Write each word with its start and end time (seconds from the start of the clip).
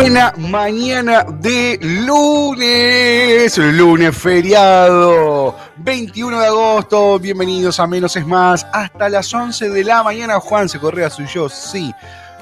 Buena 0.00 0.32
mañana 0.38 1.24
de 1.24 1.78
lunes, 1.82 3.58
lunes 3.58 4.16
feriado, 4.16 5.54
21 5.76 6.40
de 6.40 6.46
agosto, 6.46 7.18
bienvenidos 7.18 7.78
a 7.78 7.86
Menos 7.86 8.16
es 8.16 8.26
Más, 8.26 8.66
hasta 8.72 9.10
las 9.10 9.32
11 9.34 9.68
de 9.68 9.84
la 9.84 10.02
mañana, 10.02 10.40
Juan 10.40 10.70
se 10.70 10.78
Correa 10.78 11.10
soy 11.10 11.26
yo, 11.26 11.50
sí, 11.50 11.92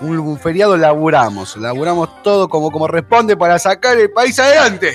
un, 0.00 0.38
feriado 0.38 0.76
laburamos, 0.76 1.56
laburamos 1.56 2.22
todo 2.22 2.48
como, 2.48 2.70
como 2.70 2.86
responde 2.86 3.36
para 3.36 3.58
sacar 3.58 3.98
el 3.98 4.12
país 4.12 4.38
adelante. 4.38 4.94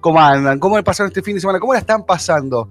¿Cómo 0.00 0.20
andan? 0.20 0.58
¿Cómo 0.58 0.82
pasaron 0.82 1.10
este 1.10 1.22
fin 1.22 1.36
de 1.36 1.40
semana? 1.42 1.60
¿Cómo 1.60 1.74
la 1.74 1.78
están 1.78 2.04
pasando? 2.04 2.70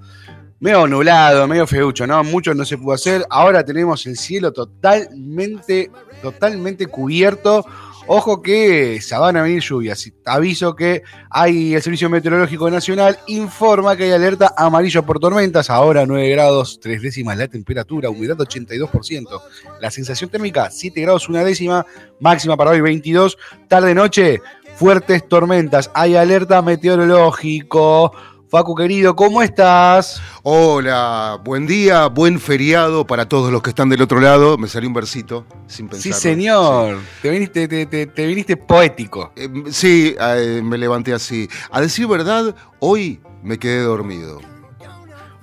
Medio 0.59 0.85
nublado, 0.85 1.47
medio 1.47 1.65
feucho, 1.65 2.05
¿no? 2.05 2.21
Mucho 2.25 2.53
no 2.53 2.65
se 2.65 2.77
pudo 2.77 2.95
hacer. 2.95 3.25
Ahora 3.29 3.63
tenemos 3.63 4.05
el 4.05 4.17
cielo 4.17 4.51
totalmente, 4.51 5.89
totalmente 6.21 6.87
cubierto. 6.87 7.65
Ojo 8.11 8.41
que 8.41 8.99
se 9.01 9.15
van 9.15 9.37
a 9.37 9.43
venir 9.43 9.61
lluvias. 9.61 10.11
Aviso 10.25 10.75
que 10.75 11.03
hay 11.29 11.75
el 11.75 11.81
Servicio 11.83 12.09
Meteorológico 12.09 12.67
Nacional 12.67 13.19
informa 13.27 13.95
que 13.95 14.05
hay 14.05 14.11
alerta 14.13 14.51
amarillo 14.57 15.05
por 15.05 15.19
tormentas. 15.19 15.69
Ahora 15.69 16.07
9 16.07 16.27
grados, 16.29 16.79
3 16.81 17.03
décimas 17.03 17.37
la 17.37 17.47
temperatura, 17.47 18.09
humedad 18.09 18.35
82%. 18.35 19.41
La 19.79 19.91
sensación 19.91 20.31
térmica 20.31 20.71
7 20.71 20.99
grados, 21.01 21.29
una 21.29 21.43
décima. 21.43 21.85
Máxima 22.19 22.57
para 22.57 22.71
hoy 22.71 22.81
22. 22.81 23.37
Tarde 23.67 23.93
noche, 23.93 24.41
fuertes 24.75 25.27
tormentas. 25.27 25.91
Hay 25.93 26.15
alerta 26.15 26.63
meteorológico. 26.63 28.11
Facu 28.49 28.73
querido, 28.73 29.15
¿cómo 29.15 29.43
estás? 29.43 30.19
Hola, 30.41 31.39
buen 31.43 31.67
día, 31.67 32.07
buen 32.07 32.39
feriado 32.39 33.05
para 33.05 33.29
todos 33.29 33.51
los 33.51 33.61
que 33.61 33.69
están 33.69 33.89
del 33.89 34.01
otro 34.01 34.19
lado. 34.19 34.57
Me 34.57 34.67
salió 34.67 34.89
un 34.89 34.95
versito 34.95 35.45
sin 35.67 35.85
Sí, 35.85 35.91
pensar. 36.09 36.13
señor. 36.19 36.97
Te, 37.21 37.29
viniste, 37.29 37.67
te, 37.67 37.85
te- 37.85 38.07
te 38.07 38.25
viniste 38.25 38.57
poético. 38.57 39.31
sí, 39.69 40.15
eh, 40.19 40.61
me 40.63 40.79
levanté 40.79 41.13
así. 41.13 41.47
A 41.69 41.79
decir 41.79 42.07
verdad, 42.07 42.55
hoy 42.79 43.21
me 43.43 43.59
quedé 43.59 43.81
dormido. 43.83 44.39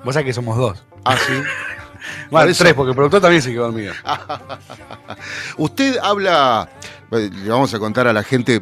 Vos 0.05 0.15
sabés 0.15 0.27
que 0.27 0.33
somos 0.33 0.57
dos. 0.57 0.85
Ah, 1.05 1.17
sí. 1.17 1.33
Bueno, 2.31 2.53
tres, 2.57 2.73
porque 2.75 2.91
el 2.91 2.95
productor 2.97 3.21
también 3.21 3.43
se 3.43 3.51
quedó 3.51 3.65
dormido. 3.65 3.93
Usted 5.59 5.99
habla, 6.01 6.69
eh, 7.11 7.31
le 7.33 7.51
vamos 7.51 7.75
a 7.75 7.81
contar 7.81 8.07
a 8.07 8.13
la 8.13 8.23
gente 8.23 8.61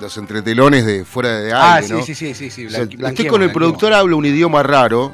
los 0.00 0.16
entretelones 0.16 0.84
de 0.86 1.04
fuera 1.04 1.40
de 1.40 1.52
Ah, 1.52 1.74
aire, 1.76 1.86
sí, 1.88 1.92
¿no? 1.92 2.02
sí, 2.02 2.14
sí, 2.34 2.50
sí. 2.50 2.66
O 2.66 2.70
sea, 2.70 2.86
con 3.28 3.42
el 3.42 3.52
productor 3.52 3.92
habla 3.92 4.16
un 4.16 4.24
idioma 4.26 4.62
raro, 4.62 5.12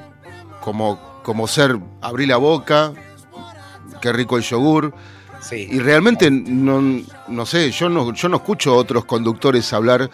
como, 0.60 1.20
como 1.22 1.46
ser 1.46 1.78
abrir 2.00 2.28
la 2.28 2.36
boca, 2.36 2.92
qué 4.00 4.12
rico 4.12 4.36
el 4.36 4.42
yogur. 4.42 4.94
Sí. 5.40 5.68
Y 5.70 5.78
realmente 5.78 6.30
no, 6.30 6.80
no 7.28 7.46
sé, 7.46 7.70
yo 7.70 7.88
no, 7.88 8.12
yo 8.14 8.28
no 8.28 8.36
escucho 8.38 8.72
a 8.72 8.76
otros 8.76 9.04
conductores 9.04 9.72
hablar 9.72 10.10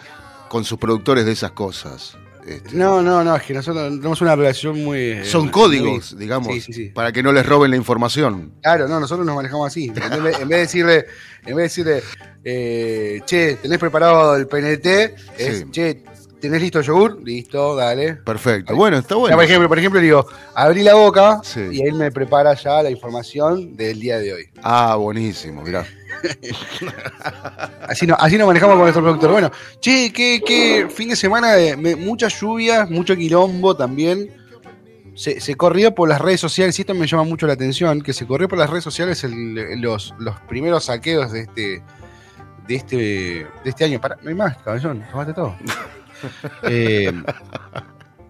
con 0.49 0.63
sus 0.63 0.77
productores 0.77 1.25
de 1.25 1.31
esas 1.31 1.51
cosas. 1.51 2.17
Este, 2.47 2.75
No, 2.75 3.01
no, 3.01 3.23
no, 3.23 3.35
es 3.35 3.43
que 3.43 3.53
nosotros 3.53 3.89
tenemos 3.97 4.21
una 4.21 4.35
relación 4.35 4.83
muy. 4.83 4.97
eh, 4.99 5.25
son 5.25 5.43
muy- 5.43 5.51
códigos, 5.51 6.17
digamos, 6.17 6.53
Sí, 6.53 6.61
sí, 6.61 6.73
sí. 6.73 6.89
para 6.89 7.11
que 7.11 7.23
no 7.23 7.31
les 7.31 7.45
roben 7.45 7.71
la 7.71 7.77
información. 7.77 8.53
Claro, 8.61 8.87
no, 8.87 8.99
nosotros 8.99 9.25
nos 9.25 9.35
manejamos 9.35 9.67
así. 9.67 9.85
En 9.95 10.23
vez, 10.23 10.39
en 10.39 10.47
vez 10.47 10.57
de 10.57 10.57
decirle, 10.57 11.05
en 11.45 11.55
vez 11.55 11.55
de 11.55 11.61
decirle, 11.93 12.03
eh, 12.43 13.21
che, 13.25 13.55
¿tenés 13.61 13.77
preparado 13.79 14.35
el 14.35 14.47
PNT? 14.47 15.15
Es, 15.37 15.57
Sí. 15.59 15.65
che, 15.71 16.03
¿tenés 16.41 16.61
listo 16.61 16.79
el 16.79 16.85
yogur? 16.85 17.21
Listo, 17.23 17.75
dale. 17.75 18.15
Perfecto. 18.15 18.75
Bueno, 18.75 18.97
está 18.97 19.15
bueno. 19.15 19.35
por 19.37 19.45
ejemplo, 19.45 19.69
por 19.69 19.79
ejemplo, 19.79 20.01
digo, 20.01 20.25
abrí 20.53 20.83
la 20.83 20.95
boca 20.95 21.39
Sí. 21.43 21.61
y 21.71 21.81
él 21.83 21.93
me 21.93 22.11
prepara 22.11 22.53
ya 22.55 22.83
la 22.83 22.89
información 22.89 23.75
del 23.77 23.99
día 23.99 24.17
de 24.19 24.33
hoy. 24.33 24.45
Ah, 24.61 24.95
buenísimo, 24.97 25.61
mirá. 25.61 25.85
Así, 27.87 28.07
no, 28.07 28.15
así 28.19 28.37
nos 28.37 28.47
manejamos 28.47 28.75
con 28.75 28.83
nuestro 28.83 29.01
productor. 29.03 29.31
Bueno, 29.31 29.51
che, 29.79 30.11
qué, 30.13 30.41
qué 30.45 30.87
fin 30.89 31.09
de 31.09 31.15
semana 31.15 31.53
de 31.53 31.75
me- 31.77 31.95
muchas 31.95 32.39
lluvias, 32.39 32.89
mucho 32.89 33.15
quilombo 33.15 33.75
también. 33.75 34.29
Se, 35.15 35.39
se 35.39 35.55
corrió 35.55 35.93
por 35.93 36.09
las 36.09 36.19
redes 36.19 36.39
sociales, 36.39 36.77
y 36.79 36.81
esto 36.81 36.95
me 36.95 37.05
llama 37.05 37.23
mucho 37.23 37.45
la 37.45 37.53
atención, 37.53 38.01
que 38.01 38.13
se 38.13 38.25
corrió 38.25 38.47
por 38.47 38.57
las 38.57 38.69
redes 38.69 38.83
sociales 38.83 39.23
el- 39.23 39.79
los, 39.81 40.13
los 40.17 40.39
primeros 40.41 40.85
saqueos 40.85 41.31
de 41.31 41.41
este 41.41 41.83
de 42.67 42.75
este 42.75 42.95
de 42.97 43.47
este 43.69 43.83
año. 43.85 43.99
Pará, 44.01 44.17
no 44.23 44.29
hay 44.29 44.35
más, 44.35 44.57
caballón, 44.59 45.03
tomaste 45.11 45.33
todo. 45.33 45.55
Eh, 46.63 47.11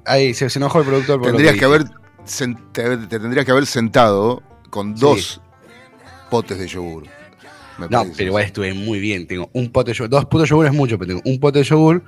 ahí 0.04 0.34
se, 0.34 0.50
se 0.50 0.58
enojó 0.58 0.80
el 0.80 0.86
productor 0.88 1.20
por 1.20 1.28
Tendrías 1.28 1.52
que 1.54 1.66
dije. 1.66 1.66
haber 1.66 1.84
te, 2.74 2.98
te 3.08 3.20
tendrías 3.20 3.46
que 3.46 3.52
haber 3.52 3.68
sentado 3.68 4.42
con 4.72 4.96
Sí. 4.98 5.02
dos 5.02 5.42
potes 6.32 6.58
de 6.58 6.68
yogur. 6.68 7.04
Me 7.78 7.88
No, 7.90 8.04
pero 8.16 8.28
igual 8.30 8.44
estuve 8.46 8.74
muy 8.74 9.00
bien. 9.00 9.28
Tengo 9.28 9.50
un 9.54 9.72
pote 9.72 9.92
de 9.92 9.98
yogur, 9.98 10.10
dos 10.10 10.26
putos 10.26 10.50
yogur 10.50 10.66
es 10.66 10.74
mucho, 10.74 10.98
pero 10.98 11.10
tengo 11.16 11.22
un 11.26 11.40
pote 11.40 11.60
de 11.60 11.66
yogur 11.66 12.04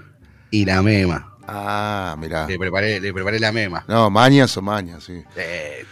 y 0.51 0.65
la 0.65 0.81
mema. 0.81 1.31
Ah, 1.47 2.15
mirá. 2.17 2.47
Le 2.47 2.57
preparé, 2.57 2.99
le 2.99 3.13
preparé 3.13 3.39
la 3.39 3.51
mema. 3.51 3.85
No, 3.87 4.09
mañas 4.09 4.55
o 4.57 4.61
mañas, 4.61 5.03
sí. 5.03 5.21
Eh, 5.35 5.85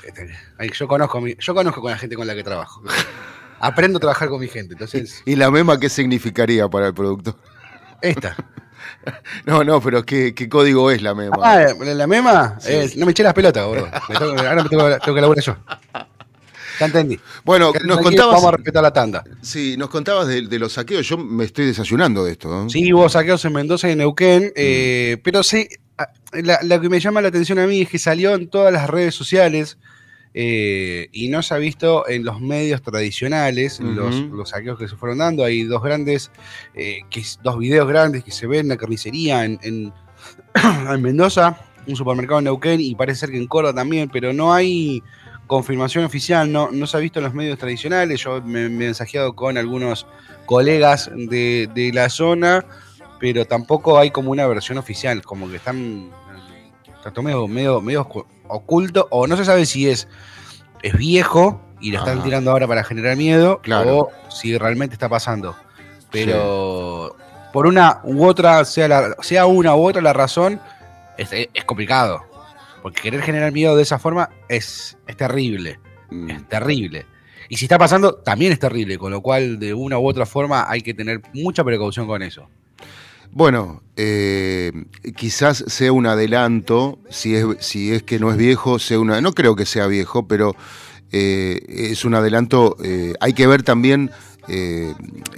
ay, 0.58 0.72
yo 0.74 0.88
conozco 0.88 1.22
yo 1.28 1.54
conozco 1.54 1.82
con 1.82 1.92
la 1.92 1.98
gente 1.98 2.16
con 2.16 2.26
la 2.26 2.34
que 2.36 2.44
trabajo. 2.44 2.82
Aprendo 3.60 3.98
a 3.98 4.02
trabajar 4.02 4.30
con 4.30 4.42
mi 4.42 4.48
gente. 4.48 4.74
Entonces, 4.74 5.22
¿Y 5.26 5.36
la 5.36 5.50
mema 5.52 5.80
qué 5.80 5.90
significaría 5.90 6.68
para 6.68 6.88
el 6.88 6.94
productor? 6.94 7.36
esta. 8.02 8.36
No, 9.46 9.66
no, 9.66 9.82
pero 9.82 10.06
¿qué, 10.06 10.34
qué 10.34 10.48
código 10.48 10.90
es 10.90 11.02
la 11.02 11.14
mema? 11.14 11.36
Ah, 11.42 11.66
la, 11.82 12.08
mema, 12.08 12.58
es- 12.66 12.96
no 12.96 13.06
me 13.06 13.12
eché 13.12 13.22
las 13.22 13.34
pelotas, 13.34 13.66
boludo. 13.66 13.90
Ahora 14.48 14.64
me 14.64 14.70
tengo, 14.70 14.98
tengo 15.00 15.16
que 15.16 15.22
laburar 15.22 15.44
yo. 15.44 15.58
Ya 16.80 16.86
entendí. 16.88 17.20
Bueno, 17.44 17.72
nos 17.86 18.00
contabas, 18.00 18.36
Vamos 18.36 18.48
a 18.54 18.58
respetar 18.58 18.82
la 18.84 18.94
tanda. 18.94 19.24
sí, 19.42 19.76
nos 19.78 19.90
contabas 19.90 20.28
de, 20.28 20.42
de 20.48 20.60
los 20.60 20.74
saqueos. 20.74 21.08
Yo 21.08 21.18
me 21.18 21.44
estoy 21.46 21.66
desayunando 21.66 22.24
de 22.26 22.32
esto. 22.34 22.50
¿no? 22.50 22.70
Sí, 22.70 22.92
hubo 22.94 23.08
saqueos 23.10 23.44
en 23.46 23.54
Mendoza 23.54 23.90
y 23.90 23.92
en 23.94 24.00
Neuquén, 24.00 24.52
eh, 24.56 25.18
pero 25.24 25.44
sí, 25.44 25.68
ah, 25.98 26.08
la, 26.34 26.60
la 26.64 26.82
que 26.82 26.90
me 26.90 27.00
llama 27.00 27.22
la 27.22 27.28
atención 27.28 27.60
a 27.60 27.68
mí 27.68 27.82
es 27.82 27.90
que 27.90 28.00
salió 28.00 28.34
en 28.36 28.48
todas 28.50 28.74
las 28.74 28.90
redes 28.90 29.14
sociales 29.16 29.78
eh, 30.36 31.10
y 31.12 31.28
no 31.30 31.44
se 31.44 31.54
ha 31.54 31.58
visto 31.58 32.08
en 32.10 32.24
los 32.26 32.42
medios 32.42 32.82
tradicionales 32.82 33.80
los, 33.80 34.16
los 34.32 34.50
saqueos 34.50 34.80
que 34.80 34.88
se 34.88 34.96
fueron 34.96 35.20
dando. 35.20 35.44
Hay 35.44 35.64
dos 35.64 35.84
grandes, 35.84 36.32
eh, 36.74 37.02
que, 37.12 37.24
dos 37.44 37.60
videos 37.60 37.88
grandes 37.88 38.24
que 38.24 38.32
se 38.32 38.48
ven 38.48 38.62
en 38.62 38.70
la 38.70 38.78
carnicería 38.78 39.46
en, 39.46 39.60
en- 39.62 39.94
en 40.90 41.02
Mendoza, 41.04 41.58
un 41.86 41.96
supermercado 41.96 42.40
en 42.40 42.46
Neuquén 42.46 42.80
y 42.82 42.96
parece 42.96 43.22
ser 43.22 43.32
que 43.32 43.38
en 43.38 43.46
Córdoba 43.46 43.76
también, 43.76 44.10
pero 44.12 44.34
no 44.34 44.54
hay 44.54 45.04
confirmación 45.48 46.06
oficial, 46.06 46.52
no, 46.52 46.70
no 46.72 46.88
se 46.88 46.98
ha 46.98 47.00
visto 47.00 47.20
en 47.20 47.26
los 47.26 47.34
medios 47.34 47.58
tradicionales. 47.58 48.22
Yo 48.22 48.42
me, 48.42 48.66
he 48.66 48.70
mensajeado 48.70 49.36
con 49.36 49.58
algunos 49.58 50.06
colegas 50.46 51.10
de, 51.14 51.70
de 51.74 51.92
la 51.94 52.10
zona, 52.10 52.66
pero 53.20 53.46
tampoco 53.46 53.98
hay 53.98 54.12
como 54.12 54.32
una 54.32 54.48
versión 54.48 54.78
oficial, 54.78 55.22
como 55.22 55.50
que 55.50 55.58
están 55.58 56.12
está 56.96 57.12
todo 57.12 57.24
medio, 57.24 57.48
medio, 57.48 57.82
medio 57.82 58.08
oculto, 58.48 59.08
o 59.12 59.28
no 59.28 59.36
se 59.36 59.44
sabe 59.46 59.66
si 59.66 59.90
es, 59.90 60.08
es 60.82 60.96
viejo 60.98 61.62
y 61.82 61.92
lo 61.92 62.00
están 62.00 62.20
Ajá. 62.20 62.24
tirando 62.24 62.52
ahora 62.52 62.66
para 62.68 62.84
generar 62.86 63.18
miedo, 63.18 63.60
Claro. 63.62 63.98
o 63.98 64.12
si 64.32 64.58
realmente 64.58 64.94
está 64.96 65.10
pasando. 65.10 65.56
Pero 66.12 67.16
por 67.52 67.68
una 67.68 68.00
u 68.04 68.26
otra, 68.26 68.64
sea, 68.64 68.88
la, 68.88 69.16
sea 69.22 69.46
una 69.46 69.76
u 69.76 69.86
otra 69.86 70.02
la 70.02 70.14
razón, 70.14 70.62
es, 71.18 71.30
es 71.32 71.66
complicado. 71.66 72.24
Porque 72.84 73.02
querer 73.02 73.24
generar 73.24 73.52
miedo 73.52 73.76
de 73.76 73.82
esa 73.82 73.98
forma 73.98 74.30
es, 74.48 74.98
es 75.08 75.18
terrible 75.18 75.80
Mm. 76.14 76.30
es 76.30 76.48
terrible. 76.48 77.06
Y 77.50 77.58
si 77.58 77.66
está 77.66 77.78
pasando, 77.78 78.16
también 78.16 78.52
es 78.52 78.60
terrible, 78.60 78.98
con 78.98 79.12
lo 79.12 79.22
cual 79.22 79.60
de 79.60 79.74
una 79.74 79.98
u 80.00 80.08
otra 80.08 80.26
forma 80.26 80.70
hay 80.70 80.82
que 80.82 80.94
tener 80.94 81.22
mucha 81.34 81.64
precaución 81.64 82.08
con 82.08 82.22
eso. 82.22 82.48
Bueno, 83.32 83.82
eh, 83.98 84.72
quizás 85.16 85.64
sea 85.68 85.92
un 85.92 86.06
adelanto, 86.06 87.00
si 87.10 87.36
es, 87.36 87.46
si 87.60 87.92
es 87.92 88.04
que 88.04 88.20
no 88.20 88.32
es 88.32 88.38
viejo, 88.38 88.80
sea 88.80 89.00
una, 89.00 89.22
no 89.22 89.34
creo 89.34 89.56
que 89.56 89.66
sea 89.66 89.88
viejo, 89.88 90.28
pero 90.28 90.56
eh, 91.12 91.60
es 91.68 92.06
un 92.06 92.14
adelanto. 92.14 92.78
eh, 92.84 93.14
hay 93.20 93.34
que 93.34 93.48
ver 93.48 93.64
también 93.64 94.12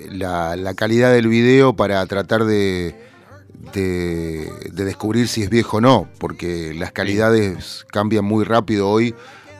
la, 0.09 0.55
la 0.55 0.73
calidad 0.73 1.13
del 1.13 1.27
video 1.27 1.75
para 1.75 2.05
tratar 2.07 2.43
de, 2.45 2.95
de, 3.73 4.49
de 4.71 4.85
descubrir 4.85 5.27
si 5.27 5.43
es 5.43 5.49
viejo 5.49 5.77
o 5.77 5.81
no, 5.81 6.07
porque 6.19 6.73
las 6.73 6.91
calidades 6.91 7.85
cambian 7.91 8.25
muy 8.25 8.43
rápido 8.43 8.89
hoy. 8.89 9.13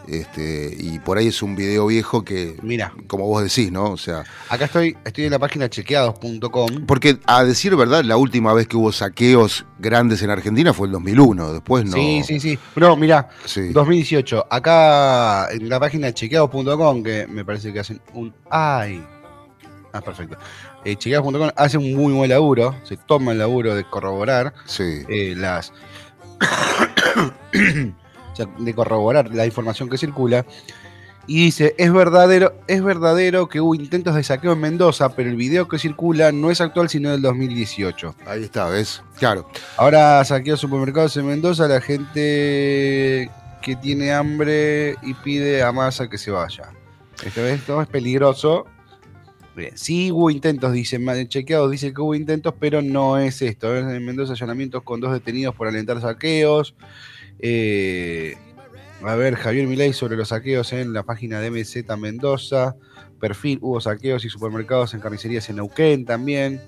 Este, 0.07 0.71
y 0.77 0.99
por 0.99 1.17
ahí 1.17 1.29
es 1.29 1.41
un 1.41 1.55
video 1.55 1.87
viejo 1.87 2.23
que, 2.23 2.55
Mira, 2.61 2.93
como 3.07 3.25
vos 3.25 3.41
decís, 3.41 3.71
¿no? 3.71 3.85
O 3.89 3.97
sea, 3.97 4.23
acá 4.49 4.65
estoy, 4.65 4.95
estoy 5.03 5.23
en 5.23 5.31
la 5.31 5.39
página 5.39 5.67
chequeados.com. 5.67 6.85
porque 6.85 7.17
a 7.25 7.43
decir 7.43 7.75
verdad, 7.75 8.03
la 8.03 8.15
última 8.15 8.53
vez 8.53 8.67
que 8.67 8.77
hubo 8.77 8.91
saqueos 8.91 9.65
grandes 9.79 10.21
en 10.21 10.29
Argentina 10.29 10.73
fue 10.73 10.85
el 10.85 10.93
2001, 10.93 11.53
después 11.53 11.85
no. 11.85 11.93
Sí, 11.93 12.21
sí, 12.23 12.39
sí. 12.39 12.59
No, 12.75 12.95
mira, 12.95 13.29
Sí. 13.45 13.69
2018. 13.69 14.45
Acá 14.47 15.47
en 15.51 15.69
la 15.69 15.79
página 15.79 16.13
chequeados.com, 16.13 17.01
que 17.01 17.25
me 17.25 17.43
parece 17.43 17.73
que 17.73 17.79
hacen 17.79 17.99
un. 18.13 18.31
¡Ay! 18.51 19.03
Ah, 19.91 20.01
perfecto. 20.01 20.37
Eh, 20.85 20.97
hace 21.55 21.77
un 21.77 21.93
muy 21.95 22.13
buen 22.13 22.29
laburo, 22.29 22.75
se 22.83 22.95
toma 22.95 23.31
el 23.31 23.39
laburo 23.39 23.75
de 23.75 23.83
corroborar 23.83 24.53
Sí. 24.65 25.03
eh, 25.09 25.33
las. 25.35 25.73
o 28.31 28.35
sea, 28.35 28.45
de 28.59 28.73
corroborar 28.73 29.33
la 29.33 29.45
información 29.45 29.89
que 29.89 29.97
circula. 29.97 30.45
Y 31.27 31.45
dice, 31.45 31.73
es 31.79 31.91
verdadero, 31.91 32.53
es 32.67 32.83
verdadero 32.83 33.49
que 33.49 33.59
hubo 33.59 33.73
intentos 33.73 34.13
de 34.13 34.23
saqueo 34.23 34.53
en 34.53 34.59
Mendoza, 34.59 35.09
pero 35.15 35.27
el 35.27 35.35
video 35.35 35.67
que 35.67 35.79
circula 35.79 36.31
no 36.31 36.51
es 36.51 36.61
actual 36.61 36.87
sino 36.87 37.09
del 37.09 37.23
2018. 37.23 38.13
Ahí 38.27 38.43
está, 38.43 38.69
¿ves? 38.69 39.01
Claro. 39.17 39.49
Ahora 39.77 40.23
saqueo 40.23 40.55
supermercados 40.55 41.17
en 41.17 41.25
Mendoza, 41.25 41.67
la 41.67 41.81
gente 41.81 43.31
que 43.63 43.75
tiene 43.75 44.13
hambre 44.13 44.97
y 45.01 45.15
pide 45.15 45.63
a 45.63 45.71
masa 45.71 46.07
que 46.07 46.19
se 46.19 46.29
vaya. 46.29 46.69
Esto, 47.25 47.43
esto 47.47 47.81
es 47.81 47.87
peligroso. 47.87 48.67
Bien, 49.55 49.77
sí 49.77 50.11
hubo 50.11 50.29
intentos, 50.29 50.73
dice, 50.73 50.99
ma- 50.99 51.25
chequeados 51.27 51.71
dice 51.71 51.93
que 51.93 52.01
hubo 52.01 52.13
intentos, 52.13 52.53
pero 52.59 52.81
no 52.81 53.17
es 53.17 53.41
esto. 53.41 53.73
Es 53.75 53.85
en 53.85 54.05
Mendoza 54.05 54.33
allanamientos 54.33 54.83
con 54.83 54.99
dos 54.99 55.13
detenidos 55.13 55.55
por 55.55 55.67
alentar 55.67 56.01
saqueos. 56.01 56.75
Eh, 57.39 58.35
a 59.03 59.15
ver, 59.15 59.35
Javier 59.35 59.67
Milei 59.67 59.93
sobre 59.93 60.17
los 60.17 60.29
saqueos 60.29 60.73
en 60.73 60.93
la 60.93 61.03
página 61.03 61.39
de 61.39 61.51
MZ 61.51 61.85
Mendoza. 61.97 62.75
Perfil, 63.19 63.59
hubo 63.61 63.79
saqueos 63.79 64.25
y 64.25 64.29
supermercados 64.29 64.93
en 64.93 64.99
carnicerías 64.99 65.49
en 65.49 65.57
Neuquén 65.57 66.05
también. 66.05 66.61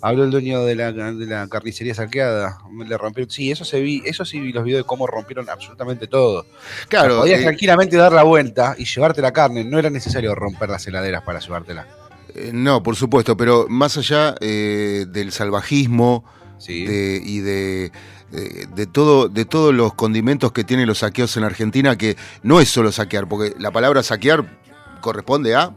Habló 0.00 0.24
el 0.24 0.32
dueño 0.32 0.64
de 0.64 0.74
la, 0.74 0.90
de 0.90 1.26
la 1.26 1.46
carnicería 1.46 1.94
saqueada. 1.94 2.58
Le 2.88 2.98
rompieron. 2.98 3.30
Sí, 3.30 3.52
eso 3.52 3.64
se 3.64 3.80
vi, 3.80 4.02
eso 4.04 4.24
sí 4.24 4.40
vi 4.40 4.52
los 4.52 4.64
videos 4.64 4.80
de 4.82 4.86
cómo 4.86 5.06
rompieron 5.06 5.48
absolutamente 5.48 6.08
todo. 6.08 6.44
Claro. 6.88 7.18
Podías 7.20 7.38
eh, 7.40 7.44
tranquilamente 7.44 7.96
dar 7.96 8.12
la 8.12 8.24
vuelta 8.24 8.74
y 8.76 8.84
llevarte 8.84 9.22
la 9.22 9.32
carne. 9.32 9.62
No 9.62 9.78
era 9.78 9.90
necesario 9.90 10.34
romper 10.34 10.70
las 10.70 10.84
heladeras 10.88 11.22
para 11.22 11.38
llevártela. 11.38 11.86
Eh, 12.34 12.50
no, 12.52 12.82
por 12.82 12.96
supuesto, 12.96 13.36
pero 13.36 13.66
más 13.68 13.96
allá 13.98 14.34
eh, 14.40 15.06
del 15.08 15.32
salvajismo 15.32 16.24
Sí. 16.58 16.84
de- 16.86 17.20
y 17.24 17.40
de, 17.40 17.90
de, 18.30 18.66
de 18.74 18.86
todo, 18.86 19.28
de 19.28 19.44
todos 19.44 19.74
los 19.74 19.94
condimentos 19.94 20.52
que 20.52 20.62
tienen 20.64 20.86
los 20.86 20.98
saqueos 20.98 21.36
en 21.36 21.42
Argentina, 21.44 21.96
que 21.98 22.16
no 22.44 22.60
es 22.60 22.68
solo 22.68 22.92
saquear, 22.92 23.28
porque 23.28 23.54
la 23.58 23.70
palabra 23.72 24.02
saquear 24.04 24.60
corresponde 25.00 25.54
a 25.56 25.74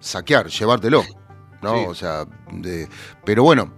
saquear, 0.00 0.48
llevártelo. 0.48 1.02
¿no? 1.62 1.74
Sí. 1.78 1.84
O 1.88 1.94
sea, 1.94 2.26
de- 2.52 2.86
pero 3.24 3.42
bueno. 3.44 3.72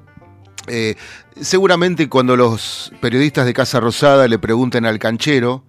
eh, 0.67 0.97
seguramente 1.41 2.09
cuando 2.09 2.37
los 2.37 2.93
periodistas 3.01 3.47
de 3.47 3.55
Casa 3.55 3.79
Rosada 3.81 4.27
le 4.29 4.39
pregunten 4.39 4.85
al 4.85 4.99
canchero, 4.99 5.65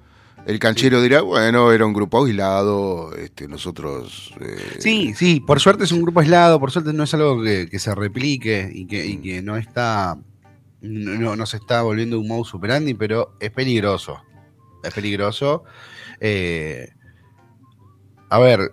el 0.46 0.60
canchero 0.60 1.02
dirá, 1.02 1.22
bueno, 1.22 1.72
era 1.72 1.86
un 1.86 1.94
grupo 1.94 2.26
aislado, 2.26 3.16
este, 3.16 3.48
nosotros... 3.48 4.34
eh, 4.40 4.78
Sí, 4.80 5.14
sí, 5.16 5.40
por 5.40 5.60
suerte 5.60 5.84
es 5.84 5.92
un 5.92 6.02
grupo 6.02 6.20
aislado, 6.22 6.60
por 6.60 6.72
suerte 6.72 6.92
no 6.94 7.04
es 7.04 7.14
algo 7.14 7.42
que, 7.44 7.68
que 7.70 7.80
se 7.80 7.94
replique 7.94 8.70
y 8.74 8.86
que, 8.88 9.06
y 9.06 9.18
que 9.18 9.42
no 9.42 9.58
está, 9.58 10.18
no, 10.82 11.36
no 11.36 11.46
se 11.46 11.58
está 11.58 11.82
volviendo 11.84 12.20
un 12.20 12.28
modus 12.28 12.54
operandi, 12.56 12.94
pero 12.94 13.36
es 13.40 13.52
peligroso. 13.52 14.18
Es 14.84 14.94
peligroso. 14.94 15.64
Eh, 16.20 16.90
a 18.30 18.40
ver, 18.40 18.72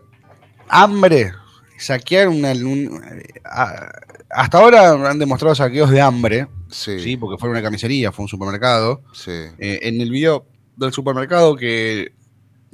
hambre, 0.69 1.33
saquear 1.79 2.29
una, 2.29 2.53
un- 2.53 3.03
a- 3.45 3.91
hasta 4.31 4.59
ahora 4.59 5.11
han 5.11 5.19
demostrado 5.19 5.55
saqueos 5.55 5.91
de 5.91 6.01
hambre, 6.01 6.47
sí, 6.69 6.99
sí, 7.01 7.17
porque 7.17 7.39
fue 7.39 7.49
una 7.51 7.63
carnicería, 7.63 8.13
fue 8.13 8.25
un 8.25 8.29
supermercado. 8.29 9.03
sí. 9.13 9.31
Eh, 9.59 9.81
en 9.83 10.01
el 10.01 10.11
video 10.11 10.47
del 10.77 10.93
supermercado 10.93 11.57
que 11.57 12.13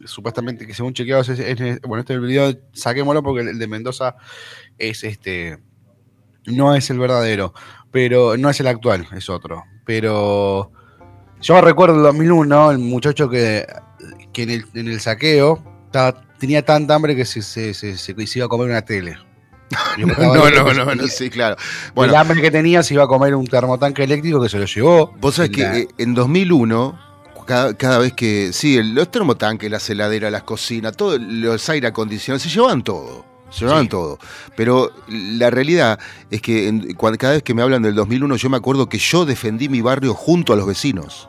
supuestamente 0.04 0.66
que 0.66 0.74
según 0.74 0.94
chequeados 0.94 1.28
es, 1.28 1.38
es- 1.38 1.80
bueno 1.82 2.00
este 2.00 2.18
video 2.18 2.52
saquémoslo 2.72 3.22
porque 3.22 3.42
el, 3.42 3.48
el 3.48 3.58
de 3.58 3.66
Mendoza 3.68 4.16
es 4.78 5.04
este 5.04 5.58
no 6.46 6.74
es 6.74 6.90
el 6.90 6.98
verdadero 6.98 7.54
pero 7.92 8.36
no 8.36 8.48
es 8.50 8.58
el 8.60 8.66
actual 8.68 9.06
es 9.14 9.28
otro. 9.28 9.64
Pero 9.84 10.72
yo 11.40 11.60
recuerdo 11.60 11.96
el 11.96 12.02
2001 12.04 12.70
el 12.70 12.78
muchacho 12.78 13.28
que, 13.28 13.66
que 14.32 14.44
en, 14.44 14.50
el, 14.50 14.64
en 14.74 14.88
el 14.88 15.00
saqueo 15.00 15.62
estaba- 15.86 16.22
tenía 16.38 16.64
tanta 16.64 16.94
hambre 16.94 17.14
que 17.14 17.24
se, 17.24 17.42
se, 17.42 17.74
se- 17.74 17.96
se- 17.98 18.26
se 18.26 18.38
iba 18.38 18.46
a 18.46 18.48
comer 18.48 18.68
una 18.70 18.82
tele. 18.82 19.16
No, 19.98 20.46
el 20.46 20.54
no, 20.54 20.72
no, 20.72 20.94
no, 20.94 21.06
sí, 21.08 21.28
claro. 21.30 21.56
el 21.58 21.92
Bueno, 21.94 22.16
hambre 22.16 22.40
que 22.40 22.50
tenía 22.50 22.82
se 22.82 22.94
iba 22.94 23.04
a 23.04 23.08
comer 23.08 23.34
un 23.34 23.46
termotanque 23.46 24.04
eléctrico 24.04 24.40
que 24.42 24.48
se 24.48 24.58
lo 24.58 24.64
llevó 24.66 25.12
vos 25.20 25.34
sabés 25.34 25.50
que 25.50 25.62
eh, 25.62 25.88
en 25.98 26.14
2001, 26.14 26.98
cada, 27.44 27.74
cada 27.74 27.98
vez 27.98 28.12
que, 28.12 28.52
sí, 28.52 28.82
los 28.82 29.10
termotanques, 29.10 29.70
las 29.70 29.88
heladeras, 29.90 30.30
las 30.32 30.42
cocinas, 30.44 30.96
todo, 30.96 31.18
los 31.18 31.68
aire 31.68 31.88
acondicionados, 31.88 32.42
se 32.42 32.48
llevaban 32.48 32.82
todo. 32.82 33.24
Se 33.50 33.60
llevaban 33.66 33.84
Sí. 33.84 33.90
todo. 33.90 34.18
Pero 34.56 34.90
la 35.08 35.50
realidad 35.50 35.98
es 36.30 36.40
que 36.40 36.68
en- 36.68 36.94
cuando- 36.94 37.18
cada 37.18 37.34
vez 37.34 37.42
que 37.42 37.52
me 37.52 37.60
hablan 37.62 37.82
del 37.82 37.94
2001, 37.94 38.36
yo 38.36 38.48
me 38.48 38.56
acuerdo 38.56 38.88
que 38.88 38.96
yo 38.98 39.26
defendí 39.26 39.68
mi 39.68 39.82
barrio 39.82 40.14
junto 40.14 40.52
a 40.52 40.56
los 40.56 40.66
vecinos. 40.66 41.28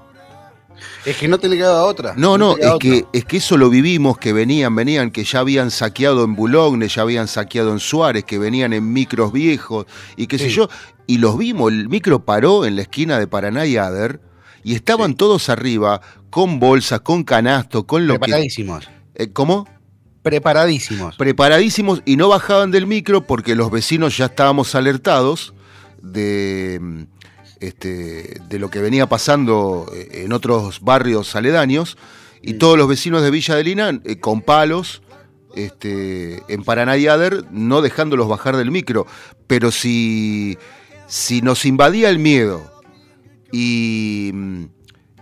es 1.05 1.17
que 1.17 1.27
no 1.27 1.37
te 1.37 1.47
le 1.47 1.55
quedaba 1.57 1.83
otra 1.83 2.13
No, 2.17 2.37
no, 2.37 2.57
es 2.57 2.59
que, 2.79 2.91
otra. 3.01 3.09
es 3.13 3.25
que 3.25 3.37
eso 3.37 3.57
lo 3.57 3.69
vivimos, 3.69 4.17
que 4.17 4.33
venían, 4.33 4.75
venían, 4.75 5.11
que 5.11 5.23
ya 5.23 5.39
habían 5.39 5.69
saqueado 5.71 6.23
en 6.23 6.35
Boulogne, 6.35 6.87
ya 6.89 7.03
habían 7.03 7.27
saqueado 7.27 7.71
en 7.71 7.79
Suárez, 7.79 8.23
que 8.25 8.37
venían 8.37 8.73
en 8.73 8.91
micros 8.91 9.31
viejos 9.31 9.85
y 10.17 10.27
qué 10.27 10.37
sé 10.37 10.45
Sí. 10.49 10.55
yo, 10.55 10.69
y 11.07 11.17
los 11.19 11.37
vimos, 11.37 11.71
el 11.71 11.87
micro 11.89 12.23
paró 12.25 12.65
en 12.65 12.75
la 12.75 12.81
esquina 12.83 13.17
de 13.19 13.27
Paraná 13.27 13.65
y 13.65 13.77
Ader, 13.77 14.19
y 14.63 14.75
estaban 14.75 15.11
Sí. 15.11 15.17
todos 15.17 15.49
arriba, 15.49 16.01
con 16.29 16.59
bolsas, 16.59 17.01
con 17.01 17.23
canasto, 17.23 17.85
con 17.85 18.07
lo 18.07 18.13
que... 18.15 18.19
preparadísimos 18.19 18.89
Eh, 19.15 19.29
¿Cómo? 19.31 19.67
preparadísimos 20.23 21.15
Preparadísimos 21.17 22.01
y 22.05 22.15
no 22.15 22.29
bajaban 22.29 22.71
del 22.71 22.87
micro 22.87 23.27
porque 23.27 23.55
los 23.55 23.69
vecinos 23.71 24.15
ya 24.17 24.25
estábamos 24.25 24.73
alertados 24.73 25.53
de, 26.01 26.79
mm, 26.81 27.01
este, 27.59 28.39
de 28.47 28.59
lo 28.59 28.69
que 28.69 28.79
venía 28.79 29.07
pasando 29.07 29.85
eh, 29.93 30.23
en 30.23 30.31
otros 30.33 30.79
barrios 30.81 31.35
aledaños 31.35 31.97
y 32.41 32.53
Mm. 32.53 32.57
todos 32.57 32.77
los 32.77 32.87
vecinos 32.87 33.21
de 33.21 33.31
Villa 33.31 33.55
de 33.55 33.63
Lina 33.63 33.99
eh, 34.05 34.19
con 34.19 34.41
palos 34.41 35.01
este, 35.55 36.41
en 36.47 36.63
Paraná 36.63 36.97
y 36.97 37.05
Ader, 37.07 37.45
no 37.51 37.81
dejándolos 37.81 38.27
bajar 38.27 38.57
del 38.57 38.71
micro. 38.71 39.05
Pero 39.45 39.69
si, 39.71 40.57
si 41.07 41.41
nos 41.43 41.65
invadía 41.65 42.09
el 42.09 42.17
miedo 42.17 42.72
y. 43.57 44.31
mm, 44.33 44.63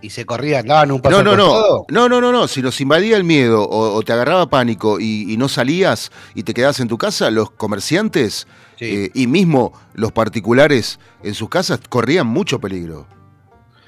Y 0.04 0.10
se 0.10 0.26
corrían, 0.26 0.66
daban 0.66 0.92
un 0.92 1.00
paso 1.00 1.18
No, 1.22 1.24
no, 1.24 1.38
no. 1.38 1.46
costado. 1.52 1.86
No, 1.90 2.10
no, 2.10 2.20
no, 2.22 2.32
no. 2.32 2.48
Si 2.48 2.64
nos 2.64 2.82
invadía 2.82 3.18
el 3.18 3.24
miedo 3.24 3.62
o, 3.64 3.94
o 3.94 4.02
te 4.02 4.12
agarraba 4.14 4.50
pánico 4.50 5.00
y, 5.00 5.32
y 5.32 5.38
no 5.38 5.48
salías 5.48 6.12
y 6.34 6.42
te 6.42 6.56
quedabas 6.56 6.80
en 6.80 6.88
tu 6.88 6.98
casa, 6.98 7.30
los 7.30 7.52
comerciantes 7.52 8.48
Sí. 8.80 8.86
eh, 8.86 9.12
y 9.14 9.28
mismo 9.28 9.74
los 9.94 10.12
particulares 10.12 11.00
en 11.22 11.36
sus 11.36 11.50
casas 11.50 11.80
corrían 11.88 12.26
mucho 12.26 12.60
peligro. 12.60 13.06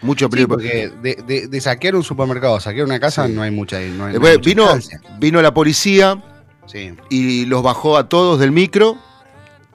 Mucho 0.04 0.26
Sí, 0.26 0.30
peligro. 0.30 0.50
porque 0.50 0.92
de, 1.02 1.16
de- 1.26 1.48
de 1.48 1.62
saquear 1.62 1.96
un 1.96 2.04
supermercado, 2.04 2.60
saquear 2.60 2.86
una 2.86 3.00
casa, 3.00 3.26
Sí. 3.26 3.34
no 3.34 3.42
hay 3.42 3.50
mucha. 3.50 3.80
No 3.80 4.06
hay, 4.06 4.16
Eh, 4.16 4.20
no 4.20 4.28
hay 4.28 4.38
mucha 4.38 4.50
vino, 4.50 4.64
distancia. 4.76 5.02
vino 5.20 5.42
la 5.42 5.52
policía 5.52 6.22
y 7.10 7.46
los 7.46 7.64
bajó 7.64 7.98
a 7.98 8.08
todos 8.08 8.40
del 8.40 8.52
micro 8.52 8.98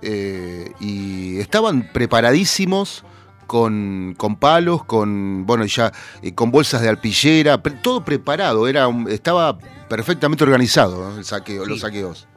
eh, 0.02 0.70
y 0.78 1.38
estaban 1.40 1.90
preparadísimos 1.92 3.04
con, 3.48 4.14
con 4.16 4.36
palos, 4.36 4.84
con 4.84 5.44
bueno 5.44 5.64
ya 5.66 5.90
eh, 6.22 6.32
con 6.34 6.52
bolsas 6.52 6.80
de 6.82 6.88
alpillera, 6.88 7.60
pre- 7.60 7.72
todo 7.82 8.04
preparado, 8.04 8.68
era 8.68 8.88
estaba 9.08 9.58
perfectamente 9.88 10.44
organizado 10.44 11.10
¿no? 11.10 11.18
el 11.18 11.24
saqueo, 11.24 11.64
Sí. 11.64 11.70
los 11.70 11.80
saqueos. 11.80 12.28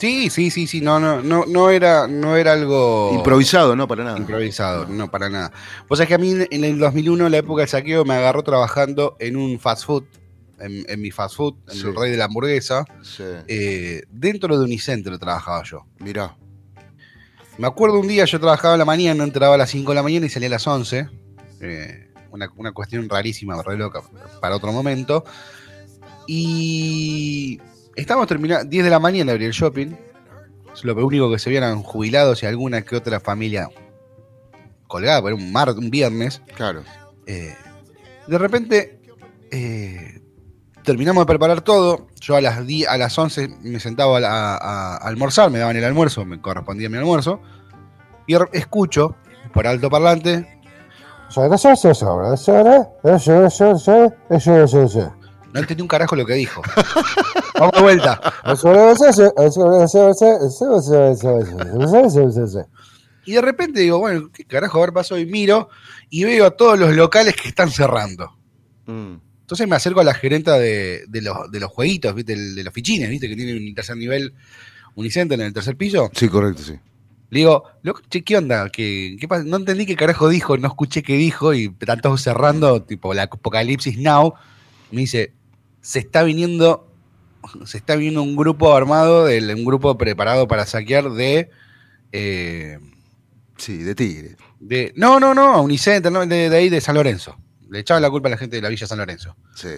Sí, 0.00 0.30
sí, 0.30 0.50
sí, 0.50 0.66
sí, 0.68 0.80
no, 0.80 1.00
no, 1.00 1.22
no, 1.22 1.44
no 1.46 1.70
era, 1.70 2.06
no 2.06 2.36
era 2.36 2.52
algo 2.52 3.10
Improvisado, 3.14 3.74
no 3.76 3.86
para 3.88 4.04
nada. 4.04 4.16
improvisado, 4.18 4.86
no 4.86 5.10
para 5.10 5.28
nada. 5.28 5.50
Vos 5.88 5.98
sabés 5.98 6.08
que 6.08 6.14
a 6.14 6.18
mí 6.18 6.34
en 6.50 6.64
el 6.64 6.78
2001, 6.78 7.28
la 7.28 7.36
época 7.38 7.62
del 7.62 7.68
saqueo, 7.68 8.04
me 8.04 8.14
agarró 8.14 8.42
trabajando 8.44 9.16
en 9.18 9.36
un 9.36 9.58
fast 9.58 9.84
food, 9.86 10.04
en, 10.60 10.84
en 10.88 11.00
mi 11.00 11.10
fast 11.10 11.34
food, 11.36 11.54
en 11.68 11.74
Sí. 11.74 11.86
el 11.88 11.96
rey 11.96 12.12
de 12.12 12.16
la 12.16 12.26
hamburguesa, 12.26 12.84
Sí. 13.02 13.24
eh, 13.48 14.02
dentro 14.08 14.56
de 14.56 14.64
Unicentro 14.64 15.18
trabajaba 15.18 15.64
yo. 15.64 15.84
Mirá, 15.98 16.36
Me 17.58 17.66
acuerdo 17.66 17.98
un 17.98 18.06
día, 18.06 18.24
yo 18.24 18.38
trabajaba 18.38 18.74
a 18.74 18.76
la 18.76 18.84
mañana, 18.84 19.24
entraba 19.24 19.56
a 19.56 19.58
las 19.58 19.70
5 19.70 19.90
de 19.90 19.94
la 19.96 20.02
mañana 20.04 20.26
y 20.26 20.28
salía 20.28 20.48
a 20.48 20.52
las 20.52 20.66
11. 20.66 21.08
eh, 21.60 22.04
una, 22.30 22.48
una 22.56 22.72
cuestión 22.72 23.08
rarísima, 23.08 23.60
re 23.62 23.76
loca, 23.76 24.00
para 24.40 24.54
otro 24.54 24.72
momento. 24.72 25.24
Y 26.28 27.60
estábamos 27.96 28.28
terminando, 28.28 28.68
10 28.68 28.84
de 28.84 28.90
la 28.90 29.00
mañana 29.00 29.32
abrí 29.32 29.46
el 29.46 29.52
shopping. 29.52 29.94
Lo 30.82 30.94
único 31.04 31.30
que 31.32 31.40
se 31.40 31.50
vieron 31.50 31.82
jubilados 31.82 32.42
y 32.42 32.46
alguna 32.46 32.82
que 32.82 32.94
otra 32.94 33.18
familia 33.18 33.68
colgada, 34.86 35.20
pero 35.20 35.34
era 35.36 35.44
un, 35.44 35.52
mar, 35.52 35.70
un 35.70 35.90
viernes. 35.90 36.40
claro. 36.54 36.84
Eh, 37.26 37.54
de 38.26 38.38
repente 38.38 39.00
eh, 39.50 40.17
terminamos 40.88 41.20
de 41.22 41.26
preparar 41.26 41.60
todo. 41.60 42.06
Yo 42.20 42.34
a 42.36 42.40
las, 42.40 42.66
10 42.66 42.88
a 42.88 42.96
las 42.96 43.16
11 43.18 43.48
me 43.62 43.78
sentaba 43.78 44.16
a, 44.16 44.20
la- 44.20 44.54
a- 44.56 44.96
a 44.96 45.06
almorzar, 45.06 45.50
me 45.50 45.58
daban 45.58 45.76
el 45.76 45.84
almuerzo, 45.84 46.24
me 46.24 46.40
correspondía 46.40 46.88
mi 46.88 46.96
almuerzo. 46.96 47.40
Y 48.26 48.34
escucho 48.52 49.14
por 49.52 49.66
alto 49.66 49.90
parlante. 49.90 50.58
No 55.52 55.60
entendí 55.60 55.82
un 55.82 55.88
carajo 55.88 56.16
lo 56.16 56.24
que 56.24 56.34
dijo. 56.34 56.62
Vamos 57.58 57.72
de 57.74 57.80
vuelta. 57.82 58.20
Y 63.26 63.32
de 63.34 63.40
repente 63.42 63.80
digo, 63.80 63.98
bueno, 63.98 64.30
¿qué 64.32 64.44
carajo 64.46 64.78
a 64.78 64.80
ver 64.82 64.92
pasó? 64.94 65.18
Y 65.18 65.26
miro 65.26 65.68
y 66.08 66.24
veo 66.24 66.46
a 66.46 66.50
todos 66.52 66.78
los 66.78 66.94
locales 66.96 67.36
que 67.36 67.48
están 67.48 67.70
cerrando. 67.70 68.30
Mm, 68.86 69.16
Entonces 69.48 69.66
me 69.66 69.76
acerco 69.76 70.00
a 70.00 70.04
la 70.04 70.12
gerenta 70.12 70.58
de, 70.58 71.06
de 71.08 71.22
los, 71.22 71.50
de 71.50 71.58
los 71.58 71.70
jueguitos, 71.70 72.14
¿viste? 72.14 72.36
De 72.36 72.62
los 72.62 72.74
fichines, 72.74 73.08
¿viste? 73.08 73.30
Que 73.30 73.34
tiene 73.34 73.56
un 73.56 73.74
tercer 73.74 73.96
nivel 73.96 74.34
Unicenter 74.94 75.40
en 75.40 75.46
el 75.46 75.54
tercer 75.54 75.74
piso. 75.74 76.10
Sí, 76.12 76.28
correcto, 76.28 76.62
sí. 76.62 76.74
Le 77.30 77.38
digo, 77.38 77.64
che, 78.10 78.22
¿qué 78.22 78.36
onda? 78.36 78.68
¿Qué, 78.68 79.16
qué 79.18 79.26
pasa? 79.26 79.44
No 79.44 79.56
entendí 79.56 79.86
qué 79.86 79.96
carajo 79.96 80.28
dijo, 80.28 80.58
no 80.58 80.68
escuché 80.68 81.02
qué 81.02 81.14
dijo 81.14 81.54
y 81.54 81.70
todos 82.02 82.20
cerrando, 82.20 82.82
tipo 82.82 83.14
la 83.14 83.22
apocalipsis 83.22 83.96
now. 83.96 84.34
Me 84.90 85.00
dice, 85.00 85.32
se 85.80 86.00
está 86.00 86.24
viniendo, 86.24 86.86
se 87.64 87.78
está 87.78 87.96
viniendo 87.96 88.22
un 88.22 88.36
grupo 88.36 88.76
armado, 88.76 89.28
un 89.28 89.64
grupo 89.64 89.96
preparado 89.96 90.46
para 90.46 90.66
saquear 90.66 91.08
de, 91.12 91.48
eh, 92.12 92.78
Sí, 93.56 93.78
de 93.78 93.94
tigre. 93.94 94.36
de 94.60 94.92
no, 94.94 95.18
no, 95.18 95.32
no, 95.32 95.62
Unicenter, 95.62 96.12
no, 96.12 96.26
de, 96.26 96.50
de 96.50 96.56
ahí 96.58 96.68
de 96.68 96.82
San 96.82 96.96
Lorenzo. 96.96 97.38
Le 97.70 97.80
echaban 97.80 98.02
la 98.02 98.10
culpa 98.10 98.28
a 98.28 98.30
la 98.32 98.36
gente 98.38 98.56
de 98.56 98.62
la 98.62 98.68
Villa 98.68 98.86
San 98.86 98.98
Lorenzo. 98.98 99.36
Sí. 99.54 99.68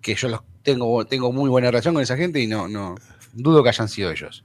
Que 0.00 0.14
yo 0.14 0.28
los 0.28 0.40
tengo, 0.62 1.04
tengo 1.06 1.32
muy 1.32 1.48
buena 1.50 1.70
relación 1.70 1.94
con 1.94 2.02
esa 2.02 2.16
gente 2.16 2.40
y 2.40 2.46
no, 2.46 2.68
no 2.68 2.94
dudo 3.32 3.62
que 3.62 3.68
hayan 3.70 3.88
sido 3.88 4.10
ellos. 4.10 4.44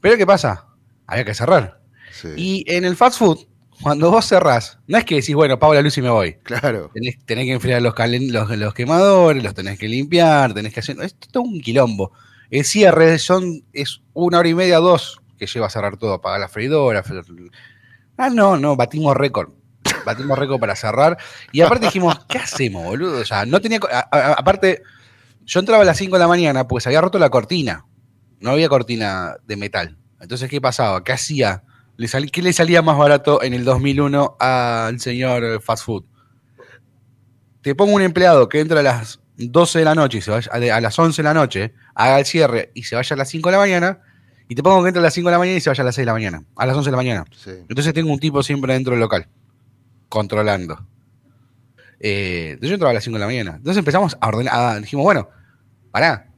Pero 0.00 0.16
¿qué 0.16 0.26
pasa? 0.26 0.66
Había 1.06 1.24
que 1.24 1.34
cerrar. 1.34 1.80
sí. 2.12 2.28
Y 2.36 2.64
en 2.72 2.84
el 2.84 2.96
fast 2.96 3.18
food, 3.18 3.38
cuando 3.82 4.10
vos 4.10 4.26
cerrás, 4.26 4.78
no 4.86 4.98
es 4.98 5.04
que 5.04 5.16
decís, 5.16 5.34
bueno, 5.34 5.58
pago 5.58 5.74
la 5.74 5.82
luz 5.82 5.96
y 5.98 6.02
me 6.02 6.10
voy. 6.10 6.34
Claro. 6.42 6.90
Tenés, 6.94 7.24
tenés 7.24 7.44
que 7.46 7.52
enfriar 7.52 7.82
los, 7.82 7.94
calen- 7.94 8.30
los, 8.30 8.50
los 8.56 8.74
quemadores, 8.74 9.42
los 9.42 9.54
tenés 9.54 9.78
que 9.78 9.88
limpiar, 9.88 10.54
tenés 10.54 10.72
que 10.74 10.80
hacer. 10.80 10.96
Es 11.02 11.14
todo 11.16 11.42
un 11.44 11.60
quilombo. 11.60 12.12
El 12.50 12.64
cierre 12.64 13.18
son, 13.18 13.64
es 13.72 14.02
una 14.12 14.38
hora 14.38 14.48
y 14.48 14.54
media, 14.54 14.78
dos, 14.78 15.20
que 15.38 15.46
lleva 15.46 15.66
a 15.66 15.70
cerrar 15.70 15.96
todo, 15.96 16.14
apagar 16.14 16.40
la 16.40 16.48
freidora. 16.48 17.02
fre- 17.02 17.50
Ah, 18.16 18.28
no, 18.30 18.56
no, 18.56 18.76
batimos 18.76 19.16
récord. 19.16 19.50
Batimos 20.04 20.38
récord 20.38 20.58
para 20.60 20.74
cerrar. 20.76 21.16
Y 21.52 21.60
aparte 21.60 21.86
dijimos, 21.86 22.24
¿qué 22.28 22.38
hacemos, 22.38 22.84
boludo? 22.84 23.20
O 23.20 23.24
sea, 23.24 23.44
no 23.46 23.60
tenía. 23.60 23.80
co- 23.80 23.88
a- 23.92 24.08
a- 24.10 24.32
aparte, 24.34 24.82
yo 25.44 25.60
entraba 25.60 25.82
a 25.82 25.86
las 25.86 25.96
5 25.96 26.16
de 26.16 26.20
la 26.20 26.28
mañana, 26.28 26.66
pues 26.68 26.86
había 26.86 27.00
roto 27.00 27.18
la 27.18 27.30
cortina. 27.30 27.84
No 28.40 28.50
había 28.50 28.68
cortina 28.68 29.36
de 29.46 29.56
metal. 29.56 29.98
Entonces, 30.20 30.48
¿qué 30.50 30.60
pasaba? 30.60 31.02
¿Qué 31.04 31.12
hacía? 31.12 31.62
¿Le 31.96 32.08
sal- 32.08 32.30
¿Qué 32.30 32.42
le 32.42 32.52
salía 32.52 32.82
más 32.82 32.96
barato 32.98 33.42
en 33.42 33.54
el 33.54 33.64
2001 33.64 34.36
al 34.40 34.98
señor 35.00 35.60
fast 35.62 35.84
food? 35.84 36.04
Te 37.62 37.74
pongo 37.74 37.94
un 37.94 38.02
empleado 38.02 38.48
que 38.48 38.60
entra 38.60 38.80
a 38.80 38.82
las 38.82 39.20
12 39.36 39.78
de 39.80 39.84
la 39.84 39.94
noche 39.94 40.18
y 40.18 40.20
se 40.20 40.30
vaya 40.30 40.50
a 40.76 40.80
las 40.80 40.98
11 40.98 41.22
de 41.22 41.24
la 41.28 41.34
noche, 41.34 41.74
haga 41.94 42.18
el 42.18 42.26
cierre 42.26 42.70
y 42.74 42.82
se 42.84 42.96
vaya 42.96 43.14
a 43.14 43.16
las 43.16 43.28
5 43.28 43.48
de 43.50 43.52
la 43.52 43.58
mañana. 43.58 44.00
Y 44.48 44.54
te 44.54 44.62
pongo 44.62 44.82
que 44.82 44.88
entra 44.88 45.00
a 45.00 45.04
las 45.04 45.14
5 45.14 45.28
de 45.28 45.32
la 45.32 45.38
mañana 45.38 45.56
y 45.56 45.60
se 45.60 45.70
vaya 45.70 45.82
a 45.82 45.84
las 45.84 45.94
6 45.94 46.02
de 46.02 46.06
la 46.06 46.12
mañana, 46.12 46.44
a 46.56 46.66
las 46.66 46.76
11 46.76 46.88
de 46.88 46.90
la 46.92 46.96
mañana. 46.96 47.24
Sí. 47.36 47.50
Entonces 47.68 47.94
tengo 47.94 48.12
un 48.12 48.18
tipo 48.18 48.42
siempre 48.42 48.72
dentro 48.74 48.92
del 48.92 49.00
local, 49.00 49.28
controlando. 50.12 50.86
Eh, 51.98 52.50
entonces 52.50 52.68
yo 52.68 52.74
entraba 52.74 52.90
a 52.90 52.94
las 52.94 53.04
5 53.04 53.16
de 53.16 53.20
la 53.20 53.26
mañana. 53.26 53.54
Entonces 53.56 53.78
empezamos 53.78 54.16
a 54.20 54.28
ordenar, 54.28 54.54
a- 54.54 54.80
dijimos, 54.80 55.04
bueno, 55.04 55.30
pará, 55.90 56.28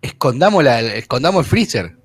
escondamos, 0.00 0.62
la, 0.62 0.80
escondamos 0.80 1.44
el 1.44 1.50
freezer. 1.50 1.96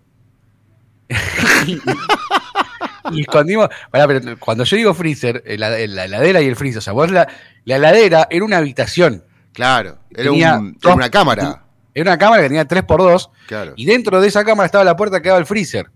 y 3.11 3.21
escondimos, 3.21 3.69
pará, 3.91 4.07
pero 4.07 4.37
cuando 4.39 4.63
yo 4.63 4.77
digo 4.77 4.93
freezer, 4.93 5.43
eh, 5.45 5.57
la, 5.57 5.69
la 5.69 6.05
heladera 6.05 6.41
y 6.41 6.47
el 6.47 6.55
freezer, 6.55 6.79
o 6.79 6.81
sea, 6.81 6.93
vos 6.93 7.11
la, 7.11 7.27
la 7.65 7.75
heladera 7.75 8.27
era 8.29 8.45
una 8.45 8.57
habitación, 8.57 9.23
Claro. 9.53 9.99
Era, 10.09 10.31
un- 10.31 10.77
era 10.81 10.93
una 10.95 11.11
cámara. 11.11 11.65
era 11.93 12.09
una 12.09 12.17
cámara 12.17 12.41
que 12.41 12.47
tenía 12.47 12.67
3x2 12.67 13.29
Claro. 13.47 13.73
y 13.75 13.85
dentro 13.85 14.19
de 14.19 14.27
esa 14.27 14.43
cámara 14.43 14.65
estaba 14.65 14.83
la 14.83 14.95
puerta 14.95 15.21
que 15.21 15.29
daba 15.29 15.39
el 15.39 15.45
freezer. 15.45 15.91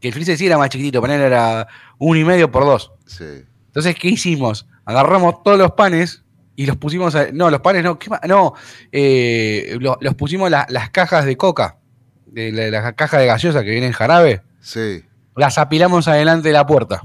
Que 0.00 0.08
el 0.08 0.14
freezer 0.14 0.36
sí 0.38 0.46
era 0.46 0.56
más 0.56 0.68
chiquitito, 0.68 1.00
poner 1.00 1.20
era 1.20 1.66
uno 1.98 2.20
y 2.20 2.24
medio 2.24 2.48
por 2.52 2.64
dos. 2.64 2.92
Sí. 3.06 3.24
Entonces, 3.68 3.94
¿qué 3.94 4.08
hicimos? 4.08 4.66
Agarramos 4.84 5.42
todos 5.42 5.58
los 5.58 5.72
panes 5.72 6.24
y 6.56 6.66
los 6.66 6.76
pusimos 6.76 7.14
a- 7.14 7.30
No, 7.32 7.50
los 7.50 7.60
panes 7.60 7.84
no, 7.84 7.98
¿qué 7.98 8.10
No, 8.26 8.54
eh, 8.90 9.76
lo- 9.80 9.98
los 10.00 10.14
pusimos 10.14 10.50
la- 10.50 10.66
las 10.68 10.90
cajas 10.90 11.24
de 11.24 11.36
coca, 11.36 11.78
de 12.26 12.50
la, 12.52 12.70
la 12.82 12.92
caja 12.94 13.18
de 13.18 13.26
gaseosa 13.26 13.62
que 13.62 13.70
viene 13.70 13.86
en 13.86 13.92
jarabe, 13.92 14.42
Sí. 14.60 15.04
las 15.36 15.58
apilamos 15.58 16.08
adelante 16.08 16.48
de 16.48 16.54
la 16.54 16.66
puerta. 16.66 17.02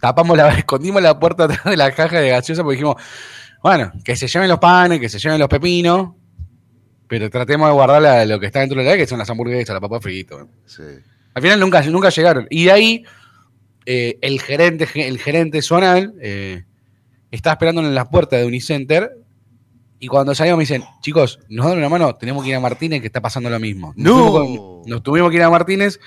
Tapamos 0.00 0.36
la, 0.36 0.48
escondimos 0.64 1.02
la 1.02 1.18
puerta 1.18 1.44
atrás 1.44 1.64
de 1.64 1.76
la 1.76 1.90
caja 1.92 2.20
de 2.20 2.28
gaseosa 2.30 2.62
porque 2.62 2.76
dijimos, 2.76 2.96
bueno, 3.62 3.90
que 4.04 4.14
se 4.14 4.28
lleven 4.28 4.48
los 4.48 4.58
panes, 4.60 5.00
que 5.00 5.08
se 5.08 5.18
lleven 5.18 5.40
los 5.40 5.48
pepinos, 5.48 6.10
pero 7.08 7.28
tratemos 7.30 7.68
de 7.68 7.72
guardar 7.74 8.02
la- 8.02 8.24
lo 8.26 8.38
que 8.38 8.46
está 8.46 8.60
dentro 8.60 8.78
de 8.80 8.84
la 8.88 8.96
que 8.96 9.06
son 9.06 9.18
las 9.18 9.28
hamburguesas, 9.30 9.74
la 9.74 9.80
papa 9.80 10.00
frita. 10.00 10.36
Sí. 10.66 10.82
Al 11.34 11.42
final 11.42 11.58
nunca, 11.58 11.82
nunca 11.82 12.10
llegaron. 12.10 12.46
Y 12.50 12.64
de 12.66 12.72
ahí, 12.72 13.04
eh, 13.90 14.18
el 14.20 14.38
gerente, 14.42 14.86
el 14.96 15.18
gerente 15.18 15.62
zonal 15.62 16.12
eh, 16.20 16.64
estaba 17.30 17.54
esperando 17.54 17.80
en 17.80 17.94
la 17.94 18.10
puerta 18.10 18.36
de 18.36 18.44
Unicenter. 18.44 19.16
Y 19.98 20.08
cuando 20.08 20.34
salimos 20.34 20.58
me 20.58 20.64
dicen, 20.64 20.84
chicos, 21.00 21.40
nos 21.48 21.64
dan 21.64 21.78
una 21.78 21.88
mano, 21.88 22.14
tenemos 22.14 22.44
que 22.44 22.50
ir 22.50 22.56
a 22.56 22.60
Martínez, 22.60 23.00
que 23.00 23.06
está 23.06 23.22
pasando 23.22 23.48
lo 23.48 23.58
mismo. 23.58 23.94
Nos, 23.96 24.14
¡No! 24.14 24.30
tuvimos, 24.30 24.86
nos 24.86 25.02
tuvimos 25.02 25.30
que 25.30 25.36
ir 25.38 25.42
a 25.42 25.48
Martínez, 25.48 25.98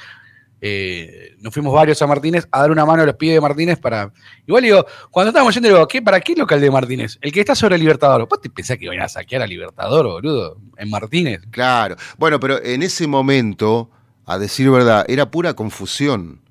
eh, 0.62 1.36
nos 1.40 1.52
fuimos 1.52 1.74
varios 1.74 2.00
a 2.04 2.06
Martínez 2.06 2.48
a 2.52 2.60
dar 2.60 2.70
una 2.70 2.86
mano 2.86 3.02
a 3.02 3.06
los 3.08 3.16
pibes 3.16 3.34
de 3.34 3.42
Martínez 3.42 3.80
para... 3.80 4.14
Igual 4.46 4.62
digo, 4.62 4.86
cuando 5.10 5.30
estábamos 5.30 5.56
yendo, 5.56 5.70
digo, 5.70 5.88
¿qué, 5.88 6.04
¿para 6.04 6.22
qué 6.22 6.36
local 6.36 6.62
de 6.62 6.70
Martínez? 6.70 7.18
El 7.20 7.32
que 7.32 7.40
está 7.40 7.56
sobre 7.56 7.78
el 7.78 7.82
Libertador. 7.82 8.28
¿Vos 8.30 8.42
te 8.42 8.52
pensás 8.52 8.78
que 8.78 8.86
iban 8.86 9.02
a 9.02 9.10
saquear 9.10 9.42
a 9.42 9.48
Libertador, 9.48 10.06
boludo? 10.06 10.58
En 10.78 10.88
Martínez. 10.92 11.42
Claro. 11.50 11.96
Bueno, 12.20 12.40
pero 12.40 12.64
en 12.64 12.84
ese 12.84 13.08
momento, 13.08 13.90
a 14.28 14.38
decir 14.38 14.70
verdad, 14.70 15.04
era 15.08 15.32
pura 15.32 15.56
confusión. 15.56 16.42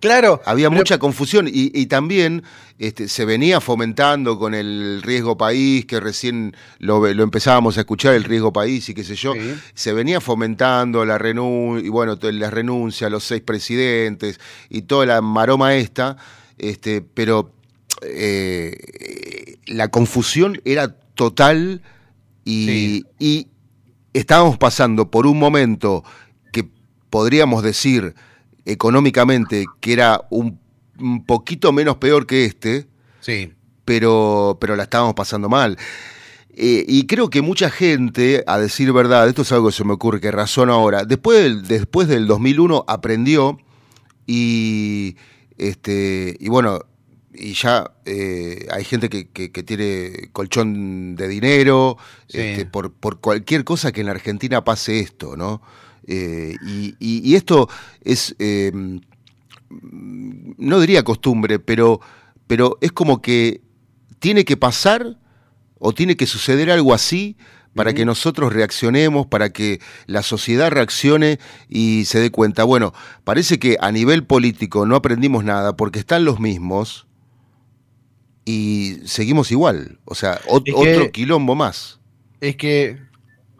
Claro. 0.00 0.40
Había 0.44 0.68
pero- 0.68 0.78
mucha 0.78 0.98
confusión 0.98 1.48
y, 1.48 1.70
y 1.74 1.86
también 1.86 2.42
este, 2.78 3.08
se 3.08 3.24
venía 3.24 3.60
fomentando 3.60 4.38
con 4.38 4.54
el 4.54 5.00
riesgo 5.02 5.36
país, 5.36 5.86
que 5.86 5.98
recién 6.00 6.54
lo, 6.78 7.06
empezábamos 7.06 7.76
a 7.78 7.80
escuchar, 7.80 8.14
el 8.14 8.24
riesgo 8.24 8.52
país 8.52 8.88
y 8.88 8.94
qué 8.94 9.04
sé 9.04 9.14
yo. 9.16 9.32
Sí. 9.34 9.54
Se 9.74 9.92
venía 9.92 10.20
fomentando 10.20 11.04
la 11.04 11.16
renuncia, 11.18 11.86
y 11.86 11.88
bueno, 11.88 12.18
la 12.20 12.50
renuncia 12.50 13.08
los 13.08 13.24
seis 13.24 13.42
presidentes 13.42 14.38
y 14.68 14.82
toda 14.82 15.06
la 15.06 15.20
maroma 15.22 15.74
esta, 15.76 16.16
este, 16.58 17.00
pero 17.02 17.52
eh, 18.02 19.56
la 19.66 19.88
confusión 19.88 20.60
era 20.64 20.88
total 21.14 21.82
y, 22.44 22.66
Sí. 22.66 23.04
y 23.18 23.48
estábamos 24.12 24.58
pasando 24.58 25.10
por 25.10 25.26
un 25.26 25.38
momento 25.38 26.04
que 26.52 26.68
podríamos 27.10 27.62
decir 27.62 28.14
económicamente 28.66 29.64
que 29.80 29.92
era 29.94 30.26
un, 30.30 30.58
un 30.98 31.24
poquito 31.24 31.72
menos 31.72 31.96
peor 31.96 32.26
que 32.26 32.44
este, 32.44 32.86
Sí. 33.20 33.52
pero, 33.84 34.58
pero 34.60 34.76
la 34.76 34.82
estábamos 34.82 35.14
pasando 35.14 35.48
mal. 35.48 35.78
Eh, 36.58 36.84
y 36.88 37.06
creo 37.06 37.28
que 37.30 37.42
mucha 37.42 37.68
gente, 37.70 38.42
a 38.46 38.58
decir 38.58 38.92
verdad, 38.92 39.28
esto 39.28 39.42
es 39.42 39.52
algo 39.52 39.68
que 39.68 39.74
se 39.74 39.84
me 39.84 39.92
ocurre, 39.92 40.20
que 40.20 40.30
razón 40.30 40.70
ahora, 40.70 41.04
después 41.04 41.42
del, 41.42 41.62
después 41.66 42.08
del 42.08 42.26
2001 42.26 42.84
aprendió 42.88 43.58
y, 44.26 45.16
este, 45.58 46.36
y 46.40 46.48
bueno, 46.48 46.80
y 47.34 47.52
ya 47.52 47.92
eh, 48.06 48.66
hay 48.72 48.84
gente 48.84 49.10
que, 49.10 49.28
que- 49.28 49.52
que 49.52 49.62
tiene 49.62 50.30
colchón 50.32 51.14
de 51.16 51.28
dinero, 51.28 51.98
Sí. 52.28 52.38
este, 52.38 52.64
por, 52.66 52.92
por 52.92 53.20
cualquier 53.20 53.64
cosa 53.64 53.92
que 53.92 54.00
en 54.00 54.06
la 54.06 54.12
Argentina 54.12 54.64
pase 54.64 55.00
esto, 55.00 55.36
¿no? 55.36 55.60
Eh, 56.06 56.54
y, 56.66 56.94
y- 57.00 57.20
y 57.28 57.34
esto 57.34 57.68
es, 58.02 58.34
eh, 58.38 58.70
no 59.68 60.80
diría 60.80 61.02
costumbre, 61.02 61.58
pero, 61.58 62.00
pero 62.46 62.78
es 62.80 62.92
como 62.92 63.20
que 63.22 63.60
tiene 64.18 64.44
que 64.44 64.56
pasar 64.56 65.18
o 65.78 65.92
tiene 65.92 66.16
que 66.16 66.26
suceder 66.26 66.70
algo 66.70 66.94
así 66.94 67.36
para 67.74 67.92
que 67.92 68.06
nosotros 68.06 68.54
reaccionemos, 68.54 69.26
para 69.26 69.50
que 69.52 69.80
la 70.06 70.22
sociedad 70.22 70.70
reaccione 70.70 71.38
y 71.68 72.06
se 72.06 72.18
dé 72.20 72.30
cuenta. 72.30 72.64
Bueno, 72.64 72.94
parece 73.24 73.58
que 73.58 73.76
a 73.80 73.92
nivel 73.92 74.24
político 74.24 74.86
no 74.86 74.96
aprendimos 74.96 75.44
nada 75.44 75.76
porque 75.76 75.98
están 75.98 76.24
los 76.24 76.40
mismos 76.40 77.06
y 78.46 78.96
seguimos 79.04 79.50
igual. 79.52 79.98
O 80.06 80.14
sea, 80.14 80.40
ot- 80.48 80.62
Es 80.64 80.74
que- 80.74 80.96
otro 80.96 81.12
quilombo 81.12 81.54
más. 81.54 82.00
Es 82.40 82.56
que, 82.56 82.98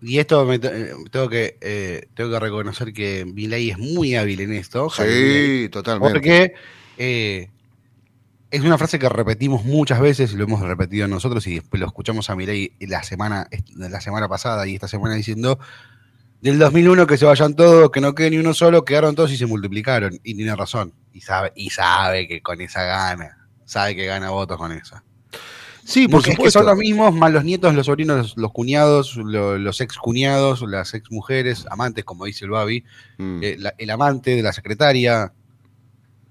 y 0.02 0.18
esto 0.18 0.44
me 0.44 0.56
eh, 0.56 0.92
tengo 1.10 1.28
que 1.28 1.58
eh, 1.60 2.08
tengo 2.14 2.30
que 2.30 2.40
reconocer 2.40 2.92
que 2.92 3.24
Milei 3.24 3.70
es 3.70 3.78
muy 3.78 4.14
hábil 4.16 4.40
en 4.40 4.52
esto. 4.52 4.88
Javier 4.88 5.16
Sí, 5.16 5.68
totalmente. 5.70 6.12
Porque 6.12 6.54
eh, 6.98 7.50
es 8.50 8.60
una 8.60 8.78
frase 8.78 8.98
que 8.98 9.08
repetimos 9.08 9.64
muchas 9.64 10.00
veces, 10.00 10.32
y 10.32 10.36
lo 10.36 10.44
hemos 10.44 10.60
repetido 10.60 11.08
nosotros, 11.08 11.46
y 11.46 11.56
después 11.56 11.80
lo 11.80 11.86
escuchamos 11.86 12.30
a 12.30 12.36
Milei 12.36 12.72
la 12.80 13.02
semana, 13.02 13.48
la 13.74 14.00
semana 14.00 14.28
pasada 14.28 14.66
y 14.66 14.74
esta 14.74 14.88
semana 14.88 15.14
diciendo 15.14 15.58
del 16.40 16.58
2001 16.58 17.06
que 17.06 17.16
se 17.16 17.24
vayan 17.24 17.56
todos, 17.56 17.90
que 17.90 18.00
no 18.00 18.14
quede 18.14 18.30
ni 18.30 18.38
uno 18.38 18.54
solo, 18.54 18.84
quedaron 18.84 19.14
todos 19.14 19.32
y 19.32 19.36
se 19.36 19.46
multiplicaron. 19.46 20.20
Y 20.22 20.34
tiene 20.34 20.54
razón. 20.54 20.92
Y 21.12 21.22
sabe, 21.22 21.52
y 21.56 21.70
sabe 21.70 22.28
que 22.28 22.42
con 22.42 22.60
esa 22.60 22.84
gana, 22.84 23.48
sabe 23.64 23.96
que 23.96 24.06
gana 24.06 24.30
votos 24.30 24.58
con 24.58 24.72
esa. 24.72 25.02
Sí, 25.88 26.09
por 26.09 26.21
Porque 26.21 26.33
es 26.33 26.38
que 26.38 26.50
son 26.50 26.66
los 26.66 26.76
mismos, 26.76 27.14
más 27.14 27.31
los 27.33 27.45
nietos, 27.45 27.73
los 27.73 27.87
sobrinos, 27.87 28.16
los, 28.19 28.37
los 28.37 28.52
cuñados, 28.52 29.16
lo- 29.16 29.57
los 29.57 29.81
ex 29.81 29.97
cuñados, 29.99 30.62
las 30.62 30.93
ex 30.95 31.12
mujeres, 31.12 31.64
amantes, 31.71 32.05
como 32.05 32.25
dice 32.25 32.45
el 32.45 32.50
Babi, 32.50 32.85
Mm, 33.19 33.38
eh, 33.43 33.57
la- 33.59 33.75
el 33.78 33.90
amante 33.90 34.35
de 34.35 34.43
la 34.43 34.52
secretaria. 34.52 35.33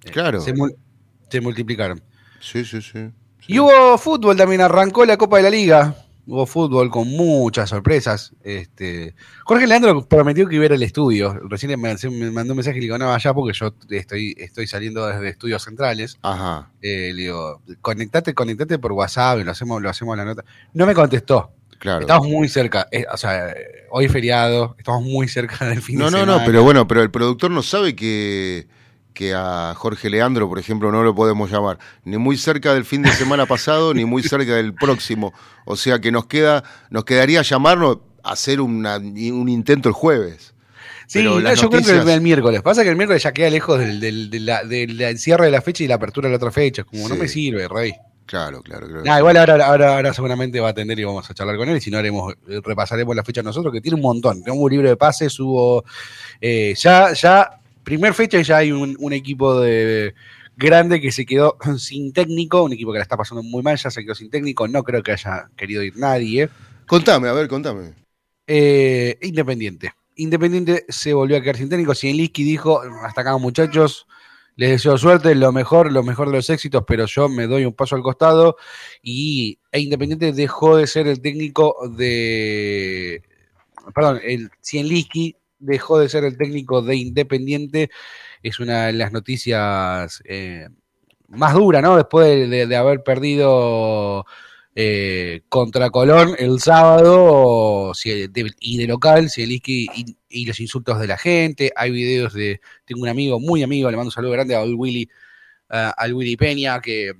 eh, 0.03 0.11
Claro. 0.11 0.41
Se, 0.41 0.53
mul- 0.53 0.75
se 1.29 1.39
multiplicaron. 1.39 2.01
Sí, 2.41 2.65
sí, 2.65 2.81
sí. 2.81 3.09
Y 3.47 3.59
hubo 3.59 3.97
fútbol 3.97 4.35
también, 4.35 4.59
arrancó 4.61 5.05
la 5.05 5.15
Copa 5.17 5.37
de 5.37 5.43
la 5.43 5.49
Liga. 5.49 5.95
Hubo 6.27 6.45
fútbol 6.47 6.89
con 6.89 7.07
muchas 7.09 7.69
sorpresas. 7.69 8.33
Este, 8.43 9.13
Jorge 9.43 9.67
Leandro 9.67 10.07
prometió 10.07 10.47
que 10.47 10.55
iba 10.55 10.63
a 10.63 10.65
ir 10.65 10.73
al 10.73 10.81
estudio. 10.83 11.39
Recién 11.47 11.79
me, 11.79 11.95
me 12.11 12.31
mandó 12.31 12.53
un 12.53 12.57
mensaje 12.57 12.77
y 12.77 12.81
le 12.81 12.85
digo, 12.85 12.97
no, 12.97 13.07
vaya 13.07 13.33
porque 13.33 13.57
yo 13.57 13.73
estoy, 13.91 14.33
estoy 14.37 14.65
saliendo 14.65 15.05
desde 15.05 15.29
estudios 15.29 15.63
centrales. 15.63 16.17
Ajá. 16.23 16.71
Eh, 16.81 17.11
le 17.13 17.21
digo, 17.23 17.61
conectate, 17.81 18.33
conectate 18.33 18.79
por 18.79 18.91
WhatsApp, 18.93 19.39
y 19.39 19.43
lo 19.43 19.51
hacemos, 19.51 19.81
lo 19.81 19.89
hacemos 19.89 20.17
la 20.17 20.25
nota. 20.25 20.43
No 20.73 20.85
me 20.87 20.93
contestó. 20.95 21.51
Claro. 21.77 22.01
Estamos 22.01 22.27
muy 22.27 22.47
cerca. 22.49 22.87
eh, 22.91 23.05
o 23.13 23.17
sea, 23.17 23.53
hoy 23.91 24.05
es 24.05 24.11
feriado, 24.11 24.75
estamos 24.79 25.03
muy 25.03 25.27
cerca 25.27 25.65
del 25.65 25.81
fin 25.81 25.99
No, 25.99 26.05
de 26.05 26.11
no, 26.11 26.17
semana. 26.19 26.39
no, 26.39 26.45
pero 26.45 26.63
bueno, 26.63 26.87
pero 26.87 27.03
el 27.03 27.11
productor 27.11 27.51
no 27.51 27.61
sabe 27.61 27.95
que, 27.95 28.67
que 29.15 29.33
a 29.33 29.73
Jorge 29.75 30.11
Leandro, 30.11 30.47
por 30.47 30.59
ejemplo, 30.59 30.91
no 30.91 31.01
lo 31.01 31.15
podemos 31.15 31.49
llamar 31.49 31.79
ni 32.03 32.17
muy 32.17 32.37
cerca 32.37 32.75
del 32.75 32.85
fin 32.85 33.01
de 33.01 33.11
semana 33.13 33.45
pasado, 33.47 33.95
ni 33.95 34.05
muy 34.05 34.21
cerca 34.21 34.55
del 34.55 34.75
próximo. 34.75 35.33
O 35.65 35.75
sea 35.75 35.99
que 35.99 36.11
nos 36.11 36.27
queda, 36.27 36.63
nos 36.91 37.05
quedaría 37.05 37.41
llamarnos, 37.41 37.97
hacer 38.23 38.61
una- 38.61 38.97
un 38.97 39.49
intento 39.49 39.89
el 39.89 39.93
jueves. 39.95 40.53
Sí, 41.07 41.23
no, 41.23 41.39
yo 41.39 41.69
creo 41.69 41.81
que 41.83 41.91
el, 41.91 42.09
el 42.09 42.21
miércoles. 42.21 42.61
Pasa 42.61 42.83
que 42.83 42.89
el 42.89 42.95
miércoles 42.95 43.21
ya 43.23 43.31
queda 43.31 43.49
lejos 43.49 43.79
del, 43.79 43.99
del, 43.99 44.29
de 44.29 44.39
la- 44.39 44.63
del 44.63 44.99
encierre 45.01 45.45
de 45.45 45.51
la 45.51 45.61
fecha 45.61 45.83
y 45.83 45.87
la 45.87 45.95
apertura 45.95 46.27
de 46.27 46.31
la 46.33 46.37
otra 46.37 46.51
fecha. 46.51 46.83
Como 46.83 47.07
no 47.09 47.15
me 47.15 47.27
sirve, 47.27 47.67
rey. 47.67 47.93
Claro, 48.25 48.63
claro, 48.63 48.87
claro. 48.87 49.03
Nah, 49.03 49.19
igual 49.19 49.37
ahora, 49.37 49.65
ahora, 49.67 49.95
ahora 49.95 50.11
seguramente 50.13 50.59
va 50.59 50.69
a 50.69 50.71
atender 50.71 50.97
y 50.99 51.03
vamos 51.03 51.29
a 51.29 51.33
charlar 51.35 51.57
con 51.57 51.69
él. 51.69 51.77
Y 51.77 51.81
si 51.81 51.91
no, 51.91 51.99
haremos, 51.99 52.33
eh, 52.49 52.59
repasaremos 52.63 53.15
la 53.15 53.23
fecha 53.23 53.43
nosotros, 53.43 53.71
que 53.71 53.81
tiene 53.81 53.95
un 53.97 54.01
montón. 54.01 54.43
Tenemos 54.43 54.63
un 54.63 54.71
libro 54.71 54.89
de 54.89 54.97
pases, 54.97 55.39
hubo. 55.39 55.85
eh, 56.41 56.73
ya, 56.75 57.13
ya, 57.13 57.51
primer 57.85 58.13
fecha, 58.13 58.41
ya 58.41 58.57
hay 58.57 58.73
un, 58.73 58.97
un 58.99 59.13
equipo 59.13 59.61
de 59.61 60.13
grande 60.57 60.99
que 60.99 61.11
se 61.11 61.25
quedó 61.25 61.57
sin 61.77 62.11
técnico, 62.11 62.63
un 62.63 62.73
equipo 62.73 62.91
que 62.91 62.97
la 62.99 63.03
está 63.03 63.15
pasando 63.15 63.43
muy 63.43 63.63
mal, 63.63 63.77
ya 63.77 63.89
se 63.89 64.03
quedó 64.03 64.15
sin 64.15 64.29
técnico. 64.29 64.67
No 64.67 64.83
creo 64.83 65.01
que 65.03 65.13
haya 65.13 65.49
querido 65.55 65.83
ir 65.83 65.97
nadie. 65.97 66.49
Contame, 66.87 67.29
a 67.29 67.33
ver, 67.33 67.47
contame. 67.47 67.93
Eh, 68.47 69.17
Independiente. 69.21 69.93
Independiente 70.17 70.85
se 70.87 71.13
volvió 71.13 71.37
a 71.37 71.41
quedar 71.41 71.57
sin 71.57 71.69
técnico. 71.69 71.95
Sienliski 71.95 72.43
dijo: 72.43 72.81
Hasta 73.03 73.21
acá, 73.21 73.37
muchachos. 73.37 74.07
Les 74.57 74.69
deseo 74.69 74.97
suerte, 74.97 75.35
lo 75.35 75.51
mejor, 75.51 75.91
lo 75.91 76.01
mejor 76.01 76.29
de 76.29 76.37
los 76.37 76.49
éxitos, 76.49 76.85
pero 76.87 77.05
yo 77.07 77.27
me 77.27 77.45
doy 77.45 77.65
un 77.65 77.73
paso 77.73 77.97
al 77.97 78.01
costado. 78.01 78.55
Y 79.01 79.59
e 79.71 79.81
Independiente 79.81 80.31
dejó 80.31 80.77
de 80.77 80.87
ser 80.87 81.07
el 81.07 81.21
técnico 81.21 81.75
de. 81.97 83.21
Perdón, 83.93 84.21
el 84.23 84.49
Sienliski 84.61 85.35
dejó 85.65 85.99
de 85.99 86.09
ser 86.09 86.23
el 86.23 86.37
técnico 86.37 86.81
de 86.81 86.95
Independiente. 86.95 87.89
Es 88.43 88.59
una 88.59 88.87
de 88.87 88.93
las 88.93 89.11
noticias 89.11 90.21
eh, 90.25 90.67
más 91.27 91.53
duras, 91.53 91.81
¿no? 91.81 91.97
Después 91.97 92.49
de, 92.49 92.75
haber 92.75 93.03
perdido 93.03 94.25
eh, 94.75 95.41
contra 95.49 95.89
Colón 95.89 96.35
el 96.37 96.59
sábado 96.59 97.93
si- 97.93 98.29
y 98.59 98.77
de 98.77 98.87
local, 98.87 99.29
Zielinski 99.29 99.87
y, 99.95 100.17
y 100.29 100.45
los 100.45 100.59
insultos 100.59 100.99
de 100.99 101.07
la 101.07 101.17
gente. 101.17 101.71
Hay 101.75 101.91
videos 101.91 102.33
de. 102.33 102.61
Tengo 102.85 103.01
un 103.01 103.09
amigo, 103.09 103.39
muy 103.39 103.63
amigo, 103.63 103.89
le 103.89 103.97
mando 103.97 104.09
un 104.09 104.13
saludo 104.13 104.31
grande 104.31 104.55
al 104.55 104.73
Willy, 104.75 105.09
ah, 105.69 105.93
al 105.97 106.13
Willy 106.13 106.37
Peña, 106.37 106.79
que 106.81 107.13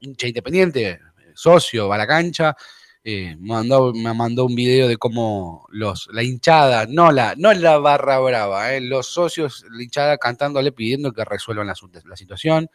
hincha 0.00 0.28
independiente, 0.28 1.00
socio, 1.34 1.88
va 1.88 1.96
a 1.96 1.98
la 1.98 2.06
cancha. 2.06 2.56
Eh, 3.04 3.36
mandó, 3.38 3.92
me 3.94 4.12
mandó 4.12 4.44
un 4.44 4.54
video 4.54 4.88
de 4.88 4.96
cómo 4.96 5.66
los, 5.70 6.08
la 6.12 6.22
hinchada, 6.22 6.86
no 6.86 7.12
la, 7.12 7.34
no 7.36 7.52
la 7.54 7.78
barra 7.78 8.18
brava, 8.18 8.74
eh, 8.74 8.80
los 8.80 9.06
socios, 9.06 9.64
la 9.70 9.82
hinchada 9.82 10.18
cantándole 10.18 10.72
pidiendo 10.72 11.12
que 11.12 11.24
resuelvan 11.24 11.68
la, 11.68 11.74
situación. 12.16 12.68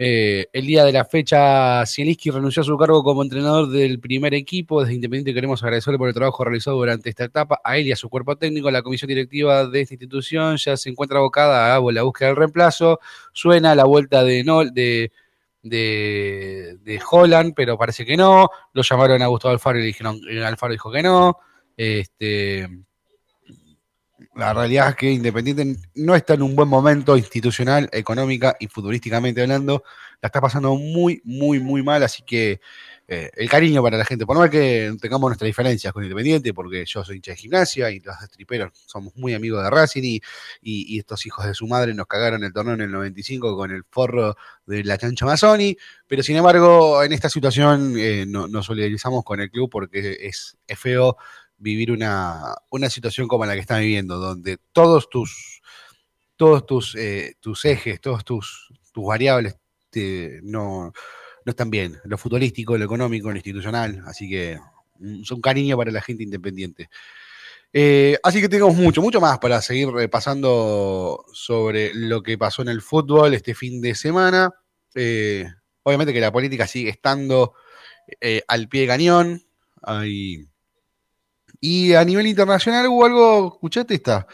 Eh, 0.00 0.46
el 0.52 0.66
día 0.66 0.84
de 0.84 0.92
la 0.92 1.04
fecha, 1.04 1.84
Zielinski 1.84 2.30
renunció 2.30 2.62
a 2.62 2.64
su 2.64 2.76
cargo 2.78 3.02
como 3.02 3.22
entrenador 3.24 3.68
del 3.68 3.98
primer 3.98 4.34
equipo. 4.34 4.80
Desde 4.80 4.94
Independiente 4.94 5.34
queremos 5.34 5.62
agradecerle 5.64 5.98
por 5.98 6.08
el 6.08 6.14
trabajo 6.14 6.44
realizado 6.44 6.76
durante 6.76 7.10
esta 7.10 7.24
etapa. 7.24 7.60
A 7.64 7.76
él 7.76 7.88
y 7.88 7.92
a 7.92 7.96
su 7.96 8.08
cuerpo 8.08 8.36
técnico, 8.36 8.70
la 8.70 8.82
comisión 8.82 9.08
directiva 9.08 9.66
de 9.66 9.80
esta 9.80 9.94
institución 9.94 10.56
ya 10.58 10.76
se 10.76 10.90
encuentra 10.90 11.18
abocada 11.18 11.74
a 11.74 11.80
la 11.80 12.02
búsqueda 12.02 12.28
del 12.28 12.36
reemplazo. 12.36 13.00
Suena 13.32 13.74
la 13.74 13.84
vuelta 13.84 14.22
de, 14.22 14.44
de, 14.72 15.10
de, 15.62 16.78
de 16.82 17.00
Holland, 17.10 17.52
pero 17.54 17.78
parece 17.78 18.04
que 18.04 18.16
no. 18.16 18.50
Lo 18.72 18.82
llamaron 18.82 19.22
a 19.22 19.26
Gustavo 19.26 19.52
Alfaro 19.52 19.78
y 19.78 19.82
le 19.82 19.86
dijeron, 19.88 20.20
Alfaro 20.44 20.72
dijo 20.72 20.90
que 20.90 21.02
no. 21.02 21.38
Este, 21.76 22.68
la 24.34 24.52
realidad 24.52 24.90
es 24.90 24.96
que 24.96 25.10
Independiente 25.10 25.76
no 25.94 26.14
está 26.14 26.34
en 26.34 26.42
un 26.42 26.54
buen 26.54 26.68
momento 26.68 27.16
institucional, 27.16 27.88
económica 27.92 28.56
y 28.60 28.68
futbolísticamente 28.68 29.42
hablando. 29.42 29.82
La 30.20 30.28
está 30.28 30.40
pasando 30.40 30.74
muy, 30.76 31.20
muy, 31.24 31.60
muy 31.60 31.82
mal. 31.82 32.02
Así 32.02 32.22
que 32.22 32.60
eh, 33.10 33.30
el 33.36 33.48
cariño 33.48 33.82
para 33.82 33.96
la 33.96 34.04
gente, 34.04 34.26
por 34.26 34.36
más 34.36 34.50
que 34.50 34.94
tengamos 35.00 35.30
nuestras 35.30 35.46
diferencias 35.46 35.92
con 35.94 36.02
Independiente, 36.04 36.52
porque 36.52 36.84
yo 36.86 37.02
soy 37.04 37.16
hincha 37.16 37.30
de 37.30 37.38
gimnasia 37.38 37.90
y 37.90 38.00
los 38.00 38.14
triperos 38.30 38.70
somos 38.86 39.16
muy 39.16 39.32
amigos 39.32 39.62
de 39.64 39.70
Racing 39.70 40.02
y, 40.04 40.20
y- 40.60 40.98
estos 40.98 41.24
hijos 41.24 41.46
de 41.46 41.54
su 41.54 41.66
madre 41.66 41.94
nos 41.94 42.06
cagaron 42.06 42.44
el 42.44 42.52
torneo 42.52 42.74
en 42.74 42.82
el 42.82 42.90
95 42.92 43.56
con 43.56 43.70
el 43.70 43.82
forro 43.90 44.36
de 44.66 44.84
la 44.84 44.98
chancha 44.98 45.24
Mazzoni. 45.24 45.74
Pero 46.06 46.22
sin 46.22 46.36
embargo, 46.36 47.02
en 47.02 47.12
esta 47.14 47.30
situación 47.30 47.94
eh, 47.98 48.26
no- 48.28 48.46
nos 48.46 48.66
solidarizamos 48.66 49.24
con 49.24 49.40
el 49.40 49.50
club 49.50 49.70
porque 49.70 50.16
es, 50.20 50.58
feo 50.76 51.16
vivir 51.56 51.90
una, 51.90 52.54
una 52.70 52.90
situación 52.90 53.26
como 53.26 53.46
la 53.46 53.54
que 53.54 53.60
están 53.60 53.80
viviendo, 53.80 54.18
donde 54.18 54.58
todos 54.72 55.08
tus, 55.08 55.60
todos 56.36 56.66
tus, 56.66 56.94
eh, 56.94 57.36
tus 57.40 57.64
ejes, 57.64 58.00
todos 58.00 58.24
tus, 58.24 58.68
tus 58.92 59.04
variables 59.06 59.56
no, 60.42 60.92
no 61.48 61.52
están 61.52 61.70
bien. 61.70 61.96
Lo 62.04 62.18
futbolístico, 62.18 62.76
lo 62.76 62.84
económico, 62.84 63.30
lo 63.30 63.36
institucional. 63.36 64.02
Así 64.04 64.28
que 64.28 64.58
mm, 64.98 65.22
es 65.22 65.30
un 65.30 65.40
cariño 65.40 65.78
para 65.78 65.90
la 65.90 66.02
gente 66.02 66.22
independiente. 66.22 66.90
Eh, 67.72 68.18
así 68.22 68.42
que 68.42 68.50
tenemos 68.50 68.74
mucho, 68.76 69.00
mucho 69.00 69.18
más 69.18 69.38
para 69.38 69.62
seguir 69.62 69.88
repasando 69.88 71.24
sobre 71.32 71.94
lo 71.94 72.22
que 72.22 72.36
pasó 72.36 72.60
en 72.60 72.68
el 72.68 72.82
fútbol 72.82 73.32
este 73.32 73.54
fin 73.54 73.80
de 73.80 73.94
semana. 73.94 74.50
Eh, 74.94 75.46
obviamente 75.84 76.12
que 76.12 76.20
la 76.20 76.30
política 76.32 76.66
sigue 76.66 76.90
estando 76.90 77.54
eh, 78.20 78.42
al 78.46 78.68
pie 78.68 78.82
de 78.82 78.86
cañón. 78.88 79.42
Hay- 79.82 80.46
Y 81.60 81.94
a 81.94 82.04
nivel 82.04 82.26
internacional 82.26 82.86
hubo 82.88 83.06
algo, 83.06 83.52
escuchaste 83.54 83.94
esta. 83.94 84.26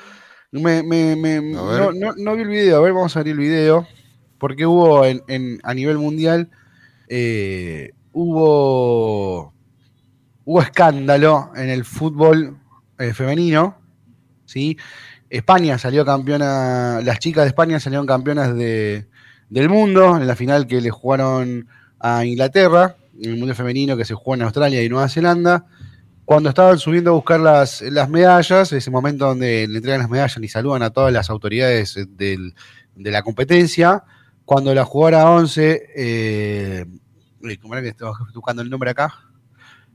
Me- 0.50 0.82
no, 1.52 1.92
no- 1.92 2.14
no 2.16 2.34
vi 2.34 2.42
el 2.42 2.48
video, 2.48 2.78
a 2.78 2.80
ver, 2.80 2.92
vamos 2.92 3.14
a 3.16 3.20
abrir 3.20 3.34
el 3.34 3.38
video. 3.38 3.86
Porque 4.38 4.66
hubo 4.66 5.04
en, 5.06 5.22
en- 5.28 5.60
a 5.62 5.72
nivel 5.74 5.96
mundial, 5.96 6.50
eh, 7.08 7.92
hubo, 8.12 9.52
hubo 10.44 10.62
escándalo 10.62 11.50
en 11.56 11.68
el 11.68 11.84
fútbol 11.84 12.58
eh, 12.98 13.12
femenino. 13.12 13.78
¿sí? 14.44 14.76
España 15.28 15.78
salió 15.78 16.04
campeona, 16.04 17.00
las 17.02 17.18
chicas 17.18 17.44
de 17.44 17.48
España 17.48 17.80
salieron 17.80 18.06
campeonas 18.06 18.54
de, 18.54 19.08
del 19.50 19.68
mundo 19.68 20.16
en 20.16 20.26
la 20.26 20.36
final 20.36 20.66
que 20.66 20.80
le 20.80 20.90
jugaron 20.90 21.68
a 21.98 22.24
Inglaterra, 22.24 22.96
en 23.20 23.30
el 23.30 23.38
mundo 23.38 23.54
femenino 23.54 23.96
que 23.96 24.04
se 24.04 24.14
jugó 24.14 24.34
en 24.34 24.42
Australia 24.42 24.82
y 24.82 24.88
Nueva 24.88 25.08
Zelanda. 25.08 25.66
Cuando 26.24 26.48
estaban 26.48 26.78
subiendo 26.78 27.10
a 27.10 27.14
buscar 27.14 27.38
las, 27.40 27.82
las 27.82 28.08
medallas, 28.08 28.72
ese 28.72 28.90
momento 28.90 29.26
donde 29.26 29.66
le 29.68 29.76
entregan 29.76 30.00
las 30.00 30.08
medallas 30.08 30.38
y 30.40 30.48
saludan 30.48 30.82
a 30.82 30.90
todas 30.90 31.12
las 31.12 31.28
autoridades 31.28 31.94
de 32.16 32.54
la 32.96 33.22
competencia, 33.22 34.04
cuando 34.44 34.74
la 34.74 34.84
jugadora 34.84 35.30
11, 35.30 35.82
eh, 35.96 36.84
eh, 37.42 37.58
¿cómo 37.60 37.74
era 37.74 37.82
que 37.82 37.88
estaba 37.88 38.12
buscando 38.34 38.62
el 38.62 38.70
nombre 38.70 38.90
acá? 38.90 39.14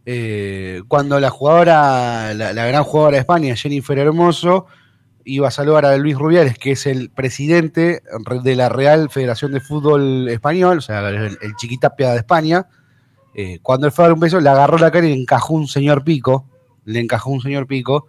Eh, 0.05 0.81
cuando 0.87 1.19
la 1.19 1.29
jugadora, 1.29 2.33
la, 2.33 2.65
gran 2.65 2.83
jugadora 2.83 3.15
de 3.15 3.21
España, 3.21 3.55
Jennifer 3.55 3.97
Hermoso, 3.97 4.65
iba 5.23 5.47
a 5.47 5.51
saludar 5.51 5.85
a 5.85 5.97
Luis 5.97 6.17
Rubiales, 6.17 6.57
que 6.57 6.71
es 6.71 6.87
el 6.87 7.09
presidente 7.11 8.01
de 8.43 8.55
la 8.55 8.69
Real 8.69 9.09
Federación 9.09 9.51
de 9.51 9.59
Fútbol 9.59 10.27
Español, 10.29 10.79
o 10.79 10.81
sea, 10.81 11.07
el, 11.09 11.37
el 11.41 11.55
chiquitapia 11.57 12.11
de 12.11 12.17
España. 12.17 12.67
Eh, 13.35 13.59
cuando 13.61 13.87
él 13.87 13.93
fue 13.93 14.05
a 14.05 14.07
dar 14.07 14.13
un 14.13 14.19
beso, 14.19 14.39
le 14.39 14.49
agarró 14.49 14.77
la 14.77 14.91
cara 14.91 15.05
y 15.05 15.11
le 15.11 15.21
encajó 15.21 15.53
un 15.53 15.67
señor 15.67 16.03
pico. 16.03 16.45
Le 16.85 16.99
encajó 16.99 17.29
un 17.29 17.41
señor 17.41 17.67
pico, 17.67 18.07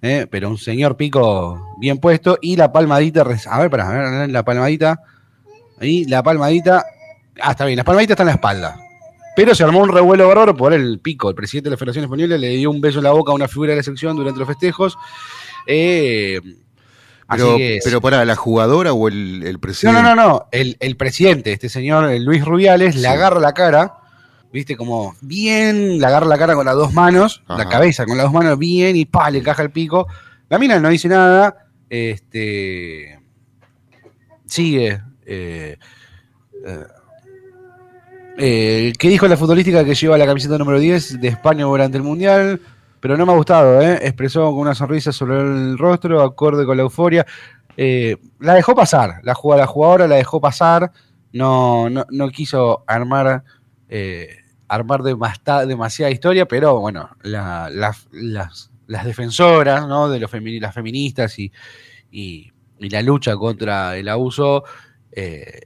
pero 0.00 0.48
un 0.48 0.58
señor 0.58 0.96
pico 0.96 1.74
bien 1.78 1.98
puesto. 1.98 2.38
Y 2.40 2.56
la 2.56 2.72
palmadita, 2.72 3.22
a 3.22 3.58
ver, 3.58 3.70
para 3.70 3.88
ver, 3.88 4.30
la 4.30 4.44
palmadita. 4.44 5.00
Ahí, 5.82 6.04
la 6.06 6.22
palmadita. 6.22 6.84
Ah, 7.40 7.50
está 7.50 7.64
bien, 7.66 7.76
la 7.76 7.84
palmadita 7.84 8.12
está 8.14 8.22
en 8.22 8.28
la 8.28 8.32
espalda. 8.34 8.76
Pero 9.34 9.54
se 9.54 9.64
armó 9.64 9.80
un 9.80 9.88
revuelo 9.88 10.28
bárbaro 10.28 10.54
por 10.56 10.72
el 10.72 11.00
pico. 11.00 11.28
El 11.30 11.34
presidente 11.34 11.68
de 11.68 11.72
la 11.72 11.76
Federación 11.78 12.04
Española 12.04 12.36
le 12.38 12.48
dio 12.50 12.70
un 12.70 12.80
beso 12.80 12.98
en 12.98 13.04
la 13.04 13.12
boca 13.12 13.32
a 13.32 13.34
una 13.34 13.48
figura 13.48 13.70
de 13.70 13.78
la 13.78 13.82
sección 13.82 14.14
durante 14.16 14.38
los 14.38 14.46
festejos. 14.48 14.98
Eh, 15.66 16.38
así 17.28 17.42
Pero, 17.42 17.56
que- 17.56 17.78
pero 17.82 18.00
para, 18.02 18.24
¿la 18.26 18.36
jugadora 18.36 18.92
o 18.92 19.08
el, 19.08 19.42
el 19.44 19.54
no, 19.54 19.60
presidente? 19.60 20.02
no, 20.02 20.14
no, 20.14 20.28
no. 20.28 20.46
El, 20.52 20.76
el 20.80 20.96
presidente, 20.96 21.52
este 21.52 21.68
señor 21.70 22.10
Luis 22.20 22.44
Rubiales, 22.44 22.94
le 22.94 23.00
Sí. 23.02 23.06
agarra 23.06 23.40
la 23.40 23.54
cara, 23.54 23.94
viste, 24.52 24.76
como 24.76 25.14
bien, 25.22 25.98
le 25.98 26.06
agarra 26.06 26.26
la 26.26 26.36
cara 26.36 26.54
con 26.54 26.66
las 26.66 26.74
dos 26.74 26.92
manos, 26.92 27.42
la 27.48 27.66
cabeza 27.70 28.04
con 28.04 28.18
las 28.18 28.24
dos 28.26 28.34
manos 28.34 28.58
bien 28.58 28.96
y 28.96 29.06
pa, 29.06 29.30
le 29.30 29.38
encaja 29.38 29.62
el 29.62 29.70
pico. 29.70 30.06
La 30.50 30.58
mina 30.58 30.78
no 30.78 30.90
dice 30.90 31.08
nada, 31.08 31.68
este. 31.88 33.18
Sigue. 34.46 35.00
Eh, 35.26 35.76
eh, 38.38 38.92
¿Qué 38.98 39.08
dijo 39.08 39.28
la 39.28 39.36
futbolística 39.36 39.84
que 39.84 39.94
lleva 39.94 40.16
la 40.18 40.26
camiseta 40.26 40.56
número 40.58 40.78
10 40.80 41.20
de 41.20 41.28
España 41.28 41.64
durante 41.64 41.96
el 41.98 42.02
Mundial? 42.02 42.60
Pero 43.00 43.16
no 43.16 43.26
me 43.26 43.32
ha 43.32 43.36
gustado, 43.36 43.80
¿eh? 43.82 43.98
Expresó 44.02 44.44
con 44.50 44.58
una 44.60 44.74
sonrisa 44.74 45.12
sobre 45.12 45.40
el 45.40 45.76
rostro, 45.76 46.22
acorde 46.22 46.64
con 46.64 46.76
la 46.76 46.84
euforia. 46.84 47.26
Eh, 47.76 48.16
la 48.38 48.54
dejó 48.54 48.74
pasar, 48.74 49.20
la, 49.22 49.34
jugadora 49.34 50.06
la 50.06 50.16
dejó 50.16 50.40
pasar, 50.40 50.92
no, 51.32 51.88
quiso 52.32 52.84
armar, 52.86 53.42
armar 54.68 55.02
demasiada 55.02 56.10
historia, 56.10 56.46
pero 56.46 56.78
bueno, 56.80 57.10
la- 57.22 57.68
la- 57.70 57.96
las, 58.12 58.70
defensoras 59.04 59.82
de 60.10 60.20
los 60.20 60.30
las 60.60 60.74
feministas 60.74 61.38
y 61.38 61.50
la 62.78 63.02
lucha 63.02 63.36
contra 63.36 63.96
el 63.96 64.08
abuso 64.08 64.64
eh, 65.12 65.60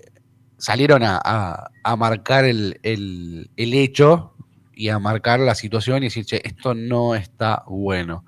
salieron 0.59 1.03
a, 1.03 1.21
a- 1.23 1.71
a 1.83 1.97
marcar 1.97 2.45
el, 2.45 2.79
el- 2.83 3.51
el 3.57 3.75
hecho 3.75 4.33
y 4.75 4.89
a 4.89 4.99
marcar 4.99 5.41
la 5.41 5.55
situación 5.55 5.99
y 5.99 6.07
decir, 6.07 6.25
che, 6.27 6.41
esto 6.45 6.75
no 6.75 7.15
está 7.15 7.63
bueno. 7.67 8.25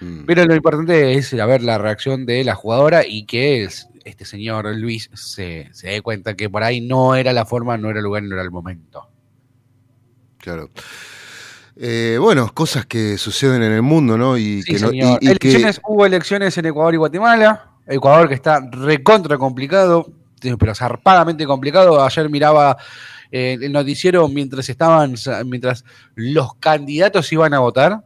Mm. 0.00 0.24
Pero 0.26 0.44
lo 0.46 0.54
importante 0.54 1.14
es 1.14 1.32
a 1.34 1.46
ver 1.46 1.62
la 1.62 1.78
reacción 1.78 2.26
de 2.26 2.42
la 2.44 2.54
jugadora 2.54 3.06
y 3.06 3.24
que 3.26 3.64
es- 3.64 3.88
este 4.04 4.24
señor 4.24 4.66
Luis 4.76 5.08
se, 5.14 5.68
se 5.72 5.88
dé 5.88 6.02
cuenta 6.02 6.34
que 6.34 6.50
por 6.50 6.64
ahí 6.64 6.80
no 6.80 7.14
era 7.14 7.32
la 7.32 7.46
forma, 7.46 7.76
no 7.78 7.88
era 7.90 8.00
el 8.00 8.04
lugar, 8.04 8.22
no 8.24 8.34
era 8.34 8.42
el 8.42 8.50
momento. 8.50 9.08
Claro. 10.38 10.70
Eh, 11.76 12.18
bueno, 12.20 12.52
cosas 12.52 12.84
que 12.86 13.16
suceden 13.16 13.62
en 13.62 13.72
el 13.72 13.82
mundo, 13.82 14.18
¿no? 14.18 14.36
Y 14.36 14.62
Sí, 14.62 14.74
que 14.74 14.80
no, 14.80 14.88
señor. 14.90 15.18
y- 15.20 15.30
y 15.30 15.36
que- 15.36 15.48
Elecciones, 15.50 15.80
hubo 15.86 16.04
elecciones 16.04 16.58
en 16.58 16.66
Ecuador 16.66 16.94
y 16.94 16.96
Guatemala. 16.98 17.70
Ecuador 17.86 18.28
que 18.28 18.34
está 18.34 18.60
recontra 18.70 19.38
complicado, 19.38 20.12
pero 20.58 20.74
zarpadamente 20.74 21.46
complicado. 21.46 22.02
Ayer 22.02 22.28
miraba 22.28 22.76
eh, 23.30 23.58
el 23.60 23.72
noticiero 23.72 24.28
mientras 24.28 24.68
estaban, 24.68 25.14
mientras 25.46 25.84
los 26.14 26.54
candidatos 26.56 27.32
iban 27.32 27.54
a 27.54 27.60
votar, 27.60 28.04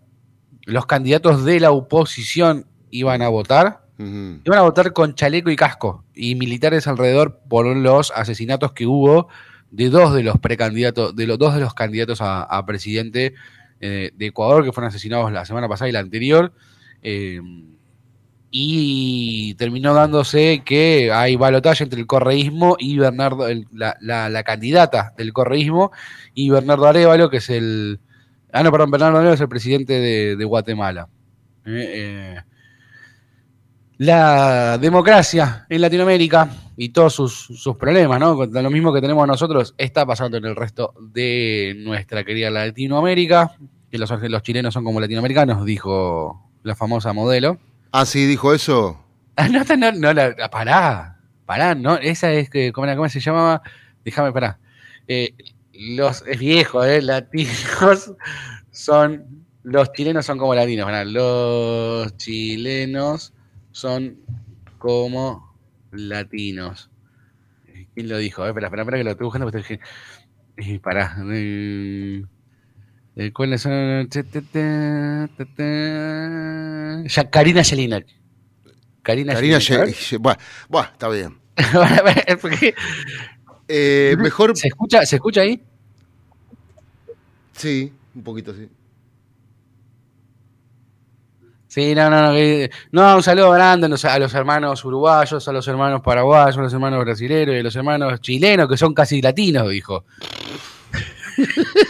los 0.65 0.87
candidatos 0.87 1.45
de 1.45 1.61
la 1.61 1.71
oposición 1.71 2.67
iban 2.91 3.23
a 3.23 3.29
votar. 3.29 3.85
Iban 3.99 4.59
a 4.59 4.63
votar 4.63 4.93
con 4.93 5.15
chaleco 5.15 5.49
y 5.51 5.57
casco 5.57 6.05
y 6.15 6.35
militares 6.35 6.87
alrededor 6.87 7.41
por 7.49 7.65
los 7.75 8.13
asesinatos 8.15 8.73
que 8.73 8.87
hubo 8.87 9.29
de 9.71 9.89
dos 9.89 10.13
de 10.13 10.23
los 10.23 10.39
precandidatos, 10.39 11.17
de 11.17 11.27
los 11.27 11.39
dos 11.39 11.55
de 11.55 11.61
los 11.61 11.73
candidatos 11.73 12.21
a, 12.21 12.43
a 12.43 12.67
presidente 12.67 13.33
eh, 13.81 14.11
de 14.15 14.27
Ecuador 14.27 14.65
que 14.65 14.73
fueron 14.73 14.89
asesinados 14.89 15.33
la 15.33 15.47
semana 15.47 15.67
pasada 15.67 15.89
y 15.89 15.93
la 15.93 16.01
anterior. 16.01 16.53
eh, 17.03 17.41
y 18.59 19.53
terminó 19.57 19.93
dándose 19.93 20.63
que 20.65 21.13
hay 21.13 21.37
balotaje 21.37 21.85
entre 21.85 22.01
el 22.01 22.07
correísmo 22.07 22.77
y 22.79 22.97
Bernardo, 22.97 23.47
la, 23.71 24.43
candidata 24.45 25.13
del 25.19 25.35
correísmo 25.35 25.93
y 26.33 26.49
Bernardo 26.49 26.87
Arevalo, 26.87 27.29
que 27.29 27.37
es 27.37 27.51
el. 27.51 28.01
Ah, 28.51 28.63
no, 28.63 28.73
perdón, 28.73 28.91
Bernardo 28.93 29.19
Arevalo 29.19 29.35
es 29.35 29.43
el 29.43 29.51
presidente 29.51 30.01
de, 30.01 30.45
Guatemala. 30.47 31.07
Eh, 31.67 31.91
eh, 31.95 32.41
la 33.99 34.79
democracia 34.79 35.67
en 35.69 35.83
Latinoamérica 35.83 36.49
y 36.79 36.89
todos 36.89 37.13
sus, 37.13 37.77
problemas, 37.79 38.19
¿no? 38.19 38.43
Lo 38.47 38.71
mismo 38.71 38.91
que 38.91 39.03
tenemos 39.03 39.29
nosotros 39.29 39.75
está 39.77 40.07
pasando 40.07 40.39
en 40.39 40.47
el 40.47 40.57
resto 40.57 40.95
de 40.99 41.77
nuestra 41.85 42.25
querida 42.25 42.49
Latinoamérica, 42.49 43.55
que 43.91 43.99
los 43.99 44.43
chilenos 44.43 44.73
son 44.73 44.85
como 44.85 44.99
latinoamericanos, 44.99 45.63
dijo 45.67 46.51
la 46.63 46.75
famosa 46.75 47.13
modelo. 47.13 47.59
Ah, 47.99 48.05
sí, 48.05 48.27
dijo 48.27 48.53
eso. 48.53 49.03
Ah, 49.37 49.49
no, 49.49 49.65
no, 49.65 49.93
no, 49.93 50.13
la, 50.13 50.35
la- 50.37 50.51
pará, 50.51 51.19
pará, 51.47 51.75
no, 51.75 51.95
esa 51.97 52.31
es 52.35 52.51
que, 52.51 52.71
¿cómo, 52.71 52.85
era- 52.87 52.95
cómo 52.95 53.09
se 53.09 53.21
llamaba? 53.21 53.63
Déjame, 54.05 54.33
pará. 54.33 54.59
Eh, 55.09 55.35
los, 55.73 56.23
es 56.27 56.39
viejo, 56.39 56.85
eh, 56.85 57.01
latinos 57.01 58.15
son, 58.71 59.47
los 59.63 59.93
chilenos 59.95 60.27
son 60.27 60.37
como 60.37 60.55
latinos, 60.55 60.85
pará, 60.85 61.05
los 61.07 62.15
chilenos 62.19 63.33
son 63.73 64.19
como 64.77 65.57
latinos. 65.91 66.91
Eh, 67.69 67.89
¿Quién 67.95 68.11
lo 68.11 68.19
dijo? 68.19 68.45
Eh, 68.45 68.49
espera, 68.51 68.67
espera, 68.69 68.83
espera 68.83 68.99
que 68.99 69.05
lo 69.05 69.11
estoy 69.13 69.25
buscando, 69.25 69.51
porque 69.51 69.81
eh, 70.59 70.81
pará. 70.81 71.17
eh, 71.33 72.25
eh, 73.17 73.33
¿Cuáles 73.33 73.63
son? 73.63 74.09
Ya, 77.09 77.31
Karina 77.31 77.65
Jelinek. 77.65 78.07
Karina, 79.03 79.35
Karina. 79.35 79.59
Ye- 79.59 80.19
buah, 80.19 80.37
buah, 80.69 80.85
está 80.93 81.09
bien. 81.09 81.39
Eh, 83.69 84.15
mejor, 84.21 84.57
¿Se 84.57 84.69
escucha, 84.69 85.05
¿Se 85.05 85.17
escucha 85.17 85.41
ahí? 85.41 85.61
sí, 87.53 87.93
un 88.15 88.23
poquito 88.23 88.55
sí. 88.55 88.69
Sí, 91.67 91.93
no, 91.95 92.09
no, 92.09 92.29
no. 92.29 92.33
que- 92.33 92.71
no, 92.93 93.17
un 93.17 93.23
saludo 93.25 93.51
grande 93.51 93.87
a 93.87 93.89
los, 93.89 94.05
a 94.05 94.19
los 94.21 94.33
hermanos 94.35 94.85
uruguayos, 94.85 95.49
a 95.49 95.53
los 95.53 95.67
hermanos 95.67 96.01
paraguayos, 96.01 96.57
a 96.59 96.63
los 96.63 96.73
hermanos 96.73 97.05
brasileños 97.05 97.57
y 97.57 97.59
a 97.59 97.63
los 97.65 97.75
hermanos 97.75 98.21
chilenos, 98.21 98.69
que 98.69 98.77
son 98.77 98.95
casi 98.95 99.21
latinos, 99.21 99.69
dijo. 99.69 100.05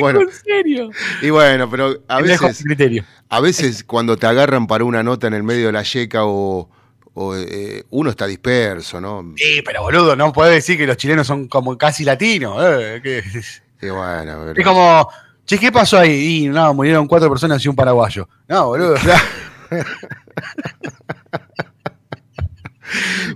Bueno, 0.00 0.20
¿En 0.22 0.28
serio? 0.32 0.90
y 1.22 1.30
bueno, 1.30 1.70
pero 1.70 2.02
a 2.08 2.20
veces, 2.20 2.62
criterio. 2.64 3.04
a 3.28 3.40
veces 3.40 3.84
cuando 3.84 4.16
te 4.16 4.26
agarran 4.26 4.66
para 4.66 4.84
una 4.84 5.02
nota 5.02 5.26
en 5.26 5.34
el 5.34 5.42
medio 5.42 5.66
de 5.66 5.72
la 5.72 5.82
yeca 5.82 6.24
o, 6.24 6.68
o, 7.14 7.36
eh, 7.36 7.84
uno 7.90 8.10
está 8.10 8.26
disperso, 8.26 9.00
¿no? 9.00 9.32
Sí, 9.36 9.62
pero 9.64 9.82
boludo, 9.82 10.16
no 10.16 10.32
puedes 10.32 10.54
decir 10.54 10.76
que 10.76 10.86
los 10.86 10.96
chilenos 10.96 11.26
son 11.26 11.48
como 11.48 11.76
casi 11.78 12.04
latinos. 12.04 12.56
eh, 12.62 13.00
que- 13.02 13.22
Y 13.86 13.90
bueno, 13.90 14.42
pero- 14.46 14.54
Es 14.60 14.66
como, 14.66 15.08
che, 15.44 15.58
¿qué 15.58 15.70
pasó 15.70 15.98
ahí? 15.98 16.44
Y 16.44 16.48
no, 16.48 16.72
murieron 16.74 17.06
cuatro 17.06 17.28
personas 17.28 17.64
y 17.64 17.68
un 17.68 17.76
paraguayo. 17.76 18.28
No, 18.48 18.66
boludo. 18.68 18.94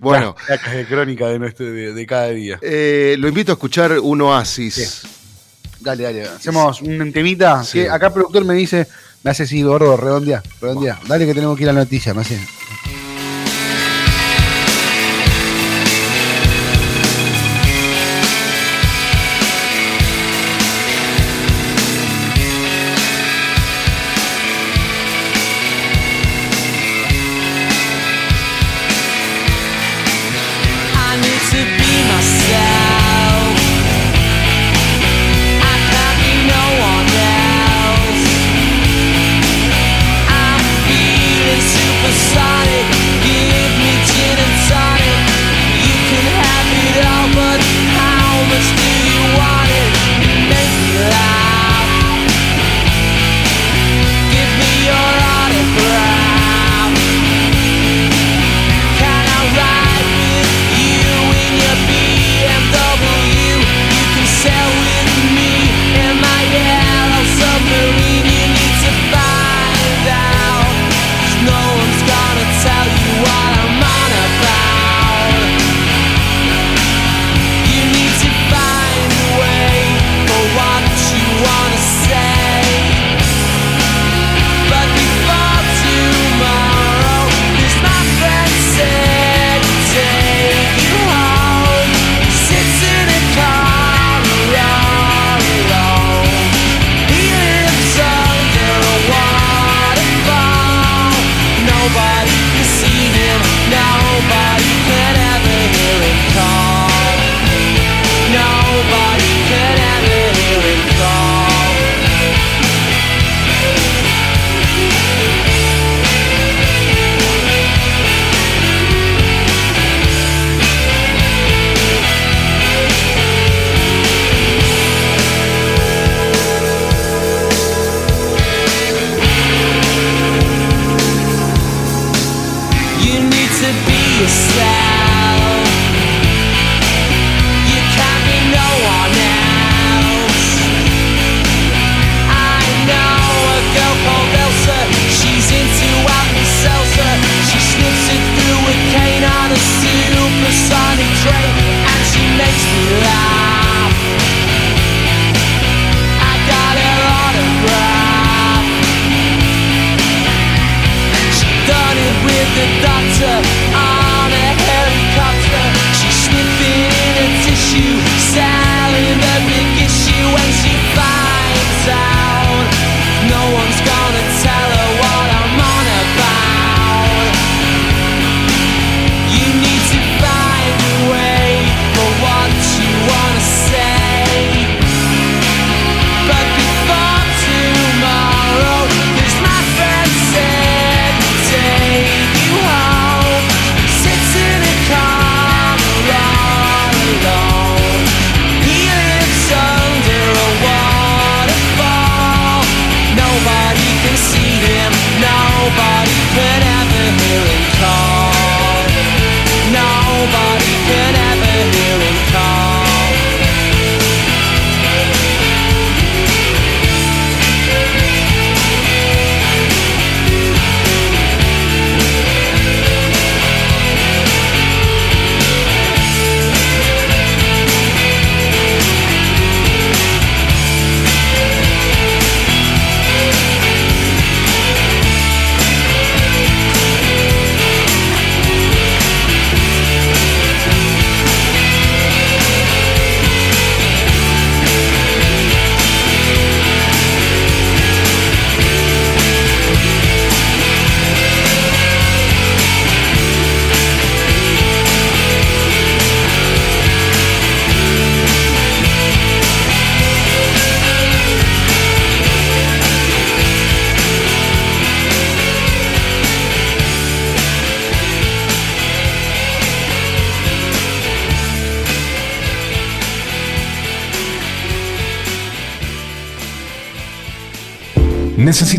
bueno, 0.01 0.35
La, 0.49 0.57
la 0.75 0.85
crónica 0.87 1.29
de, 1.29 1.39
nuestro, 1.39 1.67
de, 1.67 1.93
de 1.93 2.07
cada 2.07 2.29
día. 2.31 2.59
eh, 2.63 3.17
lo 3.19 3.29
invito 3.29 3.53
a 3.53 3.55
escuchar 3.55 3.99
un 3.99 4.21
oasis. 4.23 5.03
Dale, 5.81 6.03
dale. 6.03 6.29
Hacemos 6.29 6.83
un 6.83 7.13
temita. 7.13 7.65
Sí. 7.65 7.81
Que 7.81 7.91
acá 7.91 8.09
el 8.09 8.13
productor 8.13 8.45
me 8.45 8.55
dice, 8.55 8.87
me 9.23 9.31
hace 9.31 9.45
así, 9.45 9.63
gordo, 9.63 9.97
redondea, 9.97 10.43
redondea. 10.61 10.99
Dale 11.07 11.27
que 11.27 11.35
tenemos 11.35 11.57
que 11.57 11.65
ir 11.65 11.71
a 11.71 11.73
la 11.73 11.81
noticia, 11.81 12.15
me 12.15 12.23
hace. 12.23 12.39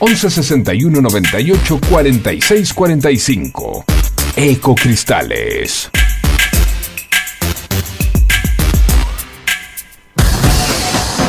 11 0.00 0.30
61 0.30 1.00
98 1.00 1.80
46 1.90 2.74
45. 2.74 3.84
Ecocristales. 4.36 5.90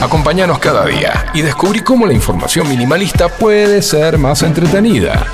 Acompáñanos 0.02 0.60
cada 0.60 0.86
día 0.86 1.26
y 1.34 1.42
descubrí 1.42 1.82
cómo 1.82 2.06
la 2.06 2.14
información 2.14 2.70
minimalista 2.70 3.28
puede 3.28 3.82
ser 3.82 4.18
más 4.18 4.44
entretenida. 4.44 5.26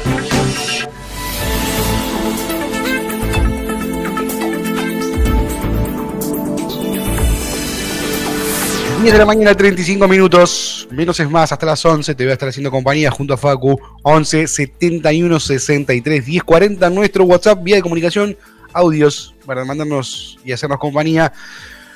10 9.06 9.14
de 9.14 9.20
la 9.20 9.26
mañana, 9.28 9.54
35 9.56 10.08
minutos. 10.08 10.88
Menos 10.90 11.20
es 11.20 11.30
más, 11.30 11.52
hasta 11.52 11.64
las 11.68 11.86
11. 11.86 12.16
Te 12.16 12.24
voy 12.24 12.32
a 12.32 12.34
estar 12.34 12.50
haciendo 12.50 12.72
compañía 12.72 13.12
junto 13.12 13.36
a 13.36 13.38
Facu. 13.38 13.80
11 14.02 14.48
71 14.48 15.40
63 15.40 16.26
10 16.26 16.44
40. 16.44 16.90
Nuestro 16.90 17.24
WhatsApp, 17.26 17.62
vía 17.62 17.76
de 17.76 17.84
comunicación, 17.84 18.36
audios 18.74 19.36
para 19.46 19.64
mandarnos 19.64 20.40
y 20.44 20.54
hacernos 20.54 20.80
compañía. 20.80 21.32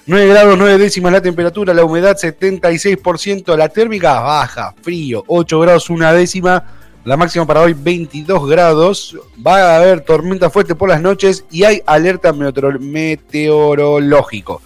9 0.05 0.27
grados 0.27 0.55
9 0.55 0.77
décimas 0.77 1.11
la 1.11 1.19
temperatura, 1.19 1.73
la 1.73 1.83
humedad 1.83 2.15
76%, 2.15 3.57
la 3.57 3.69
térmica 3.69 4.19
baja, 4.19 4.75
frío, 4.83 5.23
8 5.25 5.59
grados 5.61 5.89
una 5.89 6.13
décima, 6.13 6.63
la 7.05 7.17
máxima 7.17 7.47
para 7.47 7.61
hoy 7.61 7.73
22 7.73 8.47
grados, 8.47 9.17
va 9.45 9.55
a 9.73 9.77
haber 9.77 10.01
tormenta 10.01 10.51
fuerte 10.51 10.75
por 10.75 10.89
las 10.89 11.01
noches 11.01 11.43
y 11.49 11.63
hay 11.63 11.81
alerta 11.87 12.33
meteoro- 12.33 12.79
meteorológico. 12.79 14.61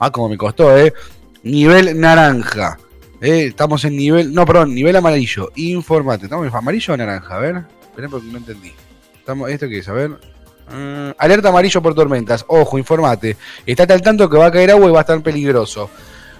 Ah, 0.00 0.10
como 0.12 0.28
me 0.28 0.36
costó, 0.36 0.76
¿eh? 0.76 0.92
Nivel 1.42 1.98
naranja. 1.98 2.78
Eh, 3.20 3.46
estamos 3.46 3.84
en 3.84 3.96
nivel, 3.96 4.32
no, 4.32 4.46
perdón, 4.46 4.74
nivel 4.74 4.96
amarillo. 4.96 5.50
Informate. 5.56 6.24
¿Estamos 6.24 6.46
en 6.46 6.54
amarillo 6.54 6.94
o 6.94 6.96
naranja? 6.96 7.34
A 7.34 7.38
ver, 7.38 7.64
esperen 7.82 8.10
porque 8.10 8.26
no 8.28 8.38
entendí. 8.38 8.72
Estamos, 9.18 9.50
¿Esto 9.50 9.68
qué 9.68 9.78
es? 9.78 9.88
A 9.88 9.92
ver. 9.92 10.10
Mm, 10.10 11.10
alerta 11.16 11.48
amarillo 11.48 11.82
por 11.82 11.94
tormentas. 11.94 12.44
Ojo, 12.48 12.78
informate. 12.78 13.36
Estate 13.66 13.92
al 13.92 14.02
tanto 14.02 14.28
que 14.28 14.36
va 14.36 14.46
a 14.46 14.52
caer 14.52 14.70
agua 14.70 14.88
y 14.88 14.92
va 14.92 14.98
a 14.98 15.02
estar 15.02 15.22
peligroso. 15.22 15.90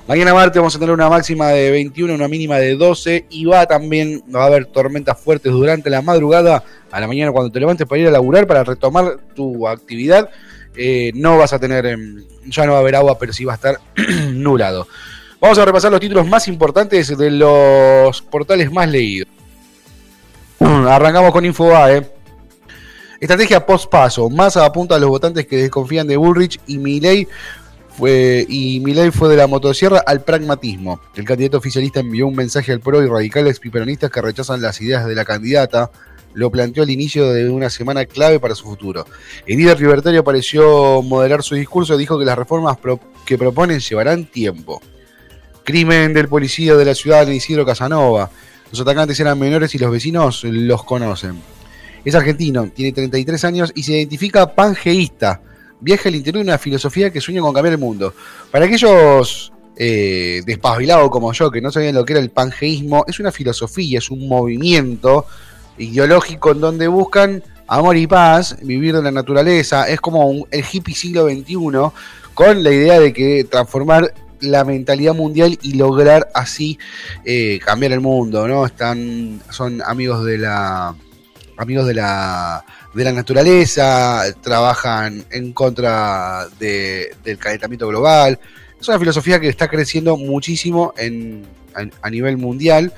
Mañana 0.08 0.32
martes 0.32 0.56
vamos 0.56 0.74
a 0.74 0.78
tener 0.78 0.94
una 0.94 1.10
máxima 1.10 1.48
de 1.48 1.70
21, 1.70 2.14
una 2.14 2.28
mínima 2.28 2.56
de 2.56 2.76
12 2.76 3.26
y 3.28 3.44
va 3.44 3.66
también, 3.66 4.22
va 4.34 4.44
a 4.44 4.46
haber 4.46 4.64
tormentas 4.64 5.20
fuertes 5.20 5.52
durante 5.52 5.90
la 5.90 6.00
madrugada, 6.00 6.64
a 6.90 7.00
la 7.00 7.06
mañana 7.06 7.30
cuando 7.30 7.52
te 7.52 7.60
levantes 7.60 7.86
para 7.86 8.00
ir 8.00 8.08
a 8.08 8.10
laburar, 8.10 8.46
para 8.46 8.64
retomar 8.64 9.18
tu 9.34 9.68
actividad. 9.68 10.30
Eh, 10.76 11.12
no 11.14 11.38
vas 11.38 11.52
a 11.52 11.58
tener, 11.58 11.86
em, 11.86 12.24
ya 12.46 12.66
no 12.66 12.72
va 12.72 12.78
a 12.78 12.80
haber 12.80 12.96
agua, 12.96 13.18
pero 13.18 13.32
sí 13.32 13.44
va 13.44 13.52
a 13.52 13.56
estar 13.56 13.80
nublado. 14.32 14.86
Vamos 15.40 15.58
a 15.58 15.64
repasar 15.64 15.90
los 15.90 16.00
títulos 16.00 16.26
más 16.26 16.48
importantes 16.48 17.16
de 17.16 17.30
los 17.30 18.22
portales 18.22 18.72
más 18.72 18.88
leídos. 18.88 19.28
Arrancamos 20.60 21.32
con 21.32 21.44
Infobae. 21.44 22.10
Estrategia 23.20 23.64
post-paso. 23.64 24.28
Massa 24.30 24.64
apunta 24.64 24.96
a 24.96 24.98
los 24.98 25.08
votantes 25.08 25.46
que 25.46 25.56
desconfían 25.56 26.06
de 26.06 26.16
Bullrich 26.16 26.60
y 26.66 26.78
Milei 26.78 27.28
fue, 27.98 28.46
y 28.48 28.80
fue 29.10 29.28
de 29.28 29.36
la 29.36 29.48
motosierra 29.48 30.02
al 30.06 30.22
pragmatismo. 30.22 31.00
El 31.16 31.24
candidato 31.24 31.58
oficialista 31.58 31.98
envió 31.98 32.28
un 32.28 32.36
mensaje 32.36 32.72
al 32.72 32.78
PRO 32.78 33.02
y 33.02 33.08
radicales 33.08 33.58
piperonistas 33.58 34.10
que 34.10 34.22
rechazan 34.22 34.62
las 34.62 34.80
ideas 34.80 35.04
de 35.06 35.16
la 35.16 35.24
candidata. 35.24 35.90
Lo 36.34 36.50
planteó 36.50 36.82
al 36.82 36.90
inicio 36.90 37.32
de 37.32 37.48
una 37.48 37.70
semana 37.70 38.04
clave 38.04 38.38
para 38.38 38.54
su 38.54 38.64
futuro. 38.64 39.06
El 39.46 39.58
líder 39.58 39.80
libertario 39.80 40.22
pareció 40.22 41.02
moderar 41.02 41.42
su 41.42 41.54
discurso 41.54 41.94
y 41.94 41.98
dijo 41.98 42.18
que 42.18 42.24
las 42.24 42.38
reformas 42.38 42.78
que 43.24 43.38
proponen 43.38 43.80
llevarán 43.80 44.26
tiempo. 44.26 44.80
Crimen 45.64 46.14
del 46.14 46.28
policía 46.28 46.76
de 46.76 46.84
la 46.84 46.94
ciudad 46.94 47.26
de 47.26 47.34
Isidro 47.34 47.66
Casanova. 47.66 48.30
Los 48.70 48.80
atacantes 48.80 49.18
eran 49.20 49.38
menores 49.38 49.74
y 49.74 49.78
los 49.78 49.90
vecinos 49.90 50.44
los 50.44 50.84
conocen. 50.84 51.40
Es 52.04 52.14
argentino, 52.14 52.70
tiene 52.70 52.92
33 52.92 53.44
años 53.44 53.72
y 53.74 53.82
se 53.82 53.92
identifica 53.92 54.54
pangeísta. 54.54 55.42
Viaja 55.80 56.08
al 56.08 56.14
interior 56.14 56.44
de 56.44 56.50
una 56.50 56.58
filosofía 56.58 57.10
que 57.10 57.20
sueña 57.20 57.40
con 57.40 57.52
cambiar 57.52 57.74
el 57.74 57.78
mundo. 57.78 58.14
Para 58.50 58.66
aquellos 58.66 59.52
eh, 59.76 60.42
despabilados 60.44 61.10
como 61.10 61.32
yo 61.32 61.50
que 61.50 61.60
no 61.60 61.70
sabían 61.70 61.94
lo 61.94 62.04
que 62.04 62.14
era 62.14 62.20
el 62.20 62.30
pangeísmo, 62.30 63.04
es 63.06 63.20
una 63.20 63.30
filosofía, 63.30 63.98
es 63.98 64.10
un 64.10 64.26
movimiento 64.26 65.26
ideológico 65.78 66.52
en 66.52 66.60
donde 66.60 66.88
buscan 66.88 67.42
amor 67.66 67.96
y 67.96 68.06
paz, 68.06 68.56
vivir 68.62 68.94
de 68.96 69.02
la 69.02 69.10
naturaleza. 69.10 69.88
Es 69.88 70.00
como 70.00 70.26
un- 70.26 70.46
el 70.50 70.64
hippie 70.70 70.94
siglo 70.94 71.26
XXI 71.28 71.90
con 72.34 72.62
la 72.62 72.70
idea 72.70 72.98
de 73.00 73.12
que 73.12 73.44
transformar 73.44 74.14
la 74.40 74.64
mentalidad 74.64 75.14
mundial 75.14 75.58
y 75.62 75.74
lograr 75.74 76.28
así 76.34 76.78
eh, 77.24 77.58
cambiar 77.64 77.92
el 77.92 78.00
mundo, 78.00 78.46
¿no? 78.46 78.64
Están, 78.64 79.40
son 79.50 79.82
amigos 79.82 80.24
de 80.24 80.38
la 80.38 80.94
amigos 81.56 81.86
de 81.86 81.94
la 81.94 82.64
de 82.94 83.04
la 83.04 83.12
naturaleza, 83.12 84.22
trabajan 84.40 85.24
en 85.30 85.52
contra 85.52 86.46
de- 86.58 87.14
del 87.24 87.36
calentamiento 87.38 87.86
global. 87.88 88.38
Es 88.80 88.88
una 88.88 88.98
filosofía 88.98 89.38
que 89.40 89.48
está 89.48 89.68
creciendo 89.68 90.16
muchísimo 90.16 90.94
en, 90.96 91.44
a, 92.02 92.10
nivel 92.10 92.36
mundial 92.38 92.92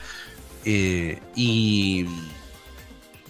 eh, 0.64 1.18
y, 1.34 2.04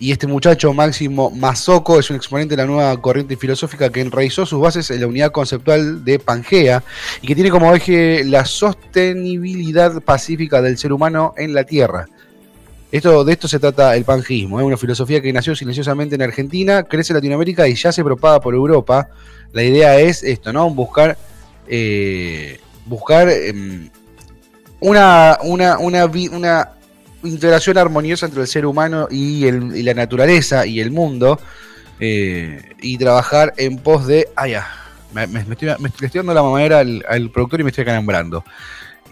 y 0.01 0.13
este 0.13 0.27
muchacho 0.27 0.73
Máximo 0.73 1.31
Mazoco 1.31 2.01
es 2.01 2.09
un 2.09 2.17
exponente 2.17 2.57
de 2.57 2.63
la 2.63 2.67
nueva 2.67 3.01
corriente 3.03 3.37
filosófica 3.37 3.91
que 3.91 4.01
enraizó 4.01 4.47
sus 4.47 4.59
bases 4.59 4.91
en 4.91 5.03
la 5.03 5.07
unidad 5.07 5.31
conceptual 5.31 6.03
de 6.03 6.19
Pangea 6.19 6.83
y 7.21 7.27
que 7.27 7.35
tiene 7.35 7.51
como 7.51 7.75
eje 7.75 8.25
la 8.25 8.47
sostenibilidad 8.47 10.01
pacífica 10.01 10.63
del 10.63 10.79
ser 10.79 10.95
humano 10.95 11.35
en 11.37 11.53
la 11.53 11.65
Tierra. 11.65 12.09
Esto, 12.91 13.25
de 13.25 13.33
esto 13.35 13.47
se 13.47 13.59
trata 13.59 13.95
el 13.95 14.05
pangeísmo, 14.05 14.59
es 14.59 14.67
una 14.67 14.79
filosofía 14.79 15.21
que 15.21 15.33
nació 15.35 15.55
silenciosamente 15.55 16.15
en 16.15 16.23
Argentina, 16.23 16.83
crece 16.85 17.13
en 17.13 17.19
Latinoamérica 17.19 17.69
y 17.69 17.75
ya 17.75 17.93
se 17.93 18.03
propaga 18.03 18.41
por 18.41 18.55
Europa. 18.55 19.11
La 19.53 19.63
idea 19.63 20.01
es 20.01 20.25
esto, 20.25 20.51
¿no? 20.51 20.71
Buscar, 20.71 21.19
eh, 21.69 22.59
buscar 22.87 23.29
em, 23.29 23.91
una, 24.81 25.39
una, 25.43 25.79
una, 25.79 26.07
una 26.07 26.71
integración 27.23 27.79
armoniosa 27.79 28.27
entre 28.27 28.43
el 28.43 28.47
ser 28.49 28.67
humano 28.67 29.09
y, 29.11 29.47
el- 29.47 29.77
y 29.77 29.83
la 29.83 29.95
naturaleza 29.95 30.67
y 30.67 30.81
el 30.81 30.91
mundo 30.91 31.39
eh, 32.01 32.75
y 32.81 32.97
trabajar 32.99 33.53
en 33.57 33.77
pos 33.79 34.07
de... 34.07 34.29
Ah, 34.37 34.49
ya, 34.49 34.67
me, 35.13 35.25
estoy, 35.25 35.69
me- 35.79 35.91
dando 36.15 36.35
la 36.35 36.43
mamadera 36.43 36.79
al, 36.79 37.31
productor 37.31 37.61
y 37.61 37.65
me 37.65 37.71
estoy 37.71 37.85
calambrando. 37.85 38.45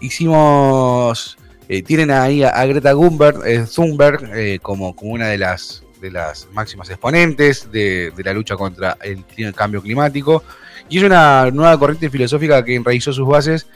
Hicimos... 0.01 1.37
eh, 1.68 1.83
tienen 1.83 2.11
ahí 2.11 2.42
a, 2.42 2.64
Greta 2.66 2.92
Thunberg, 2.92 3.47
eh, 3.47 3.65
Thunberg 3.73 4.31
eh, 4.35 4.59
como, 4.63 4.96
como 4.96 5.13
una 5.13 5.29
de 5.29 5.38
las, 5.38 5.83
de 6.00 6.11
las 6.11 6.48
máximas 6.52 6.88
exponentes 6.88 7.71
de, 7.71 8.11
de 8.17 8.25
la 8.25 8.33
lucha 8.33 8.56
contra 8.56 8.96
el, 9.02 9.27
cli- 9.27 9.52
cambio 9.54 9.83
climático. 9.83 10.42
Y 10.88 10.98
es 10.98 11.04
una 11.04 11.50
nueva 11.50 11.79
corriente 11.79 12.09
filosófica 12.09 12.65
que 12.65 12.75
enraizó 12.75 13.13
sus 13.13 13.29
bases 13.29 13.67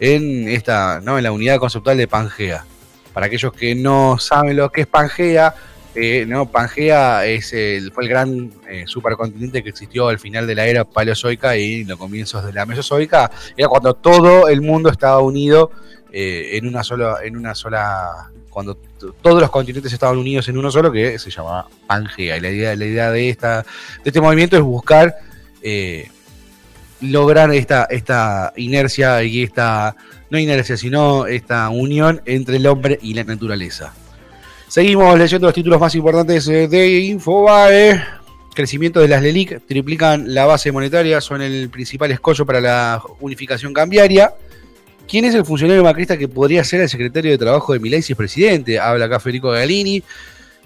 en 0.00 0.48
esta, 0.48 1.00
¿no? 1.02 1.18
en 1.18 1.24
la 1.24 1.32
unidad 1.32 1.58
conceptual 1.58 1.98
de 1.98 2.08
Pangea. 2.08 2.64
Para 3.12 3.26
aquellos 3.26 3.52
que 3.52 3.74
no 3.74 4.18
saben 4.18 4.56
lo 4.56 4.70
que 4.70 4.82
es 4.82 4.86
Pangea, 4.86 5.54
eh, 5.94 6.24
no, 6.26 6.50
Pangea 6.50 7.26
es 7.26 7.52
el, 7.52 7.92
fue 7.92 8.04
el 8.04 8.10
gran 8.10 8.50
eh, 8.68 8.84
supercontinente 8.86 9.62
que 9.62 9.68
existió 9.68 10.08
al 10.08 10.18
final 10.18 10.46
de 10.46 10.54
la 10.54 10.66
era 10.66 10.84
paleozoica 10.84 11.56
y 11.56 11.84
los 11.84 11.98
comienzos 11.98 12.44
de 12.44 12.52
la 12.52 12.64
mesozoica. 12.64 13.30
Era 13.56 13.68
cuando 13.68 13.94
todo 13.94 14.48
el 14.48 14.62
mundo 14.62 14.90
estaba 14.90 15.20
unido 15.20 15.70
eh, 16.10 16.56
en 16.56 16.66
una 16.66 16.82
sola, 16.82 17.16
en 17.22 17.36
una 17.36 17.54
sola 17.54 18.30
cuando 18.48 18.76
todos 19.22 19.40
los 19.40 19.50
continentes 19.50 19.92
estaban 19.92 20.18
unidos 20.18 20.46
en 20.48 20.58
uno 20.58 20.70
solo, 20.70 20.92
que 20.92 21.18
se 21.18 21.30
llamaba 21.30 21.68
Pangea. 21.86 22.36
Y 22.36 22.40
la 22.40 22.50
idea, 22.50 22.76
la 22.76 22.84
idea 22.84 23.10
de, 23.10 23.30
esta, 23.30 23.62
de 23.62 23.66
este 24.04 24.20
movimiento 24.20 24.56
es 24.56 24.62
buscar 24.62 25.16
eh, 25.62 26.10
lograr 27.02 27.52
esta, 27.52 27.84
esta 27.84 28.52
inercia 28.56 29.22
y 29.22 29.42
esta, 29.42 29.96
no 30.30 30.38
inercia, 30.38 30.76
sino 30.76 31.26
esta 31.26 31.68
unión 31.68 32.22
entre 32.24 32.56
el 32.56 32.66
hombre 32.66 32.98
y 33.02 33.14
la 33.14 33.24
naturaleza. 33.24 33.92
Seguimos 34.68 35.18
leyendo 35.18 35.48
los 35.48 35.54
títulos 35.54 35.78
más 35.78 35.94
importantes 35.94 36.48
eh, 36.48 36.66
de 36.66 37.00
Infobae. 37.00 38.02
Crecimiento 38.54 39.00
de 39.00 39.08
las 39.08 39.22
LELIC 39.22 39.66
triplican 39.66 40.34
la 40.34 40.46
base 40.46 40.72
monetaria, 40.72 41.20
son 41.20 41.42
el 41.42 41.68
principal 41.70 42.10
escollo 42.10 42.46
para 42.46 42.60
la 42.60 43.02
unificación 43.20 43.74
cambiaria. 43.74 44.32
¿Quién 45.06 45.24
es 45.24 45.34
el 45.34 45.44
funcionario 45.44 45.82
macrista 45.82 46.16
que 46.16 46.28
podría 46.28 46.64
ser 46.64 46.80
el 46.80 46.88
secretario 46.88 47.30
de 47.30 47.38
Trabajo 47.38 47.72
de 47.72 47.80
Milei 47.80 48.02
si 48.02 48.12
es 48.12 48.16
presidente? 48.16 48.78
Habla 48.78 49.06
acá 49.06 49.20
Federico 49.20 49.50
Galini. 49.50 50.02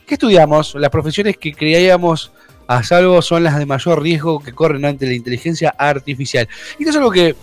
¿Qué 0.06 0.14
estudiamos? 0.14 0.74
Las 0.76 0.90
profesiones 0.90 1.36
que 1.36 1.52
creíamos 1.52 2.30
a 2.66 2.82
salvo 2.82 3.22
son 3.22 3.44
las 3.44 3.58
de 3.58 3.66
mayor 3.66 4.02
riesgo 4.02 4.40
que 4.40 4.52
corren 4.52 4.84
ante 4.84 5.06
la 5.06 5.14
inteligencia 5.14 5.74
artificial. 5.76 6.48
Y 6.78 6.82
esto 6.82 6.90
es 6.90 6.96
algo 6.96 7.10
que 7.10 7.36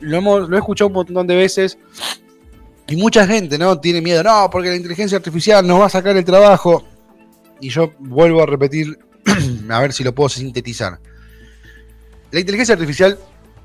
lo, 0.00 0.16
hemos, 0.16 0.48
lo 0.48 0.56
he 0.56 0.58
escuchado 0.58 0.88
un 0.88 0.94
montón 0.94 1.26
de 1.26 1.36
veces 1.36 1.78
y 2.88 2.96
mucha 2.96 3.26
gente 3.26 3.58
no 3.58 3.78
tiene 3.78 4.00
miedo, 4.00 4.22
no, 4.22 4.48
porque 4.50 4.68
la 4.68 4.76
inteligencia 4.76 5.16
artificial 5.16 5.66
nos 5.66 5.80
va 5.80 5.86
a 5.86 5.90
sacar 5.90 6.16
el 6.16 6.24
trabajo. 6.24 6.84
Y 7.60 7.68
yo 7.68 7.92
vuelvo 7.98 8.42
a 8.42 8.46
repetir, 8.46 8.98
a 9.70 9.80
ver 9.80 9.92
si 9.92 10.02
lo 10.02 10.14
puedo 10.14 10.28
sintetizar. 10.28 10.98
La 12.30 12.40
inteligencia 12.40 12.74
artificial 12.74 13.18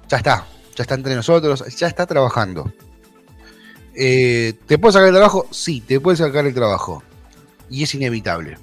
ya 0.07 0.17
está, 0.17 0.45
ya 0.75 0.83
está 0.83 0.95
entre 0.95 1.15
nosotros, 1.15 1.63
ya 1.75 1.87
está 1.87 2.05
trabajando. 2.05 2.71
Eh, 3.95 4.53
¿Te 4.67 4.77
puede 4.77 4.93
sacar 4.93 5.07
el 5.07 5.13
trabajo? 5.15 5.47
Sí, 5.51 5.81
te 5.81 5.99
puede 5.99 6.17
sacar 6.17 6.45
el 6.45 6.53
trabajo. 6.53 7.01
Y 7.69 7.83
es 7.83 7.95
inevitable. 7.95 8.57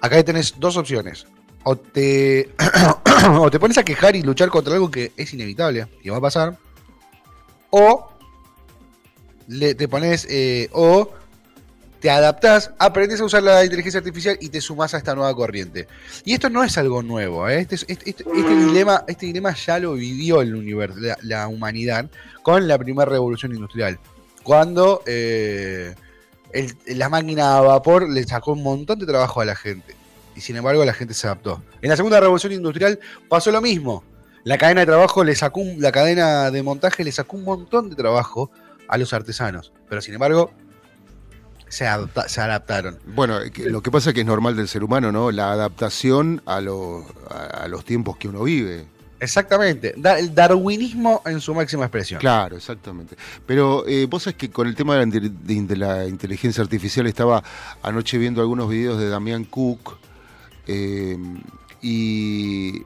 Acá 0.00 0.22
tenés 0.24 0.54
dos 0.58 0.76
opciones. 0.76 1.26
O 1.64 1.76
te, 1.76 2.50
o 3.38 3.50
te 3.50 3.58
pones 3.60 3.76
a 3.78 3.82
quejar 3.84 4.16
y 4.16 4.22
luchar 4.22 4.48
contra 4.48 4.74
algo 4.74 4.90
que 4.90 5.12
es 5.16 5.32
inevitable 5.34 5.86
y 6.02 6.08
va 6.08 6.16
a 6.16 6.20
pasar. 6.22 6.56
O 7.70 8.08
le, 9.48 9.74
te 9.74 9.88
pones. 9.88 10.26
eh, 10.30 10.68
o 10.72 11.10
te 12.00 12.08
adaptás, 12.08 12.70
aprendes 12.78 13.20
a 13.20 13.24
usar 13.26 13.42
la 13.42 13.62
inteligencia 13.62 13.98
artificial 13.98 14.38
y 14.40 14.48
te 14.48 14.62
sumás 14.62 14.94
a 14.94 14.96
esta 14.96 15.14
nueva 15.14 15.34
corriente. 15.34 15.86
Y 16.24 16.32
esto 16.32 16.48
no 16.48 16.64
es 16.64 16.78
algo 16.78 17.02
nuevo, 17.02 17.46
¿eh? 17.46 17.60
este, 17.60 17.74
es- 17.74 17.84
este- 17.88 18.08
este- 18.08 18.24
este 18.34 18.56
dilema, 18.56 19.04
este 19.06 19.26
dilema 19.26 19.54
ya 19.54 19.78
lo 19.78 19.92
vivió 19.92 20.40
el 20.40 20.54
universo, 20.54 20.98
la, 20.98 21.18
la 21.20 21.46
humanidad 21.46 22.08
con 22.42 22.66
la 22.66 22.78
primera 22.78 23.04
revolución 23.10 23.52
industrial. 23.52 23.98
Cuando 24.42 25.02
eh, 25.04 25.94
la 26.86 27.08
máquina 27.08 27.58
a 27.58 27.60
vapor 27.60 28.08
le 28.08 28.24
sacó 28.24 28.52
un 28.52 28.62
montón 28.62 28.98
de 28.98 29.06
trabajo 29.06 29.40
a 29.40 29.44
la 29.44 29.54
gente. 29.56 29.94
Y 30.36 30.40
sin 30.40 30.56
embargo 30.56 30.84
la 30.84 30.92
gente 30.92 31.14
se 31.14 31.26
adaptó. 31.26 31.62
En 31.82 31.90
la 31.90 31.96
segunda 31.96 32.20
revolución 32.20 32.52
industrial 32.52 32.98
pasó 33.28 33.50
lo 33.50 33.60
mismo. 33.60 34.04
La 34.44 34.56
cadena 34.58 34.80
de 34.80 34.86
trabajo 34.86 35.22
le 35.24 35.34
sacó 35.34 35.60
un- 35.60 35.80
la 35.80 35.92
cadena 35.92 36.50
de 36.50 36.62
montaje 36.62 37.04
le 37.04 37.12
sacó 37.12 37.36
un 37.36 37.44
montón 37.44 37.90
de 37.90 37.96
trabajo 37.96 38.50
a 38.88 38.96
los 38.96 39.12
artesanos. 39.12 39.72
Pero 39.88 40.00
sin 40.00 40.14
embargo, 40.14 40.50
se, 41.68 41.86
adapta- 41.86 42.28
se 42.28 42.40
adaptaron. 42.40 42.98
Bueno, 43.06 43.38
que- 43.52 43.68
lo 43.68 43.82
que 43.82 43.90
pasa 43.90 44.10
es 44.10 44.14
que 44.14 44.20
es 44.20 44.26
normal 44.26 44.56
del 44.56 44.66
ser 44.66 44.82
humano, 44.82 45.12
¿no? 45.12 45.30
La 45.30 45.52
adaptación 45.52 46.42
a 46.46 46.60
los 46.60 47.84
tiempos 47.84 48.16
que 48.16 48.28
uno 48.28 48.42
vive. 48.44 48.86
Exactamente. 49.20 49.94
Da- 49.96 50.18
el 50.18 50.34
darwinismo 50.34 51.22
en 51.26 51.40
su 51.40 51.54
máxima 51.54 51.84
expresión. 51.84 52.20
Claro, 52.20 52.56
exactamente. 52.56 53.16
Pero 53.46 53.86
eh, 53.86 54.06
vos 54.06 54.22
sabés 54.22 54.36
que 54.36 54.50
con 54.50 54.66
el 54.66 54.74
tema 54.74 54.96
de 54.96 55.76
la, 55.76 56.06
inteligencia 56.06 56.62
artificial 56.62 57.06
estaba 57.06 57.44
anoche 57.82 58.16
viendo 58.16 58.40
algunos 58.40 58.68
videos 58.68 58.98
de 58.98 59.10
Damián 59.10 59.44
Cook 59.44 59.98
eh, 60.66 61.18
y 61.82 62.82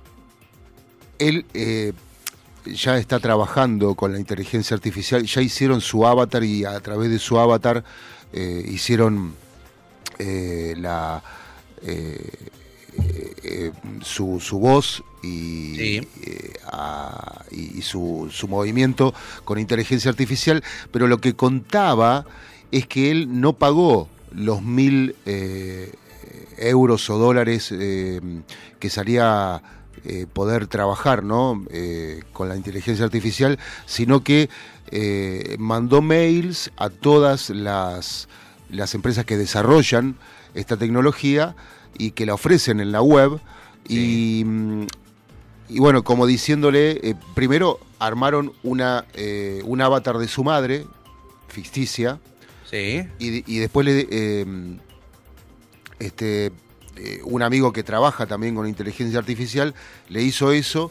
él 1.18 1.46
eh, 1.54 1.92
ya 2.66 2.98
está 2.98 3.20
trabajando 3.20 3.94
con 3.94 4.12
la 4.12 4.18
inteligencia 4.18 4.74
artificial, 4.74 5.24
ya 5.24 5.40
hicieron 5.40 5.80
su 5.80 6.04
avatar 6.04 6.42
y 6.42 6.64
a 6.64 6.80
través 6.80 7.10
de 7.10 7.20
su 7.20 7.38
avatar 7.38 7.84
eh, 8.32 8.64
hicieron 8.66 9.34
la 10.18 11.22
eh, 13.42 13.72
su, 14.02 14.40
su 14.40 14.58
voz 14.58 15.02
y, 15.22 15.76
Sí. 15.76 16.08
eh, 16.22 16.52
a- 16.70 17.44
y- 17.50 17.78
y 17.78 17.82
su, 17.82 18.28
su 18.30 18.48
movimiento 18.48 19.14
con 19.44 19.58
inteligencia 19.58 20.10
artificial, 20.10 20.62
pero 20.90 21.06
lo 21.06 21.18
que 21.18 21.34
contaba 21.34 22.26
es 22.70 22.86
que 22.86 23.10
él 23.10 23.40
no 23.40 23.52
pagó 23.54 24.08
los 24.32 24.62
mil 24.62 25.14
eh, 25.26 25.92
euros 26.58 27.08
o 27.10 27.18
dólares 27.18 27.70
eh, 27.72 28.20
que 28.78 28.90
salía 28.90 29.62
eh, 30.04 30.26
poder 30.32 30.66
trabajar 30.66 31.22
¿no? 31.24 31.64
Con 32.32 32.48
la 32.48 32.56
inteligencia 32.56 33.04
artificial, 33.04 33.58
sino 33.86 34.22
que 34.22 34.48
mandó 35.58 36.02
mails 36.02 36.70
a 36.76 36.90
todas 36.90 37.50
las, 37.50 38.28
las 38.70 38.94
empresas 38.94 39.24
que 39.24 39.36
desarrollan 39.36 40.16
esta 40.54 40.76
tecnología 40.76 41.56
y 41.98 42.10
que 42.12 42.26
la 42.26 42.34
ofrecen 42.34 42.80
en 42.80 42.92
la 42.92 43.02
web. 43.02 43.40
Y, 43.88 44.42
mm, 44.44 44.86
y 45.68 45.78
bueno, 45.78 46.04
como 46.04 46.26
diciéndole, 46.26 46.92
eh, 47.02 47.14
primero 47.34 47.78
armaron 47.98 48.52
una, 48.62 49.04
eh, 49.14 49.62
un 49.64 49.80
avatar 49.80 50.18
de 50.18 50.28
su 50.28 50.44
madre, 50.44 50.86
ficticia, 51.48 52.18
Sí. 52.70 53.02
y, 53.18 53.54
y 53.54 53.58
después 53.58 53.84
le, 53.86 54.06
eh, 54.10 54.46
este, 55.98 56.52
un 57.24 57.42
amigo 57.42 57.72
que 57.72 57.82
trabaja 57.82 58.26
también 58.26 58.54
con 58.54 58.68
inteligencia 58.68 59.18
artificial 59.18 59.74
le 60.08 60.22
hizo 60.22 60.52
eso 60.52 60.90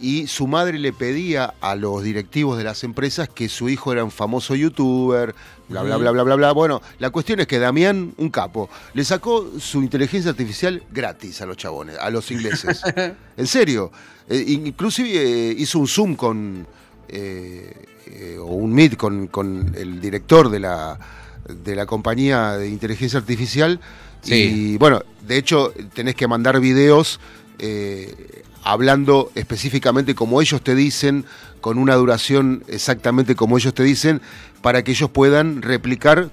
y 0.00 0.26
su 0.26 0.46
madre 0.46 0.78
le 0.78 0.92
pedía 0.92 1.54
a 1.60 1.76
los 1.76 2.02
directivos 2.02 2.56
de 2.56 2.64
las 2.64 2.84
empresas 2.84 3.28
que 3.28 3.48
su 3.48 3.68
hijo 3.68 3.92
era 3.92 4.02
un 4.02 4.10
famoso 4.10 4.54
youtuber, 4.54 5.34
bla, 5.68 5.82
bla, 5.82 5.96
bla, 5.96 6.10
bla, 6.10 6.22
bla, 6.22 6.34
bla. 6.36 6.52
Bueno, 6.52 6.80
la 6.98 7.10
cuestión 7.10 7.40
es 7.40 7.46
que 7.46 7.58
Damián, 7.58 8.14
un 8.16 8.30
capo, 8.30 8.70
le 8.94 9.04
sacó 9.04 9.50
su 9.58 9.82
inteligencia 9.82 10.30
artificial 10.30 10.82
gratis 10.90 11.40
a 11.42 11.46
los 11.46 11.56
chabones, 11.56 11.98
a 11.98 12.10
los 12.10 12.30
ingleses. 12.30 12.82
en 13.36 13.46
serio. 13.46 13.92
Eh, 14.28 14.44
inclusive 14.46 15.10
eh, 15.10 15.54
hizo 15.58 15.78
un 15.78 15.88
Zoom 15.88 16.14
con, 16.14 16.66
eh, 17.08 17.72
eh, 18.06 18.38
o 18.38 18.46
un 18.46 18.72
Meet 18.72 18.96
con, 18.96 19.26
con 19.26 19.72
el 19.76 20.00
director 20.00 20.48
de 20.48 20.60
la, 20.60 20.98
de 21.46 21.74
la 21.74 21.86
compañía 21.86 22.52
de 22.56 22.68
inteligencia 22.68 23.18
artificial. 23.18 23.80
Sí. 24.22 24.34
Y 24.34 24.78
bueno, 24.78 25.02
de 25.26 25.36
hecho, 25.36 25.72
tenés 25.94 26.14
que 26.14 26.28
mandar 26.28 26.60
videos 26.60 27.20
eh, 27.58 28.42
hablando 28.62 29.30
específicamente 29.34 30.14
como 30.14 30.40
ellos 30.40 30.62
te 30.62 30.74
dicen, 30.74 31.24
con 31.60 31.78
una 31.78 31.94
duración 31.94 32.62
exactamente 32.68 33.34
como 33.34 33.56
ellos 33.58 33.74
te 33.74 33.82
dicen, 33.82 34.20
para 34.62 34.82
que 34.84 34.92
ellos 34.92 35.10
puedan 35.10 35.62
replicar 35.62 36.30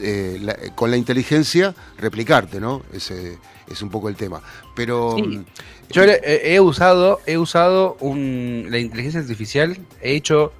eh, 0.00 0.38
la- 0.40 0.56
con 0.74 0.90
la 0.90 0.96
inteligencia, 0.96 1.74
replicarte, 1.98 2.60
¿no? 2.60 2.82
Ese 2.94 3.38
es 3.70 3.82
un 3.82 3.90
poco 3.90 4.08
el 4.08 4.16
tema. 4.16 4.40
Pero 4.74 5.14
Sí. 5.16 5.22
mm, 5.22 5.44
Yo 5.90 6.02
he 6.04 6.54
he 6.54 6.60
usado, 6.60 7.20
he 7.26 7.36
usado 7.36 7.98
un, 8.00 8.66
la 8.70 8.78
inteligencia 8.78 9.20
artificial, 9.20 9.76
he 10.00 10.14
hecho 10.16 10.52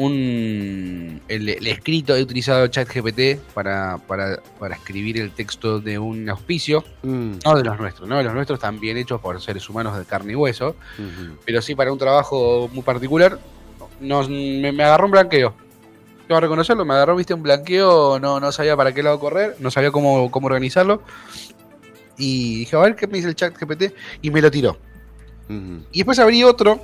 un 0.00 1.20
el, 1.28 1.48
el 1.48 1.66
escrito, 1.66 2.16
he 2.16 2.22
utilizado 2.22 2.66
ChatGPT 2.68 3.38
para, 3.52 3.98
para, 3.98 4.40
para 4.58 4.74
escribir 4.74 5.20
el 5.20 5.30
texto 5.32 5.78
de 5.78 5.98
un 5.98 6.28
auspicio, 6.30 6.82
mm, 7.02 7.32
no 7.44 7.54
de 7.54 7.64
los 7.64 7.78
nuestros, 7.78 8.08
no 8.08 8.16
de 8.16 8.24
los 8.24 8.32
nuestros 8.32 8.58
también 8.58 8.96
hechos 8.96 9.20
por 9.20 9.40
seres 9.42 9.68
humanos 9.68 9.98
de 9.98 10.04
carne 10.06 10.32
y 10.32 10.36
hueso, 10.36 10.74
pero 11.44 11.60
sí 11.60 11.74
para 11.74 11.92
un 11.92 11.98
trabajo 11.98 12.70
muy 12.72 12.82
particular, 12.82 13.38
nos, 14.00 14.30
me, 14.30 14.72
me 14.72 14.82
agarró 14.82 15.04
un 15.04 15.12
blanqueo. 15.12 15.54
Tengo 16.26 16.40
que 16.40 16.46
reconocerlo, 16.46 16.84
me 16.84 16.94
agarró, 16.94 17.16
viste, 17.16 17.34
un 17.34 17.42
blanqueo, 17.42 18.18
no, 18.20 18.40
no 18.40 18.52
sabía 18.52 18.76
para 18.76 18.94
qué 18.94 19.02
lado 19.02 19.18
correr, 19.20 19.56
no 19.58 19.70
sabía 19.70 19.90
cómo, 19.90 20.30
cómo 20.30 20.46
organizarlo. 20.46 21.02
Y 22.16 22.60
dije, 22.60 22.76
a 22.76 22.80
ver 22.80 22.96
qué 22.96 23.06
me 23.06 23.18
dice 23.18 23.28
el 23.28 23.34
chat 23.34 23.54
GPT, 23.58 23.92
y 24.22 24.30
me 24.30 24.40
lo 24.40 24.50
tiró. 24.50 24.78
Y 25.90 25.98
después 25.98 26.18
abrí 26.20 26.44
otro, 26.44 26.80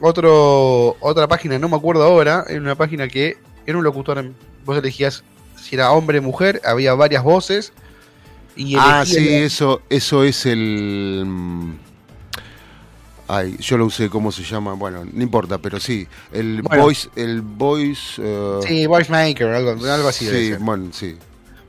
otro, 0.00 0.96
otra 1.00 1.26
página, 1.28 1.58
no 1.58 1.68
me 1.68 1.76
acuerdo 1.76 2.02
ahora, 2.02 2.44
era 2.48 2.60
una 2.60 2.74
página 2.74 3.08
que 3.08 3.36
era 3.66 3.76
un 3.78 3.84
locutor, 3.84 4.18
en- 4.18 4.34
vos 4.64 4.76
elegías 4.78 5.22
si 5.60 5.74
era 5.74 5.90
hombre 5.92 6.18
o 6.18 6.22
mujer, 6.22 6.60
había 6.64 6.94
varias 6.94 7.22
voces. 7.22 7.72
Y 8.56 8.74
Ah, 8.76 9.04
sí, 9.06 9.24
la- 9.24 9.38
eso, 9.46 9.82
eso 9.90 10.24
es 10.24 10.46
el. 10.46 11.24
mm, 11.26 11.72
Ay, 13.30 13.56
yo 13.60 13.76
lo 13.76 13.84
usé, 13.84 14.08
¿cómo 14.08 14.32
se 14.32 14.42
llama? 14.42 14.72
Bueno, 14.72 15.04
no 15.04 15.22
importa, 15.22 15.58
pero 15.58 15.78
sí. 15.78 16.06
El 16.32 16.62
Bueno. 16.62 16.84
voice. 16.84 17.10
El 17.14 17.42
voice. 17.42 18.22
eh, 18.24 18.60
Sí, 18.66 18.86
Voice 18.86 19.12
Maker, 19.12 19.48
algo, 19.48 19.70
algo 19.72 20.08
así. 20.08 20.26
sí, 20.26 20.54
bueno, 20.58 20.88
sí. 20.92 21.16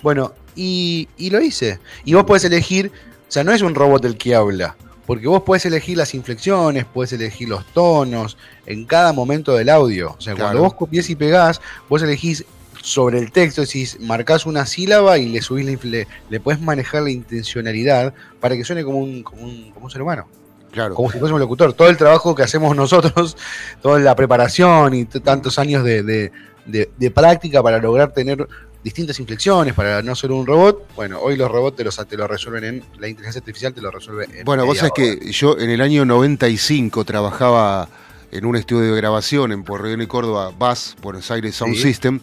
Bueno, 0.01 0.31
y, 0.55 1.09
y 1.17 1.29
lo 1.29 1.41
hice. 1.41 1.79
Y 2.05 2.13
vos 2.13 2.23
podés 2.23 2.45
elegir, 2.45 2.89
o 3.27 3.31
sea, 3.31 3.43
no 3.43 3.51
es 3.51 3.61
un 3.61 3.75
robot 3.75 4.05
el 4.05 4.15
que 4.17 4.35
habla, 4.35 4.77
porque 5.09 5.27
vos 5.27 5.41
podés 5.41 5.65
elegir 5.65 5.97
las 5.97 6.13
inflexiones, 6.13 6.85
podés 6.85 7.13
elegir 7.13 7.49
los 7.49 7.65
tonos 7.73 8.37
en 8.67 8.85
cada 8.85 9.11
momento 9.11 9.55
del 9.55 9.69
audio. 9.69 10.11
O 10.15 10.21
sea, 10.21 10.35
Claro. 10.35 10.49
cuando 10.49 10.61
vos 10.61 10.75
copias 10.75 11.09
y 11.09 11.15
pegás, 11.15 11.59
vos 11.89 12.03
elegís 12.03 12.45
sobre 12.83 13.17
el 13.17 13.31
texto, 13.31 13.61
decís, 13.61 13.97
marcás 14.01 14.45
una 14.45 14.67
sílaba 14.67 15.17
y 15.17 15.27
le 15.29 15.41
subís 15.41 15.65
la 15.83 16.05
le, 16.29 16.39
puedes 16.39 16.61
manejar 16.61 17.01
la 17.01 17.09
intencionalidad 17.09 18.13
para 18.39 18.55
que 18.55 18.63
suene 18.63 18.83
como 18.83 18.99
un, 18.99 19.23
como 19.23 19.41
un, 19.41 19.71
como 19.71 19.85
un 19.85 19.91
ser 19.91 20.03
humano, 20.03 20.27
Claro. 20.71 20.93
como 20.93 21.09
si 21.11 21.17
fuese 21.17 21.33
un 21.33 21.39
locutor. 21.39 21.73
Todo 21.73 21.89
el 21.89 21.97
trabajo 21.97 22.35
que 22.35 22.43
hacemos 22.43 22.75
nosotros, 22.75 23.35
toda 23.81 23.97
la 23.99 24.15
preparación 24.15 24.93
y 24.93 25.05
tantos 25.05 25.57
años 25.57 25.83
de, 25.83 26.03
de- 26.03 26.31
de- 26.67 26.91
de 26.97 27.09
práctica 27.09 27.63
para 27.63 27.79
lograr 27.79 28.13
tener 28.13 28.47
distintas 28.83 29.19
inflexiones, 29.19 29.73
para 29.73 30.01
no 30.01 30.15
ser 30.15 30.31
un 30.31 30.45
robot, 30.45 30.87
bueno, 30.95 31.19
hoy 31.19 31.35
los 31.35 31.51
robots 31.51 31.77
te 31.77 31.83
lo, 31.83 31.91
te 31.91 32.17
lo 32.17 32.27
resuelven 32.27 32.63
en, 32.63 32.83
la 32.99 33.07
inteligencia 33.07 33.39
artificial 33.39 33.73
te 33.73 33.81
lo 33.81 33.91
resuelve 33.91 34.25
en 34.33 34.45
Bueno, 34.45 34.65
vos 34.65 34.77
sabés 34.77 34.93
hora. 34.97 35.19
que 35.19 35.31
yo 35.31 35.57
en 35.57 35.69
el 35.69 35.81
año 35.81 36.05
95 36.05 37.03
trabajaba 37.03 37.89
en 38.31 38.45
un 38.45 38.55
estudio 38.55 38.93
de 38.93 38.97
grabación 38.97 39.51
en 39.51 39.63
Porredón 39.63 40.01
y 40.01 40.07
Córdoba, 40.07 40.51
BAS, 40.57 40.95
Buenos 41.01 41.29
Aires 41.31 41.55
Sound 41.55 41.75
Sí. 41.75 41.81
System, 41.81 42.19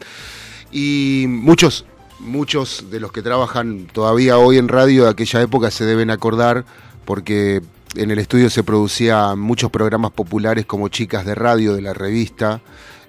y 0.73 1.27
muchos, 1.29 1.85
muchos 2.21 2.91
de 2.91 3.01
los 3.01 3.13
que 3.13 3.23
trabajan 3.23 3.87
todavía 3.93 4.39
hoy 4.39 4.57
en 4.59 4.69
radio 4.69 5.05
de 5.05 5.11
aquella 5.11 5.43
época 5.43 5.71
se 5.71 5.85
deben 5.85 6.11
acordar 6.11 6.65
porque 7.05 7.61
en 7.97 8.11
el 8.11 8.19
estudio 8.19 8.51
se 8.51 8.63
producían 8.63 9.39
muchos 9.39 9.71
programas 9.71 10.11
populares 10.13 10.67
como 10.67 10.89
Chicas 10.89 11.25
de 11.25 11.35
Radio 11.35 11.75
de 11.75 11.83
la 11.83 11.95
revista, 11.95 12.61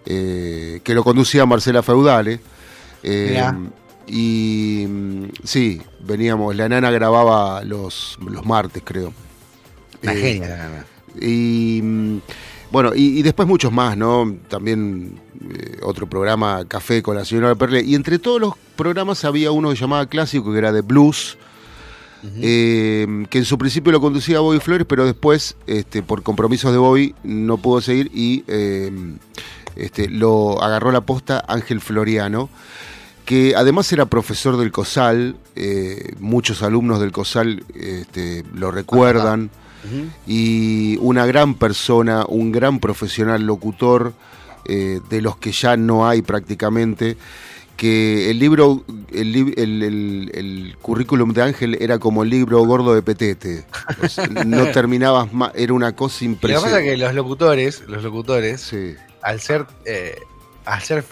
eh, 0.05 0.81
que 0.83 0.93
lo 0.93 1.03
conducía 1.03 1.45
Marcela 1.45 1.83
Feudale. 1.83 2.39
Eh, 3.03 3.51
y 4.07 4.85
mm, 4.87 5.23
sí, 5.43 5.81
veníamos, 5.99 6.55
la 6.55 6.69
nana 6.69 6.91
grababa 6.91 7.63
los, 7.63 8.17
los 8.25 8.45
martes, 8.45 8.81
creo. 8.85 9.13
Una 10.03 10.13
Eh, 10.13 10.17
genia, 10.21 10.47
la 10.47 10.57
nana. 10.57 10.85
y 11.19 11.81
mm, 11.83 12.17
bueno, 12.71 12.91
y, 12.95 13.19
y 13.19 13.21
después 13.21 13.47
muchos 13.47 13.71
más, 13.71 13.95
¿no? 13.97 14.35
También 14.49 15.19
eh, 15.49 15.77
otro 15.83 16.07
programa, 16.07 16.65
Café 16.67 17.01
con 17.01 17.15
la 17.15 17.23
señora 17.25 17.55
Perle. 17.55 17.81
Y 17.81 17.95
entre 17.95 18.19
todos 18.19 18.41
los 18.41 18.53
programas 18.75 19.23
había 19.25 19.51
uno 19.51 19.69
que 19.69 19.75
llamaba 19.75 20.05
Clásico, 20.07 20.51
que 20.51 20.57
era 20.59 20.71
de 20.71 20.81
blues, 20.81 21.37
eh, 22.24 23.26
que 23.30 23.38
en 23.38 23.45
su 23.45 23.57
principio 23.57 23.91
lo 23.91 24.01
conducía 24.01 24.39
Bobby 24.39 24.59
Flores, 24.59 24.86
pero 24.88 25.05
después, 25.05 25.55
este, 25.68 26.01
por 26.03 26.24
compromisos 26.24 26.72
de 26.72 26.78
Bobby, 26.78 27.15
no 27.24 27.57
pudo 27.57 27.82
seguir 27.82 28.11
y 28.13 28.43
eh, 28.47 28.91
este, 29.76 30.09
lo 30.09 30.61
agarró 30.61 30.91
la 30.91 31.01
posta 31.01 31.43
Ángel 31.47 31.82
Floriano, 31.82 32.49
que 33.26 33.55
además 33.55 33.91
era 33.91 34.05
profesor 34.05 34.57
del 34.57 34.72
COSAL, 34.72 35.36
eh, 35.55 36.13
muchos 36.20 36.63
alumnos 36.63 36.99
del 36.99 37.11
COSAL 37.11 37.63
este, 37.76 38.43
lo 38.53 38.72
recuerdan 38.72 39.49
y 40.26 40.97
una 40.97 41.26
gran 41.26 41.53
persona, 41.55 42.26
un 42.28 42.51
gran 42.51 42.80
profesional 42.80 43.43
locutor, 43.45 44.13
de 44.65 45.22
los 45.22 45.38
que 45.38 45.53
ya 45.53 45.78
no 45.78 46.09
hay 46.09 46.22
prácticamente, 46.22 47.15
que 47.78 48.30
el 48.32 48.39
libro, 48.39 48.84
el, 49.11 49.36
el- 49.55 49.84
el- 49.84 50.32
el 50.34 50.78
currículum 50.82 51.32
de 51.34 51.43
Ángel 51.43 51.78
era 51.80 51.99
como 51.99 52.23
el 52.23 52.30
libro 52.30 52.59
gordo 52.65 52.93
de 52.93 53.01
Petete. 53.03 53.65
O 54.03 54.07
sea, 54.09 54.28
no 54.45 54.65
terminabas 54.71 55.32
más, 55.32 55.51
era 55.55 55.73
una 55.73 55.95
cosa 55.95 56.25
Lo 56.25 56.32
que 56.39 56.53
pasa 56.53 56.57
es 56.57 56.61
que 56.61 56.67
impresionante. 56.93 56.97
los 56.97 57.13
locutores, 57.15 57.84
los 57.88 58.03
locutores, 58.03 58.61
Sí, 58.61 58.95
al 59.21 59.39
ser, 59.39 59.65
eh, 59.86 60.19
al 60.65 60.82
ser 60.82 61.05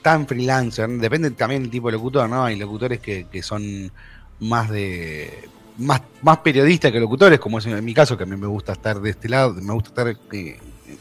tan 0.00 0.26
freelancer, 0.26 0.88
depende 0.88 1.30
también 1.32 1.62
del 1.62 1.70
tipo 1.70 1.88
de 1.88 1.92
locutor, 1.92 2.28
¿no? 2.28 2.44
Hay 2.44 2.56
locutores 2.56 3.00
que, 3.00 3.26
que 3.30 3.42
son 3.42 3.92
más 4.40 4.70
de 4.70 5.48
más, 5.78 6.02
más 6.22 6.38
periodistas 6.38 6.92
que 6.92 7.00
locutores, 7.00 7.38
como 7.40 7.58
es 7.58 7.66
en 7.66 7.84
mi 7.84 7.94
caso, 7.94 8.16
que 8.16 8.24
a 8.24 8.26
mí 8.26 8.36
me 8.36 8.46
gusta 8.46 8.72
estar 8.72 9.00
de 9.00 9.10
este 9.10 9.28
lado, 9.28 9.54
me 9.54 9.72
gusta 9.72 9.88
estar 9.90 10.08
eh, 10.32 10.58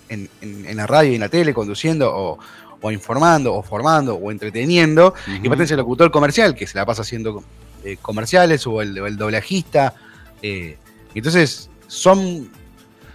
en, 0.10 0.30
en- 0.42 0.66
en 0.66 0.78
la 0.78 0.88
radio 0.88 1.12
y 1.12 1.16
en 1.16 1.22
la 1.22 1.30
tele 1.30 1.54
conduciendo 1.54 2.10
o, 2.16 2.40
o 2.82 2.92
informando 2.92 3.54
o 3.54 3.62
formando 3.64 4.16
o 4.16 4.32
entreteniendo, 4.32 5.14
y 5.28 5.48
pertenece 5.48 5.74
al 5.76 5.80
locutor 5.80 6.12
comercial, 6.12 6.56
que 6.56 6.66
se 6.68 6.78
la 6.78 6.86
pasa 6.86 7.04
haciendo 7.04 7.44
eh, 7.84 7.98
comerciales 8.02 8.66
o 8.68 8.82
el, 8.82 8.98
el 8.98 9.18
doblajista. 9.18 9.94
eh, 10.42 10.78
entonces, 11.14 11.70
son 11.88 12.50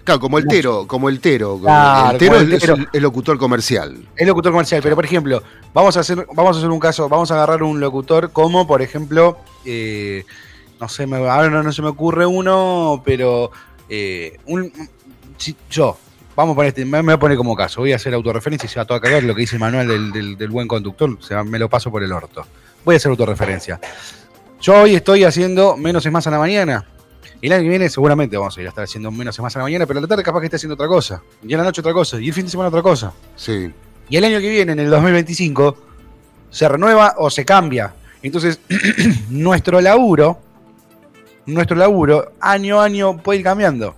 Claro, 0.04 0.20
como 0.20 0.38
el 0.38 0.46
Tero, 0.46 0.86
como 0.86 1.08
el 1.08 1.18
Tero. 1.18 1.58
Claro, 1.60 2.16
el 2.36 2.52
es, 2.52 2.60
Tero. 2.60 2.74
el- 2.76 2.88
el 2.92 3.02
locutor 3.02 3.38
comercial. 3.38 4.06
Es 4.14 4.24
locutor 4.24 4.52
comercial, 4.52 4.80
pero 4.80 4.94
por 4.94 5.04
ejemplo, 5.04 5.42
vamos 5.74 5.96
a 5.96 6.00
hacer, 6.00 6.24
vamos 6.32 6.54
a 6.54 6.58
hacer 6.60 6.70
un 6.70 6.78
caso, 6.78 7.08
vamos 7.08 7.32
a 7.32 7.34
agarrar 7.34 7.64
un 7.64 7.80
locutor 7.80 8.30
como, 8.30 8.68
por 8.68 8.82
ejemplo, 8.82 9.38
eh, 9.64 10.24
no 10.80 10.88
sé, 10.88 11.08
me, 11.08 11.16
ahora 11.16 11.50
no, 11.50 11.60
no 11.64 11.72
se 11.72 11.82
me 11.82 11.88
ocurre 11.88 12.24
uno, 12.24 13.02
pero 13.04 13.50
eh, 13.88 14.38
un, 14.46 14.70
si- 15.38 15.56
yo, 15.70 15.98
vamos 16.36 16.52
a 16.52 16.56
poner 16.56 16.68
este, 16.68 16.84
me, 16.84 17.00
voy 17.02 17.14
a 17.14 17.18
poner 17.18 17.36
como 17.36 17.56
caso, 17.56 17.80
voy 17.80 17.92
a 17.92 17.96
hacer 17.96 18.12
autorreferencia 18.14 18.66
y 18.66 18.70
se 18.70 18.78
va 18.78 18.84
todo 18.84 18.98
a 18.98 19.00
cagar 19.00 19.22
lo 19.24 19.34
que 19.34 19.40
dice 19.40 19.56
el 19.56 19.60
manual 19.60 19.88
del, 19.88 20.12
del- 20.12 20.36
del 20.36 20.50
buen 20.50 20.68
conductor, 20.68 21.16
se 21.20 21.34
va- 21.34 21.42
me 21.44 21.58
lo 21.58 21.68
paso 21.68 21.90
por 21.90 22.02
el 22.02 22.12
orto. 22.12 22.46
Voy 22.84 22.94
a 22.94 22.98
hacer 22.98 23.10
autorreferencia. 23.10 23.80
Yo 24.60 24.82
hoy 24.82 24.94
estoy 24.94 25.24
haciendo 25.24 25.76
menos 25.76 26.04
es 26.06 26.12
más 26.12 26.26
a 26.26 26.30
la 26.30 26.38
mañana. 26.38 26.84
Y 27.40 27.48
el 27.48 27.52
año 27.52 27.62
que 27.64 27.68
viene 27.68 27.88
seguramente 27.90 28.36
vamos 28.36 28.56
a 28.56 28.60
ir 28.60 28.66
a 28.66 28.70
estar 28.70 28.84
haciendo 28.84 29.10
menos 29.10 29.34
es 29.36 29.42
más 29.42 29.54
a 29.56 29.58
la 29.58 29.64
mañana, 29.64 29.86
pero 29.86 29.98
a 29.98 30.02
la 30.02 30.08
tarde 30.08 30.22
capaz 30.22 30.40
que 30.40 30.46
esté 30.46 30.56
haciendo 30.56 30.74
otra 30.74 30.86
cosa. 30.88 31.22
Y 31.46 31.52
a 31.52 31.58
la 31.58 31.64
noche 31.64 31.80
otra 31.80 31.92
cosa. 31.92 32.18
Y 32.20 32.28
el 32.28 32.32
fin 32.34 32.44
de 32.44 32.50
semana 32.50 32.68
otra 32.68 32.80
cosa. 32.82 33.12
Sí. 33.36 33.70
Y 34.08 34.16
el 34.16 34.24
año 34.24 34.38
que 34.40 34.48
viene, 34.48 34.72
en 34.72 34.78
el 34.78 34.88
2025, 34.90 35.76
se 36.50 36.68
renueva 36.68 37.14
o 37.18 37.28
se 37.28 37.44
cambia. 37.44 37.92
Entonces, 38.22 38.60
nuestro 39.30 39.80
laburo, 39.82 40.38
nuestro 41.46 41.76
laburo, 41.76 42.32
año 42.40 42.80
a 42.80 42.84
año 42.84 43.16
puede 43.18 43.40
ir 43.40 43.44
cambiando. 43.44 43.94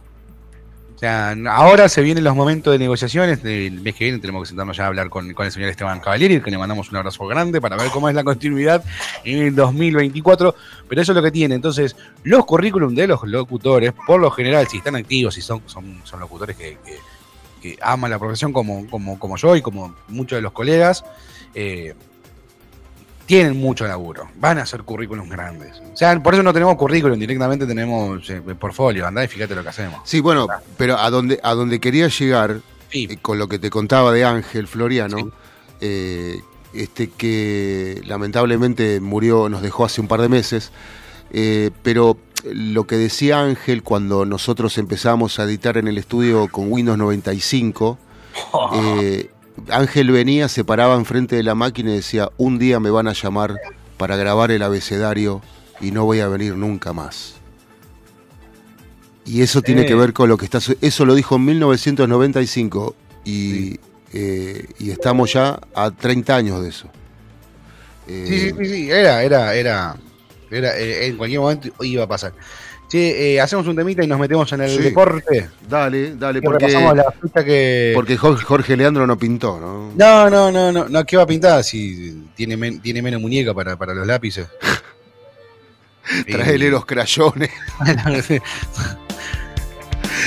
O 0.98 1.00
sea, 1.00 1.36
ahora 1.50 1.88
se 1.88 2.02
vienen 2.02 2.24
los 2.24 2.34
momentos 2.34 2.72
de 2.72 2.78
negociaciones. 2.80 3.38
El 3.44 3.80
mes 3.82 3.94
que 3.94 4.02
viene 4.06 4.18
tenemos 4.18 4.42
que 4.42 4.48
sentarnos 4.48 4.76
ya 4.76 4.82
a 4.82 4.86
hablar 4.88 5.08
con, 5.08 5.30
el 5.30 5.52
señor 5.52 5.68
Esteban 5.70 6.00
Cavalieri, 6.00 6.40
que 6.40 6.50
le 6.50 6.58
mandamos 6.58 6.90
un 6.90 6.96
abrazo 6.96 7.24
grande 7.28 7.60
para 7.60 7.76
ver 7.76 7.88
cómo 7.92 8.08
es 8.08 8.16
la 8.16 8.24
continuidad 8.24 8.82
en 9.22 9.38
el 9.38 9.54
2024. 9.54 10.56
Pero 10.88 11.00
eso 11.00 11.12
es 11.12 11.16
lo 11.16 11.22
que 11.22 11.30
tiene. 11.30 11.54
Entonces, 11.54 11.94
los 12.24 12.44
currículum 12.44 12.96
de 12.96 13.06
los 13.06 13.22
locutores, 13.22 13.92
por 14.08 14.20
lo 14.20 14.28
general, 14.32 14.66
si 14.66 14.78
están 14.78 14.96
activos, 14.96 15.34
si 15.34 15.40
son, 15.40 15.62
son, 15.66 16.00
son 16.02 16.18
locutores 16.18 16.56
que, 16.56 16.78
que- 16.84 16.98
que 17.62 17.78
aman 17.80 18.10
la 18.10 18.18
profesión 18.18 18.52
como, 18.52 18.88
como, 18.90 19.20
como 19.20 19.36
yo 19.36 19.54
y 19.54 19.62
como 19.62 19.94
muchos 20.08 20.36
de 20.36 20.42
los 20.42 20.52
colegas, 20.52 21.04
eh, 21.54 21.94
tienen 23.28 23.60
mucho 23.60 23.86
laburo. 23.86 24.26
Van 24.40 24.56
a 24.58 24.62
hacer 24.62 24.82
currículums 24.84 25.28
grandes. 25.30 25.80
O 25.92 25.96
sea, 25.96 26.18
por 26.22 26.32
eso 26.32 26.42
no 26.42 26.52
tenemos 26.54 26.76
currículum, 26.76 27.18
directamente 27.18 27.66
tenemos 27.66 28.28
eh, 28.30 28.40
portfolio. 28.58 29.06
Andá 29.06 29.22
y 29.22 29.28
fíjate 29.28 29.54
lo 29.54 29.62
que 29.62 29.68
hacemos. 29.68 30.00
Sí, 30.04 30.20
bueno, 30.20 30.48
pero 30.78 30.96
a 30.98 31.10
donde, 31.10 31.38
a 31.42 31.52
donde 31.52 31.78
quería 31.78 32.08
llegar, 32.08 32.60
Sí. 32.90 33.06
eh, 33.10 33.18
con 33.20 33.38
lo 33.38 33.46
que 33.46 33.58
te 33.58 33.68
contaba 33.68 34.12
de 34.12 34.24
Ángel 34.24 34.66
Floriano, 34.66 35.18
Sí. 35.18 35.28
eh, 35.82 36.40
este 36.72 37.10
que 37.10 38.00
lamentablemente 38.06 38.98
murió, 39.00 39.50
nos 39.50 39.60
dejó 39.60 39.84
hace 39.84 40.00
un 40.00 40.08
par 40.08 40.22
de 40.22 40.30
meses, 40.30 40.72
eh, 41.30 41.70
pero 41.82 42.16
lo 42.50 42.86
que 42.86 42.96
decía 42.96 43.40
Ángel 43.42 43.82
cuando 43.82 44.24
nosotros 44.24 44.78
empezamos 44.78 45.38
a 45.38 45.44
editar 45.44 45.76
en 45.76 45.86
el 45.86 45.98
estudio 45.98 46.48
con 46.48 46.72
Windows 46.72 46.96
95, 46.96 47.98
eh, 48.74 49.30
Ángel 49.70 50.10
venía, 50.10 50.48
se 50.48 50.64
paraba 50.64 50.94
enfrente 50.94 51.36
de 51.36 51.42
la 51.42 51.54
máquina 51.54 51.90
y 51.90 51.96
decía, 51.96 52.30
un 52.36 52.58
día 52.58 52.80
me 52.80 52.90
van 52.90 53.08
a 53.08 53.12
llamar 53.12 53.56
para 53.96 54.16
grabar 54.16 54.50
el 54.50 54.62
abecedario 54.62 55.42
y 55.80 55.90
no 55.90 56.04
voy 56.04 56.20
a 56.20 56.28
venir 56.28 56.56
nunca 56.56 56.92
más. 56.92 57.34
Y 59.24 59.42
eso 59.42 59.60
tiene 59.62 59.82
Sí. 59.82 59.88
que 59.88 59.94
ver 59.94 60.12
con 60.12 60.28
lo 60.28 60.36
que 60.38 60.46
está... 60.46 60.58
Eso 60.80 61.04
lo 61.04 61.14
dijo 61.14 61.36
en 61.36 61.44
1995 61.44 62.94
y, 63.24 63.78
eh, 64.12 64.66
y 64.78 64.90
estamos 64.90 65.32
ya 65.34 65.60
a 65.74 65.90
30 65.90 66.34
años 66.34 66.62
de 66.62 66.68
eso. 66.70 66.88
Eh, 68.06 68.24
Sí, 68.26 68.40
sí, 68.40 68.54
sí, 68.58 68.64
sí, 68.84 68.90
era, 68.90 69.22
era, 69.22 69.54
era, 69.54 69.96
era, 70.50 70.78
eh, 70.78 71.06
en 71.08 71.16
cualquier 71.18 71.40
momento 71.40 71.68
iba 71.84 72.04
a 72.04 72.08
pasar. 72.08 72.32
Che, 72.88 73.34
eh, 73.34 73.40
hacemos 73.40 73.66
un 73.66 73.76
temita 73.76 74.02
y 74.02 74.06
nos 74.06 74.18
metemos 74.18 74.50
en 74.52 74.62
el 74.62 74.70
Sí. 74.70 74.78
deporte. 74.78 75.50
Dale, 75.68 76.16
dale, 76.16 76.40
porque, 76.40 76.68
la 76.68 77.04
fecha 77.20 77.44
que. 77.44 77.92
porque 77.94 78.16
Jorge, 78.16 78.76
Leandro 78.78 79.06
no 79.06 79.18
pintó, 79.18 79.60
¿no? 79.60 79.92
No, 79.94 80.30
no, 80.30 80.50
no, 80.50 80.72
no, 80.72 80.88
no, 80.88 81.04
¿qué 81.04 81.18
va 81.18 81.24
a 81.24 81.26
pintar 81.26 81.62
si 81.62 82.28
tiene, 82.34 82.56
men- 82.56 82.80
tiene 82.80 83.02
menos 83.02 83.20
muñeca 83.20 83.52
para, 83.52 83.76
para 83.76 83.92
los 83.92 84.06
lápices? 84.06 84.48
Traele 86.26 86.70
los 86.70 86.86
crayones. 86.86 87.50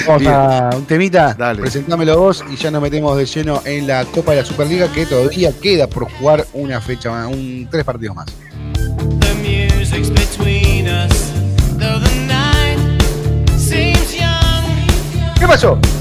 Vamos 0.07 0.28
a 0.28 0.70
un 0.76 0.86
temita, 0.86 1.34
Dale. 1.34 1.62
presentámelo 1.62 2.18
vos 2.20 2.43
y 2.51 2.55
ya 2.55 2.70
nos 2.72 2.82
metemos 2.82 3.18
de 3.18 3.26
lleno 3.26 3.62
en 3.66 3.88
la 3.88 4.05
Copa 4.05 4.32
de 4.32 4.38
la 4.41 4.45
Superliga 4.45 4.91
que 4.91 5.05
todavía 5.07 5.51
queda 5.59 5.88
por 5.88 6.09
jugar 6.12 6.45
una 6.53 6.80
fecha 6.80 7.09
más, 7.12 7.28
un, 7.28 7.68
tres 7.70 7.84
partidos 7.84 8.16
más. 8.16 8.28
The 9.20 9.34
young. 15.42 15.48
¿Qué 15.48 15.48
pasó? 15.48 15.80
Is 15.84 16.01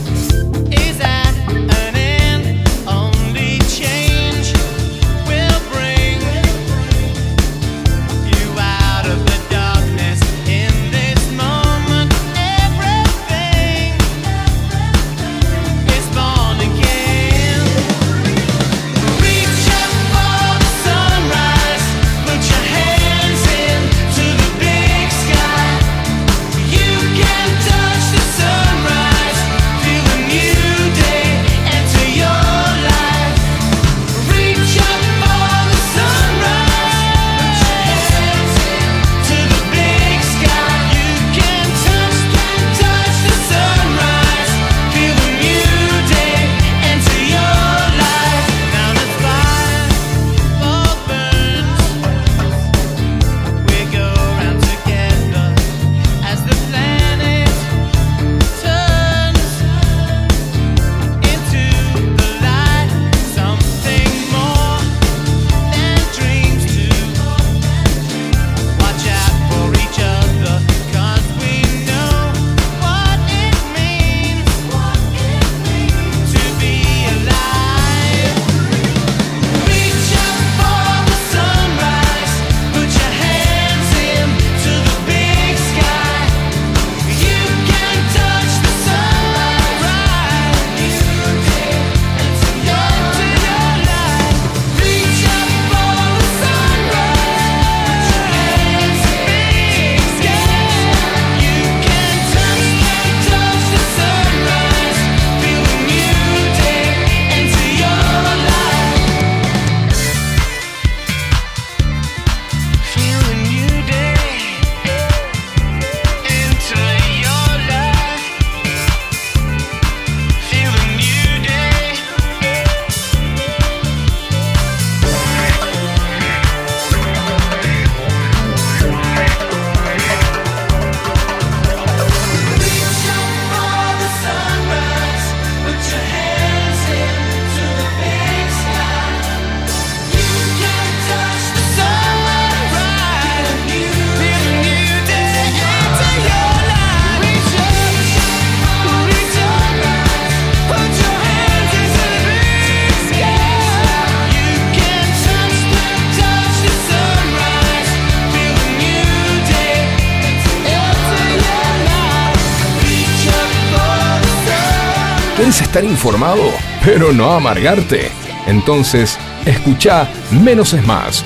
estar 165.71 165.85
informado, 165.85 166.43
pero 166.85 167.13
no 167.13 167.31
amargarte? 167.31 168.11
Entonces, 168.49 169.17
escucha 169.47 170.09
Menos 170.43 170.73
es 170.73 170.85
Más. 170.85 171.25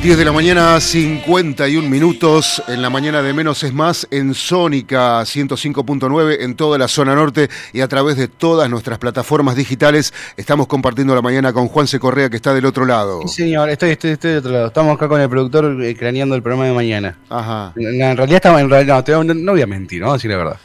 10 0.00 0.16
de 0.18 0.24
la 0.24 0.30
mañana, 0.30 0.78
51 0.80 1.88
minutos. 1.88 2.62
En 2.68 2.82
la 2.82 2.90
mañana 2.90 3.20
de 3.20 3.32
menos 3.32 3.64
es 3.64 3.72
más 3.74 4.06
en 4.12 4.32
Sónica 4.34 5.22
105.9 5.22 6.36
en 6.42 6.54
toda 6.54 6.78
la 6.78 6.86
zona 6.86 7.16
norte 7.16 7.48
y 7.72 7.80
a 7.80 7.88
través 7.88 8.16
de 8.16 8.28
todas 8.28 8.70
nuestras 8.70 8.98
plataformas 8.98 9.56
digitales. 9.56 10.12
Estamos 10.36 10.68
compartiendo 10.68 11.16
la 11.16 11.22
mañana 11.22 11.52
con 11.52 11.66
Juanse 11.66 11.98
Correa 11.98 12.30
que 12.30 12.36
está 12.36 12.54
del 12.54 12.66
otro 12.66 12.84
lado. 12.84 13.22
Sí, 13.26 13.42
señor, 13.42 13.70
estoy, 13.70 13.90
estoy, 13.90 14.10
estoy 14.12 14.30
de 14.32 14.38
otro 14.38 14.52
lado. 14.52 14.66
Estamos 14.68 14.94
acá 14.94 15.08
con 15.08 15.20
el 15.20 15.28
productor 15.28 15.82
eh, 15.82 15.96
craneando 15.96 16.36
el 16.36 16.42
programa 16.42 16.66
de 16.66 16.74
mañana. 16.74 17.18
Ajá. 17.28 17.72
En, 17.74 18.00
en 18.00 18.16
realidad 18.16 18.36
estamos, 18.36 18.60
en 18.60 18.70
realidad, 18.70 18.96
no, 18.96 19.02
te- 19.04 19.12
no, 19.12 19.24
no 19.34 19.52
voy 19.52 19.62
a 19.62 19.66
mentir, 19.66 20.04
a 20.04 20.12
decir 20.12 20.30
la 20.30 20.36
verdad. 20.36 20.56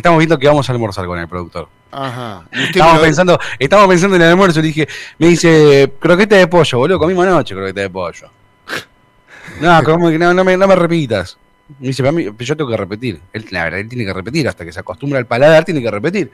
Estamos 0.00 0.16
viendo 0.18 0.38
que 0.38 0.46
vamos 0.46 0.66
a 0.66 0.72
almorzar 0.72 1.04
con 1.04 1.18
el 1.18 1.28
productor. 1.28 1.68
Ajá. 1.92 2.46
Estamos 2.52 3.00
pensando, 3.00 3.38
estamos 3.58 3.86
pensando 3.86 4.16
en 4.16 4.22
el 4.22 4.28
almuerzo, 4.28 4.60
le 4.62 4.68
dije, 4.68 4.88
me 5.18 5.26
dice, 5.26 5.92
croqueta 5.98 6.36
de 6.36 6.46
pollo, 6.46 6.78
boludo, 6.78 6.98
comimos 6.98 7.26
anoche 7.26 7.54
croqueta 7.54 7.82
de 7.82 7.90
pollo. 7.90 8.28
No, 9.60 9.82
como 9.84 10.08
que 10.08 10.18
no, 10.18 10.32
no 10.32 10.42
me, 10.42 10.56
no 10.56 10.66
me 10.66 10.74
repitas. 10.74 11.36
Me 11.78 11.88
dice, 11.88 12.02
"Pero 12.02 12.08
a 12.08 12.12
mí- 12.12 12.24
yo 12.38 12.56
tengo 12.56 12.70
que 12.70 12.76
repetir. 12.78 13.20
Él, 13.34 13.44
la 13.50 13.64
verdad, 13.64 13.80
él 13.80 13.88
tiene 13.90 14.06
que 14.06 14.14
repetir, 14.14 14.48
hasta 14.48 14.64
que 14.64 14.72
se 14.72 14.80
acostumbra 14.80 15.18
al 15.18 15.26
paladar, 15.26 15.66
tiene 15.66 15.82
que 15.82 15.90
repetir. 15.90 16.30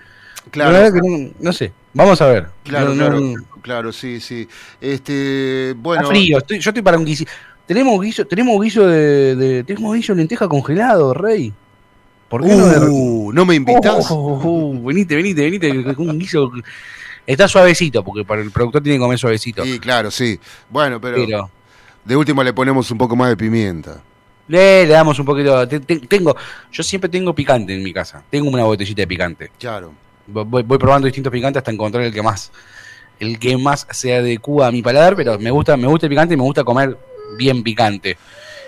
Claro. 0.52 0.70
La 0.70 0.78
verdad 0.78 0.94
que 1.00 1.08
no, 1.08 1.30
no 1.40 1.52
sé, 1.52 1.72
vamos 1.92 2.22
a 2.22 2.26
ver. 2.26 2.46
Claro, 2.62 2.90
No, 2.90 2.94
claro, 2.94 3.20
no- 3.20 3.34
claro, 3.62 3.92
sí, 3.92 4.20
sí. 4.20 4.46
Este, 4.80 5.74
bueno. 5.76 6.02
Está 6.02 6.14
frío, 6.14 6.38
estoy- 6.38 6.60
yo 6.60 6.70
estoy 6.70 6.82
para 6.84 6.98
un 6.98 7.04
guiso. 7.04 7.24
Tenemos 7.66 8.00
guiso, 8.00 8.24
tenemos 8.26 8.62
guiso 8.62 8.86
de, 8.86 9.34
de- 9.34 9.64
tenemos 9.64 9.92
guiso 9.96 10.12
de 10.14 10.18
lenteja 10.18 10.46
congelado, 10.46 11.12
rey. 11.12 11.52
¿Por 12.28 12.42
qué 12.44 12.48
Uh, 12.54 13.32
¿no 13.32 13.44
me 13.44 13.54
invitas? 13.54 14.10
Oh, 14.10 14.14
oh, 14.14 14.40
oh, 14.44 14.70
oh, 14.76 14.82
venite, 14.82 15.14
venite, 15.14 15.42
venite, 15.42 15.70
un 15.98 16.18
guiso. 16.18 16.50
Está 17.26 17.48
suavecito, 17.48 18.04
porque 18.04 18.24
para 18.24 18.42
el 18.42 18.50
productor 18.50 18.82
tiene 18.82 18.98
que 18.98 19.02
comer 19.02 19.18
suavecito. 19.18 19.64
Sí, 19.64 19.78
claro, 19.80 20.10
sí. 20.10 20.38
Bueno, 20.70 21.00
pero, 21.00 21.16
Pero 21.16 21.50
de 22.04 22.16
última 22.16 22.44
le 22.44 22.52
ponemos 22.52 22.90
un 22.90 22.98
poco 22.98 23.16
más 23.16 23.28
de 23.30 23.36
pimienta. 23.36 24.00
le, 24.48 24.86
le 24.86 24.92
damos 24.92 25.18
un 25.18 25.26
poquito. 25.26 25.66
te- 25.66 25.80
te- 25.80 26.00
tengo, 26.00 26.36
yo 26.72 26.82
siempre 26.82 27.08
tengo 27.10 27.34
picante 27.34 27.74
en 27.74 27.82
mi 27.82 27.92
casa. 27.92 28.22
Tengo 28.30 28.48
una 28.48 28.64
botellita 28.64 29.02
de 29.02 29.06
picante. 29.08 29.50
Claro. 29.58 29.92
Voy, 30.28 30.62
voy 30.64 30.78
probando 30.78 31.06
distintos 31.06 31.32
picantes 31.32 31.60
hasta 31.60 31.70
encontrar 31.70 32.02
el 32.04 32.12
que 32.12 32.22
más, 32.22 32.50
el 33.20 33.38
que 33.38 33.56
más 33.56 33.86
se 33.90 34.14
adecua 34.14 34.66
a 34.68 34.72
mi 34.72 34.82
paladar, 34.82 35.14
pero 35.16 35.38
me 35.38 35.50
gusta, 35.50 35.76
me 35.76 35.86
gusta 35.86 36.06
el 36.06 36.10
picante 36.10 36.34
y 36.34 36.36
me 36.36 36.42
gusta 36.44 36.64
comer 36.64 36.96
bien 37.38 37.62
picante. 37.62 38.16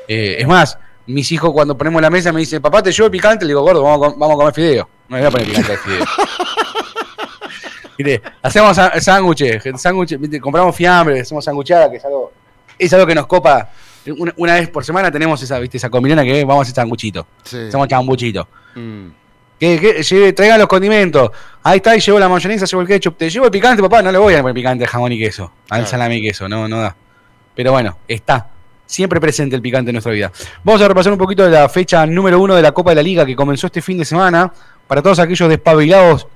Eh, 0.08 0.36
es 0.38 0.46
más, 0.48 0.78
mis 1.08 1.30
hijos 1.32 1.52
cuando 1.52 1.76
ponemos 1.76 2.00
la 2.00 2.10
mesa 2.10 2.32
me 2.32 2.40
dicen, 2.40 2.62
papá, 2.62 2.82
te 2.82 2.92
llevo 2.92 3.10
picante, 3.10 3.44
le 3.44 3.50
digo, 3.50 3.62
gordo, 3.62 3.82
vamos 3.82 4.06
a, 4.08 4.10
vamos 4.16 4.32
a 4.32 4.36
comer 4.36 4.54
fideo. 4.54 4.88
No 5.08 5.16
me 5.16 5.22
voy 5.22 5.28
a 5.28 5.30
poner 5.30 5.46
picante 5.48 5.72
al 5.72 5.78
fideo. 5.78 6.04
Mire, 7.98 8.22
hacemos 8.42 8.76
sándwiches, 9.00 9.64
sándwiches, 9.76 10.18
compramos 10.40 10.74
fiambre, 10.76 11.20
hacemos 11.20 11.44
sanguchada, 11.44 11.90
que 11.90 11.96
es 11.96 12.04
algo, 12.04 12.32
es 12.78 12.92
algo 12.92 13.06
que 13.06 13.14
nos 13.14 13.26
copa. 13.26 13.70
Una, 14.18 14.32
una 14.36 14.54
vez 14.54 14.68
por 14.68 14.84
semana 14.84 15.10
tenemos 15.10 15.42
esa, 15.42 15.58
viste, 15.58 15.76
esa 15.78 15.90
combinona 15.90 16.22
que 16.24 16.44
vamos 16.44 16.60
a 16.60 16.62
hacer 16.62 16.74
sanguchito. 16.76 17.26
Sí. 17.42 17.56
Hacemos 17.68 17.88
chambuchito. 17.88 18.46
Mm. 18.76 19.08
Que, 19.58 19.80
que 19.80 20.02
lleve- 20.02 20.32
traigan 20.32 20.60
los 20.60 20.68
condimentos. 20.68 21.30
Ahí 21.64 21.78
está, 21.78 21.96
y 21.96 22.00
llevo 22.00 22.20
la 22.20 22.28
mayonesa, 22.28 22.64
llevo 22.64 22.82
el 22.82 22.88
ketchup. 22.88 23.16
Te 23.18 23.28
llevo 23.28 23.46
el 23.46 23.50
picante, 23.50 23.82
papá. 23.82 24.00
No 24.00 24.12
le 24.12 24.18
voy 24.18 24.34
a 24.34 24.40
poner 24.40 24.54
picante 24.54 24.84
al 24.84 24.90
jamón 24.90 25.10
y 25.12 25.18
queso. 25.18 25.50
Al 25.68 25.78
Claro. 25.80 25.86
salami 25.86 26.16
y 26.18 26.22
queso. 26.22 26.48
No, 26.48 26.68
no 26.68 26.80
da. 26.80 26.94
Pero 27.56 27.72
bueno, 27.72 27.98
está. 28.06 28.46
Siempre 28.88 29.20
presente 29.20 29.54
el 29.54 29.62
picante 29.62 29.90
en 29.90 29.94
nuestra 29.94 30.12
vida. 30.12 30.32
Vamos 30.64 30.82
a 30.82 30.88
repasar 30.88 31.12
un 31.12 31.18
poquito 31.18 31.44
de 31.44 31.50
la 31.50 31.68
fecha 31.68 32.04
número 32.06 32.40
uno 32.40 32.56
de 32.56 32.62
la 32.62 32.72
Copa 32.72 32.90
de 32.90 32.96
la 32.96 33.02
Liga 33.02 33.24
que 33.24 33.36
comenzó 33.36 33.66
este 33.66 33.82
fin 33.82 33.98
de 33.98 34.04
semana. 34.04 34.52
Para 34.88 35.02
todos 35.02 35.20
aquellos 35.20 35.48
despabilados 35.48 36.26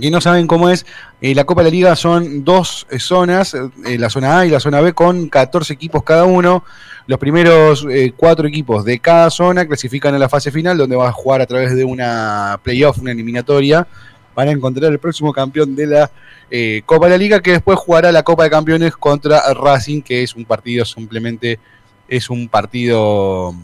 que 0.00 0.10
no 0.10 0.20
saben 0.20 0.46
cómo 0.46 0.70
es, 0.70 0.84
eh, 1.20 1.34
la 1.34 1.44
Copa 1.44 1.62
de 1.62 1.70
la 1.70 1.74
Liga 1.74 1.96
son 1.96 2.44
dos 2.44 2.86
eh, 2.90 2.98
zonas, 2.98 3.54
eh, 3.54 3.98
la 3.98 4.10
zona 4.10 4.40
A 4.40 4.46
y 4.46 4.50
la 4.50 4.60
zona 4.60 4.80
B, 4.80 4.92
con 4.92 5.28
14 5.28 5.72
equipos 5.72 6.02
cada 6.02 6.24
uno. 6.24 6.64
Los 7.06 7.18
primeros 7.18 7.86
cuatro 8.16 8.48
equipos 8.48 8.82
de 8.82 8.98
cada 8.98 9.28
zona 9.28 9.66
clasifican 9.66 10.14
a 10.14 10.18
la 10.18 10.28
fase 10.28 10.50
final, 10.50 10.78
donde 10.78 10.96
va 10.96 11.08
a 11.08 11.12
jugar 11.12 11.42
a 11.42 11.46
través 11.46 11.76
de 11.76 11.84
una 11.84 12.58
playoff, 12.62 12.98
una 12.98 13.12
eliminatoria, 13.12 13.86
para 14.32 14.50
encontrar 14.50 14.90
el 14.90 14.98
próximo 14.98 15.30
campeón 15.30 15.76
de 15.76 15.86
la 15.86 16.10
Copa 16.86 17.04
de 17.04 17.10
la 17.10 17.18
Liga, 17.18 17.40
que 17.40 17.52
después 17.52 17.78
jugará 17.78 18.10
la 18.10 18.22
Copa 18.22 18.44
de 18.44 18.50
Campeones 18.50 18.96
contra 18.96 19.52
Racing, 19.52 20.00
que 20.00 20.22
es 20.22 20.34
un 20.34 20.46
partido 20.46 20.86
simplemente, 20.86 21.58
es 22.08 22.30
un 22.30 22.48
partido 22.48 23.54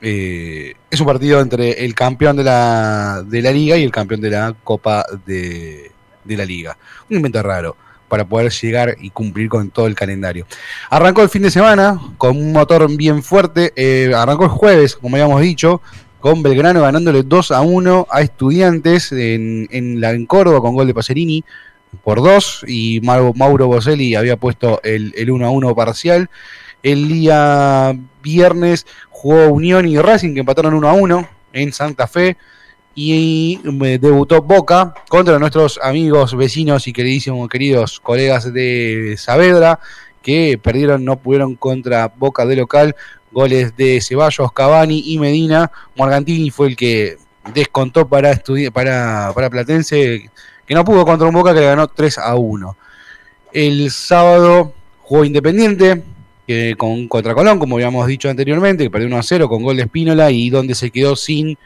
eh, 0.00 0.74
es 0.90 1.00
un 1.00 1.06
partido 1.06 1.40
entre 1.40 1.84
el 1.84 1.94
campeón 1.94 2.36
de 2.36 2.44
la, 2.44 3.22
de 3.24 3.40
la 3.40 3.52
liga 3.52 3.76
y 3.76 3.84
el 3.84 3.92
campeón 3.92 4.20
de 4.20 4.30
la 4.30 4.54
Copa 4.64 5.04
de, 5.24 5.92
de 6.24 6.36
la 6.36 6.44
Liga. 6.44 6.76
Un 7.08 7.16
invento 7.16 7.42
raro 7.42 7.76
para 8.08 8.26
poder 8.26 8.50
llegar 8.50 8.96
y 9.00 9.10
cumplir 9.10 9.48
con 9.48 9.70
todo 9.70 9.86
el 9.86 9.94
calendario. 9.94 10.46
Arrancó 10.90 11.22
el 11.22 11.28
fin 11.28 11.42
de 11.42 11.50
semana 11.50 11.98
con 12.18 12.36
un 12.36 12.52
motor 12.52 12.94
bien 12.96 13.22
fuerte. 13.22 13.72
eh, 13.76 14.12
arrancó 14.14 14.44
el 14.44 14.50
jueves, 14.50 14.96
como 14.96 15.16
habíamos 15.16 15.40
dicho, 15.40 15.80
con 16.20 16.42
Belgrano 16.42 16.82
ganándole 16.82 17.22
2 17.22 17.52
a 17.52 17.62
1 17.62 18.06
a 18.10 18.20
Estudiantes 18.20 19.12
en, 19.12 19.68
en, 19.70 20.00
la, 20.00 20.10
en 20.10 20.26
Córdoba 20.26 20.60
con 20.60 20.74
gol 20.74 20.86
de 20.88 20.94
Pacerini 20.94 21.44
por 22.04 22.22
2 22.22 22.64
y 22.68 23.00
Mauro, 23.02 23.32
Mauro 23.34 23.66
Boselli 23.66 24.14
había 24.14 24.36
puesto 24.36 24.80
el, 24.82 25.14
el 25.16 25.30
1 25.30 25.46
a 25.46 25.50
1 25.50 25.74
parcial. 25.74 26.28
El 26.82 27.08
día 27.08 27.96
viernes 28.22 28.86
jugó 29.10 29.48
Unión 29.48 29.86
y 29.88 29.98
Racing 29.98 30.34
que 30.34 30.40
empataron 30.40 30.74
1 30.74 30.88
a 30.88 30.92
1 30.92 31.28
en 31.52 31.72
Santa 31.72 32.06
Fe 32.06 32.36
y 32.94 33.60
eh, 33.64 33.98
debutó 33.98 34.42
Boca 34.42 34.94
contra 35.08 35.38
nuestros 35.38 35.78
amigos, 35.82 36.36
vecinos 36.36 36.86
y 36.88 36.92
queridísimos, 36.92 37.48
queridos 37.48 38.00
colegas 38.00 38.52
de 38.52 39.14
Saavedra 39.16 39.78
que 40.22 40.58
perdieron, 40.62 41.04
no 41.04 41.16
pudieron 41.18 41.56
contra 41.56 42.08
Boca 42.08 42.46
de 42.46 42.56
local, 42.56 42.96
goles 43.32 43.76
de 43.76 44.00
Ceballos, 44.00 44.52
Cavani 44.52 45.02
y 45.06 45.18
Medina. 45.18 45.70
Morgantini 45.96 46.50
fue 46.50 46.68
el 46.68 46.76
que 46.76 47.18
descontó 47.52 48.08
para, 48.08 48.40
para, 48.72 49.32
para 49.34 49.50
Platense, 49.50 50.30
que 50.66 50.74
no 50.74 50.84
pudo 50.84 51.04
contra 51.04 51.26
un 51.26 51.34
Boca 51.34 51.52
que 51.52 51.60
le 51.60 51.66
ganó 51.66 51.88
3 51.88 52.18
a 52.18 52.36
1. 52.36 52.76
El 53.52 53.90
sábado 53.90 54.72
jugó 55.02 55.24
Independiente, 55.24 56.02
con 56.76 57.08
contra 57.08 57.34
Colón, 57.34 57.58
como 57.58 57.76
habíamos 57.76 58.06
dicho 58.06 58.28
anteriormente, 58.28 58.84
que 58.84 58.90
perdió 58.90 59.08
1 59.08 59.18
a 59.18 59.22
0 59.22 59.48
con 59.48 59.62
gol 59.62 59.76
de 59.76 59.82
Espínola 59.82 60.30
y 60.30 60.50
donde 60.50 60.74
se 60.74 60.90
quedó 60.90 61.16
sin 61.16 61.56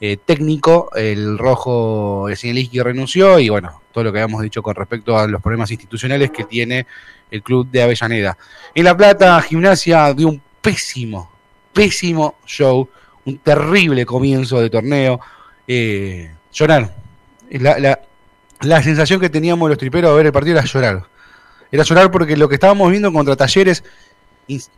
eh, 0.00 0.16
técnico, 0.24 0.90
el 0.94 1.38
rojo 1.38 2.26
Sinieliski 2.34 2.80
renunció 2.80 3.38
y 3.38 3.48
bueno, 3.48 3.80
todo 3.92 4.04
lo 4.04 4.12
que 4.12 4.18
habíamos 4.18 4.42
dicho 4.42 4.62
con 4.62 4.74
respecto 4.74 5.16
a 5.18 5.26
los 5.26 5.40
problemas 5.40 5.70
institucionales 5.70 6.30
que 6.30 6.44
tiene 6.44 6.86
el 7.30 7.42
club 7.42 7.70
de 7.70 7.82
Avellaneda. 7.82 8.36
En 8.74 8.84
La 8.84 8.96
Plata, 8.96 9.40
Gimnasia 9.40 10.12
dio 10.12 10.28
un 10.28 10.42
pésimo, 10.60 11.30
pésimo 11.72 12.36
show, 12.44 12.88
un 13.24 13.38
terrible 13.38 14.04
comienzo 14.04 14.60
de 14.60 14.70
torneo. 14.70 15.20
Eh, 15.66 16.30
llorar. 16.52 16.94
La, 17.50 17.78
la, 17.78 18.00
la 18.60 18.82
sensación 18.82 19.20
que 19.20 19.30
teníamos 19.30 19.68
los 19.68 19.78
triperos 19.78 20.10
a 20.10 20.14
ver 20.14 20.26
el 20.26 20.32
partido 20.32 20.58
era 20.58 20.66
llorar. 20.66 21.04
Era 21.70 21.82
llorar 21.82 22.10
porque 22.10 22.36
lo 22.36 22.48
que 22.48 22.54
estábamos 22.54 22.90
viendo 22.90 23.12
contra 23.12 23.36
Talleres 23.36 23.84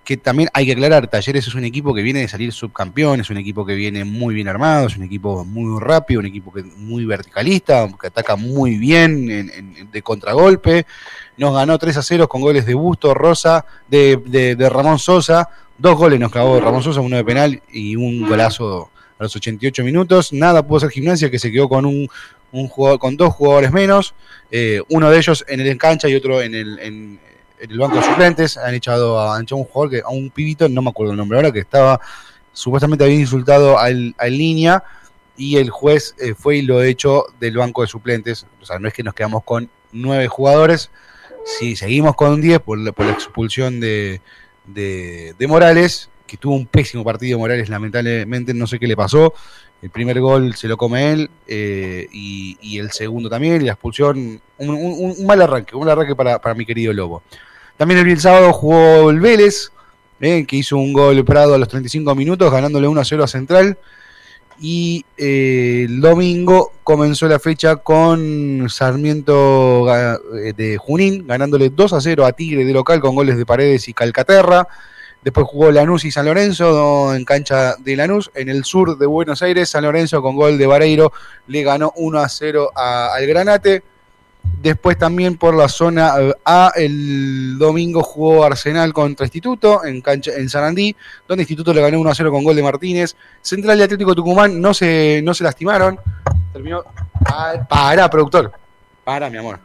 que 0.05 0.17
también 0.17 0.49
hay 0.53 0.67
que 0.67 0.73
aclarar, 0.73 1.09
Talleres 1.09 1.47
es 1.47 1.55
un 1.55 1.65
equipo 1.65 1.93
que 1.95 2.03
viene 2.03 2.21
de 2.21 2.29
salir 2.29 2.53
subcampeón, 2.53 3.21
es 3.21 3.31
un 3.31 3.37
equipo 3.37 3.67
que 3.67 3.75
viene 3.75 4.05
muy 4.05 4.35
bien 4.35 4.49
armado, 4.49 4.87
es 4.87 4.97
un 4.97 5.03
equipo 5.03 5.45
muy 5.45 5.81
rápido, 5.81 6.21
un 6.21 6.27
equipo 6.27 6.53
que 6.53 6.63
muy 6.63 7.05
verticalista, 7.05 7.89
que 8.01 8.07
ataca 8.07 8.37
muy 8.37 8.77
bien 8.79 9.31
en, 9.31 9.51
en, 9.51 9.91
de 9.91 10.03
contragolpe. 10.03 10.87
Nos 11.37 11.55
ganó 11.55 11.79
3 11.79 11.97
a 11.97 12.03
0 12.03 12.29
con 12.29 12.41
goles 12.41 12.65
de 12.67 12.75
Busto, 12.75 13.13
Rosa, 13.13 13.65
de, 13.89 14.23
de, 14.25 14.57
de, 14.57 14.69
Ramón 14.71 14.99
Sosa. 14.99 15.49
Dos 15.77 15.97
goles 15.97 16.21
nos 16.21 16.31
clavó 16.31 16.61
Ramón 16.61 16.83
Sosa, 16.83 17.01
uno 17.01 17.17
de 17.17 17.25
penal 17.25 17.63
y 17.73 17.97
un 17.97 18.29
golazo 18.29 18.91
a 19.19 19.25
los 19.25 19.35
88 19.35 19.83
minutos. 19.85 20.33
Nada 20.33 20.67
pudo 20.67 20.81
ser 20.81 20.91
gimnasia, 20.91 21.31
que 21.31 21.39
se 21.39 21.51
quedó 21.51 21.69
con 21.69 21.85
un, 21.85 22.09
un 22.53 22.69
jugador, 22.69 22.99
con 22.99 23.17
dos 23.17 23.35
jugadores 23.35 23.73
menos, 23.73 24.15
eh, 24.51 24.81
uno 24.89 25.11
de 25.11 25.19
ellos 25.19 25.45
en 25.49 25.61
el 25.61 25.77
cancha 25.79 26.09
y 26.09 26.15
otro 26.15 26.41
en 26.41 26.55
el, 26.55 26.79
en, 26.79 27.21
en 27.61 27.71
el 27.71 27.79
banco 27.79 27.97
de 27.97 28.03
suplentes, 28.03 28.57
han 28.57 28.75
echado 28.75 29.19
a, 29.19 29.37
han 29.37 29.43
echado 29.43 29.61
un 29.61 29.67
jugador 29.67 29.91
que, 29.91 30.01
a 30.01 30.09
un 30.09 30.31
pibito, 30.31 30.69
no 30.69 30.83
me 30.83 30.91
acuerdo 30.91 31.13
el 31.13 31.19
nombre 31.19 31.39
ahora, 31.39 31.53
que 31.53 31.61
estaba, 31.61 32.01
supuestamente 32.53 33.05
había 33.05 33.17
insultado 33.17 33.79
al, 33.79 34.15
al 34.19 34.37
línea, 34.37 34.83
y 35.37 35.57
el 35.57 35.71
juez 35.71 36.15
eh, 36.19 36.35
fue 36.35 36.57
y 36.57 36.63
lo 36.63 36.83
echó 36.83 37.27
del 37.41 37.57
banco 37.57 37.83
de 37.83 37.89
suplentes. 37.89 38.47
O 38.61 38.65
sea, 38.65 38.79
no 38.79 38.89
es 38.89 38.95
que 38.95 39.03
nos 39.03 39.15
quedamos 39.15 39.45
con 39.45 39.69
nueve 39.93 40.29
jugadores, 40.29 40.91
si 41.45 41.77
seguimos 41.77 42.17
con 42.17 42.41
10 42.41 42.61
por 42.61 42.95
por 42.95 43.07
la 43.07 43.13
expulsión 43.13 43.79
de, 43.81 44.21
de, 44.67 45.35
de, 45.39 45.47
Morales, 45.47 46.11
que 46.27 46.37
tuvo 46.37 46.55
un 46.55 46.67
pésimo 46.67 47.05
partido 47.05 47.39
Morales, 47.39 47.69
lamentablemente 47.69 48.53
no 48.53 48.67
sé 48.67 48.79
qué 48.79 48.87
le 48.87 48.97
pasó. 48.97 49.33
El 49.83 49.91
primer 49.91 50.21
gol 50.21 50.55
se 50.55 50.69
lo 50.69 50.77
come 50.77 51.13
él 51.13 51.31
eh, 51.47 52.09
y, 52.11 52.79
el 52.79 52.91
segundo 52.93 53.29
también, 53.29 53.61
y 53.61 53.67
la 53.67 53.73
expulsión, 53.73 54.41
un, 54.59 55.27
mal 55.27 55.41
arranque, 55.43 55.77
un 55.77 55.81
mal 55.81 55.91
arranque 55.91 56.17
para, 56.17 56.41
para, 56.41 56.55
mi 56.55 56.65
querido 56.65 56.93
Lobo. 56.93 57.23
También 57.77 58.07
el, 58.07 58.21
sábado 58.21 58.53
jugó 58.53 59.11
el 59.11 59.21
Vélez, 59.21 59.71
eh, 60.21 60.47
que 60.47 60.57
hizo 60.57 60.79
un 60.79 60.93
gol 60.93 61.23
Prado 61.25 61.55
a 61.55 61.59
los 61.59 61.69
35 61.69 62.15
minutos, 62.15 62.51
ganándole 62.51 62.89
1 62.89 63.01
a 63.01 63.05
0 63.05 63.25
a 63.25 63.29
Central. 63.29 63.79
Y 64.59 65.05
eh, 65.19 65.85
el 65.87 66.01
domingo 66.01 66.73
comenzó 66.83 67.29
la 67.29 67.39
fecha 67.39 67.77
con 67.77 68.69
Sarmiento 68.71 69.87
de 70.57 70.79
Junín, 70.79 71.27
ganándole 71.27 71.69
2 71.69 71.93
a 71.93 72.01
0 72.01 72.25
a 72.25 72.33
Tigre 72.33 72.65
de 72.65 72.73
local 72.73 73.01
con 73.01 73.15
goles 73.15 73.37
de 73.37 73.45
Paredes 73.45 73.89
y 73.89 73.93
Calcaterra. 73.93 74.67
Después 75.27 75.49
jugó 75.49 75.73
Lanús 75.73 76.05
y 76.05 76.13
San 76.13 76.25
Lorenzo 76.27 77.13
en 77.13 77.25
cancha 77.25 77.75
de 77.81 77.97
Lanús. 77.97 78.31
En 78.33 78.49
el 78.49 78.65
sur 78.65 78.97
de 78.97 79.07
Buenos 79.07 79.43
Aires, 79.43 79.69
San 79.69 79.83
Lorenzo 79.83 80.23
con 80.23 80.37
gol 80.37 80.57
de 80.57 80.69
Vareiro 80.69 81.13
le 81.49 81.65
ganó 81.65 81.93
1 81.97 82.21
a 82.21 82.29
0 82.29 82.71
a- 82.77 83.13
al 83.13 83.27
Granate. 83.27 83.83
Después 84.63 84.97
también 84.97 85.37
por 85.37 85.57
la 85.57 85.69
zona 85.69 86.13
eh, 86.21 86.33
A, 86.45 86.71
el 86.77 87.59
domingo 87.59 88.05
jugó 88.05 88.45
Arsenal 88.45 88.93
contra 88.93 89.27
Instituto 89.27 89.85
en 89.85 90.01
cancha 90.01 90.31
en 90.37 90.49
Sarandí, 90.49 90.95
donde 91.27 91.43
Instituto 91.43 91.75
le 91.75 91.81
ganó 91.81 91.99
1 91.99 92.09
a 92.11 92.15
0 92.15 92.31
con 92.31 92.45
gol 92.45 92.55
de 92.55 92.63
Martínez. 92.63 93.17
Central 93.43 93.81
y 93.81 93.83
Atlético 93.83 94.15
Tucumán 94.15 94.61
no 94.61 94.73
se, 94.75 95.23
no 95.25 95.35
se 95.35 95.43
lastimaron. 95.43 95.99
Terminó. 96.53 96.85
Para, 97.69 98.09
productor. 98.09 98.53
Para, 99.03 99.29
mi 99.29 99.39
amor. 99.39 99.59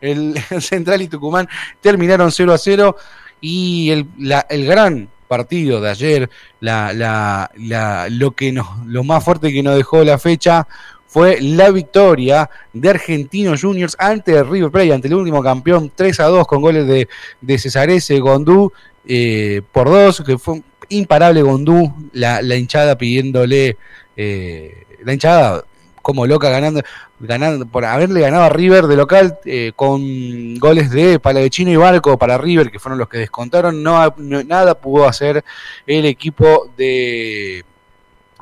El 0.00 0.34
Central 0.60 1.00
y 1.02 1.06
Tucumán 1.06 1.48
terminaron 1.80 2.32
0 2.32 2.52
a 2.52 2.58
0. 2.58 2.96
Y 3.40 3.90
el, 3.90 4.06
la- 4.18 4.46
el 4.48 4.66
gran 4.66 5.08
partido 5.28 5.80
de 5.80 5.90
ayer, 5.90 6.30
la, 6.60 6.92
la- 6.92 7.50
la- 7.56 8.08
lo, 8.10 8.32
que 8.32 8.52
nos, 8.52 8.66
lo 8.86 9.04
más 9.04 9.22
fuerte 9.24 9.52
que 9.52 9.62
nos 9.62 9.76
dejó 9.76 10.02
la 10.04 10.18
fecha 10.18 10.66
fue 11.06 11.40
la 11.40 11.70
victoria 11.70 12.48
de 12.72 12.88
Argentinos 12.90 13.60
Juniors 13.62 13.96
ante 13.98 14.42
River 14.44 14.70
Plate, 14.70 14.92
ante 14.94 15.08
el 15.08 15.14
último 15.14 15.42
campeón, 15.42 15.90
3 15.94 16.20
a 16.20 16.24
2 16.26 16.46
con 16.46 16.60
goles 16.62 16.86
de, 16.86 17.08
de 17.40 17.58
Cesarese, 17.58 18.18
Gondú, 18.20 18.72
eh, 19.06 19.62
por 19.72 19.88
dos, 19.90 20.22
que 20.24 20.38
fue 20.38 20.62
imparable 20.88 21.42
Gondú, 21.42 21.92
la, 22.12 22.42
la 22.42 22.54
hinchada 22.56 22.96
pidiéndole, 22.96 23.76
eh, 24.16 24.84
la 25.02 25.12
hinchada 25.12 25.64
como 26.02 26.26
loca 26.26 26.50
ganando, 26.50 26.82
ganando 27.18 27.66
por 27.66 27.84
haberle 27.84 28.20
ganado 28.20 28.44
a 28.44 28.48
River 28.48 28.86
de 28.86 28.96
local 28.96 29.38
eh, 29.44 29.72
con 29.76 30.56
goles 30.56 30.90
de 30.90 31.18
Palavecino 31.18 31.70
y 31.70 31.76
Barco 31.76 32.18
para 32.18 32.38
River, 32.38 32.70
que 32.70 32.78
fueron 32.78 32.98
los 32.98 33.08
que 33.08 33.18
descontaron, 33.18 33.82
no, 33.82 34.14
nada 34.16 34.74
pudo 34.74 35.06
hacer 35.06 35.44
el 35.86 36.04
equipo 36.06 36.70
de 36.76 37.64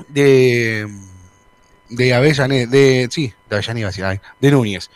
de 0.09 0.87
de 1.91 2.15
Avellaneda, 2.15 2.71
de 2.71 3.09
sí, 3.11 3.33
de 3.49 3.57
Avellaneda, 3.57 4.21
de 4.41 4.51
Núñez. 4.51 4.91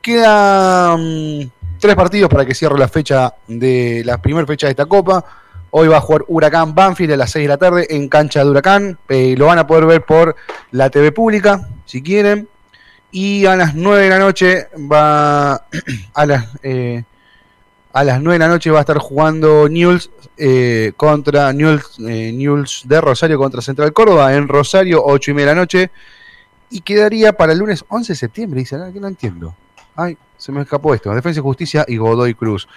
Quedan 0.00 1.52
tres 1.78 1.94
partidos 1.94 2.30
para 2.30 2.46
que 2.46 2.54
cierre 2.54 2.78
la 2.78 2.88
fecha 2.88 3.34
de 3.46 4.02
la 4.04 4.20
primera 4.20 4.46
fecha 4.46 4.66
de 4.66 4.72
esta 4.72 4.86
copa. 4.86 5.24
Hoy 5.72 5.88
va 5.88 5.98
a 5.98 6.00
jugar 6.00 6.24
Huracán 6.26 6.74
Banfield 6.74 7.12
a 7.12 7.16
las 7.16 7.30
6 7.30 7.44
de 7.44 7.48
la 7.48 7.56
tarde 7.56 7.86
en 7.90 8.08
cancha 8.08 8.42
de 8.42 8.50
Huracán. 8.50 8.98
Eh, 9.08 9.34
lo 9.36 9.46
van 9.46 9.58
a 9.58 9.66
poder 9.66 9.86
ver 9.86 10.02
por 10.02 10.34
la 10.72 10.90
TV 10.90 11.12
pública, 11.12 11.68
si 11.90 12.02
quieren. 12.02 12.48
Y 13.10 13.46
a 13.46 13.56
las 13.56 13.74
9 13.74 14.04
de 14.04 14.08
la 14.08 14.18
noche 14.20 14.68
va 14.90 15.54
a 16.14 16.26
las 16.26 16.46
eh, 16.62 17.02
a 17.92 18.04
las 18.04 18.22
9 18.22 18.34
de 18.34 18.38
la 18.38 18.48
noche 18.48 18.70
va 18.70 18.78
a 18.78 18.82
estar 18.82 18.98
jugando 18.98 19.68
Newell's 19.68 20.10
eh, 20.36 20.92
contra 20.96 21.52
Newell's, 21.52 21.98
eh, 22.06 22.30
Newell's 22.32 22.82
de 22.86 23.00
Rosario 23.00 23.36
contra 23.36 23.60
Central 23.60 23.92
Córdoba 23.92 24.32
en 24.32 24.46
Rosario, 24.46 25.02
8 25.04 25.32
y 25.32 25.34
media 25.34 25.48
de 25.48 25.54
la 25.54 25.60
noche. 25.60 25.90
Y 26.70 26.82
quedaría 26.82 27.32
para 27.32 27.52
el 27.52 27.58
lunes 27.58 27.84
11 27.88 28.12
de 28.12 28.16
septiembre, 28.16 28.60
dice, 28.60 28.76
ah, 28.76 28.90
que 28.92 29.00
no 29.00 29.08
entiendo. 29.08 29.56
Ay, 29.96 30.16
se 30.38 30.52
me 30.52 30.62
escapó 30.62 30.94
esto. 30.94 31.12
Defensa 31.12 31.40
y 31.40 31.42
Justicia 31.42 31.84
y 31.88 31.96
Godoy 31.96 32.34
Cruz. 32.34 32.68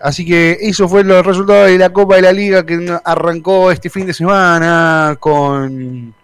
Así 0.00 0.24
que 0.24 0.56
eso 0.62 0.88
fue 0.88 1.04
los 1.04 1.26
resultados 1.26 1.66
de 1.66 1.76
la 1.76 1.92
Copa 1.92 2.16
de 2.16 2.22
la 2.22 2.32
Liga 2.32 2.64
que 2.64 2.98
arrancó 3.04 3.70
este 3.70 3.90
fin 3.90 4.06
de 4.06 4.14
semana 4.14 5.18
con, 5.20 6.14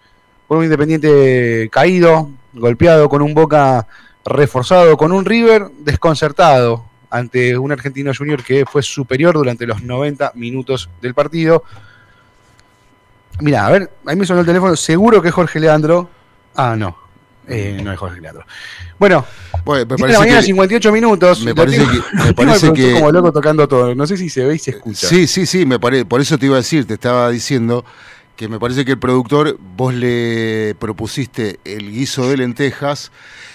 con 0.47 0.57
un 0.59 0.63
Independiente 0.65 1.69
caído, 1.71 2.29
golpeado, 2.53 3.09
con 3.09 3.21
un 3.21 3.33
Boca 3.33 3.87
reforzado, 4.25 4.97
con 4.97 5.11
un 5.11 5.25
River 5.25 5.67
desconcertado 5.79 6.85
ante 7.09 7.57
un 7.57 7.71
Argentino 7.71 8.11
Junior 8.17 8.43
que 8.43 8.65
fue 8.65 8.81
superior 8.83 9.35
durante 9.35 9.65
los 9.65 9.81
90 9.83 10.31
minutos 10.35 10.89
del 11.01 11.13
partido. 11.13 11.63
Mira, 13.39 13.65
a 13.67 13.71
ver, 13.71 13.89
ahí 14.05 14.15
me 14.15 14.25
sonó 14.25 14.39
el 14.41 14.45
teléfono, 14.45 14.75
seguro 14.75 15.21
que 15.21 15.27
es 15.29 15.33
Jorge 15.33 15.59
Leandro. 15.59 16.09
Ah, 16.55 16.75
no, 16.77 16.97
eh, 17.47 17.79
no 17.83 17.91
es 17.91 17.99
Jorge 17.99 18.21
Leandro. 18.21 18.45
Bueno, 18.97 19.25
Bueno, 19.65 19.85
me 19.85 19.95
de 19.95 19.97
la 19.97 19.97
parece 19.97 20.19
mañana, 20.19 20.39
que, 20.39 20.45
58 20.45 20.91
minutos. 20.91 21.41
me 21.43 21.53
parece 21.53 21.79
tengo- 21.79 21.91
que- 21.91 22.17
me 22.23 22.33
parece 22.33 22.73
que- 22.73 22.93
como 22.93 23.11
loco 23.11 23.31
tocando 23.33 23.67
todo. 23.67 23.93
No 23.93 24.07
sé 24.07 24.15
si 24.15 24.29
se 24.29 24.45
ve 24.45 24.55
y 24.55 24.59
se 24.59 24.71
escucha. 24.71 25.07
Sí, 25.07 25.27
sí, 25.27 25.45
sí, 25.45 25.65
me 25.65 25.79
pare- 25.79 26.05
por 26.05 26.21
eso 26.21 26.37
te 26.37 26.45
iba 26.45 26.55
a 26.55 26.59
decir, 26.59 26.87
te 26.87 26.93
estaba 26.93 27.29
diciendo 27.29 27.83
que 28.35 28.47
me 28.47 28.59
parece 28.59 28.83
que 28.85 28.91
el 28.91 28.99
productor, 28.99 29.57
vos 29.59 29.93
le 29.93 30.75
propusiste 30.79 31.59
el 31.63 31.91
guiso 31.91 32.29
de 32.29 32.37
lentejas. 32.37 33.11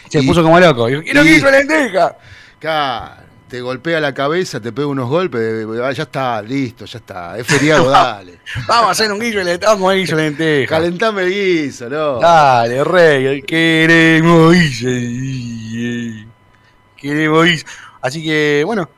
Se 0.09 0.21
y- 0.21 0.27
puso 0.27 0.43
como 0.43 0.59
loco. 0.59 0.89
Yo, 0.89 1.03
quiero 1.03 1.25
y- 1.25 1.29
guiso 1.35 1.47
de 1.47 1.53
lenteja. 1.53 2.17
Ca- 2.59 3.25
te 3.49 3.61
golpea 3.61 3.99
la 3.99 4.15
cabeza, 4.15 4.61
te 4.61 4.71
pega 4.71 4.87
unos 4.87 5.09
golpes, 5.09 5.67
ah, 5.83 5.91
ya 5.91 6.05
está, 6.05 6.41
listo, 6.41 6.85
ya 6.85 6.99
está, 6.99 7.37
es 7.37 7.45
feriado, 7.47 7.91
dale. 7.91 8.39
Vamos 8.69 8.89
a 8.89 8.91
hacer 8.93 9.11
un 9.13 9.19
guiso 9.19 9.39
de 9.39 9.45
lenteja. 9.45 9.73
Vamos 9.73 9.91
a 9.91 9.95
guiso 9.97 10.17
de 10.17 10.23
lenteja. 10.23 10.69
Calentame 10.77 11.23
el 11.25 11.31
guiso, 11.65 11.89
¿no? 11.91 12.21
Dale, 12.21 12.85
rey. 12.85 13.43
Queremos 13.43 14.55
guiso. 14.55 14.87
Queremos 16.97 17.45
guiso. 17.45 17.67
Así 18.01 18.23
que, 18.23 18.63
bueno. 18.65 18.89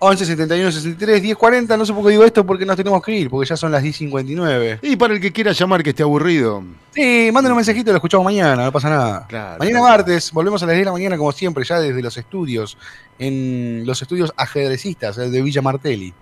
11 0.00 0.24
71 0.26 0.72
63 0.72 1.22
10 1.22 1.36
40. 1.36 1.76
No 1.76 1.84
sé 1.84 1.92
por 1.92 2.04
qué 2.04 2.10
digo 2.10 2.24
esto 2.24 2.44
porque 2.46 2.64
nos 2.64 2.76
tenemos 2.76 3.02
que 3.02 3.12
ir. 3.12 3.30
Porque 3.30 3.48
ya 3.48 3.56
son 3.56 3.72
las 3.72 3.82
10 3.82 3.96
59. 3.96 4.78
Y 4.82 4.96
para 4.96 5.14
el 5.14 5.20
que 5.20 5.32
quiera 5.32 5.52
llamar 5.52 5.82
que 5.82 5.90
esté 5.90 6.02
aburrido, 6.02 6.62
Sí, 6.94 7.30
manden 7.32 7.52
un 7.52 7.56
mensajito, 7.56 7.90
lo 7.92 7.96
escuchamos 7.98 8.24
mañana, 8.24 8.64
no 8.64 8.72
pasa 8.72 8.90
nada. 8.90 9.26
Claro, 9.28 9.58
mañana 9.58 9.78
claro. 9.78 9.96
martes, 9.98 10.32
volvemos 10.32 10.62
a 10.62 10.66
las 10.66 10.74
10 10.74 10.80
de 10.80 10.84
la 10.86 10.92
mañana 10.92 11.16
como 11.16 11.30
siempre, 11.30 11.64
ya 11.64 11.78
desde 11.78 12.02
los 12.02 12.16
estudios, 12.16 12.76
en 13.18 13.84
los 13.86 14.02
estudios 14.02 14.32
ajedrecistas 14.36 15.16
eh, 15.18 15.30
de 15.30 15.42
Villa 15.42 15.62
Martelli. 15.62 16.12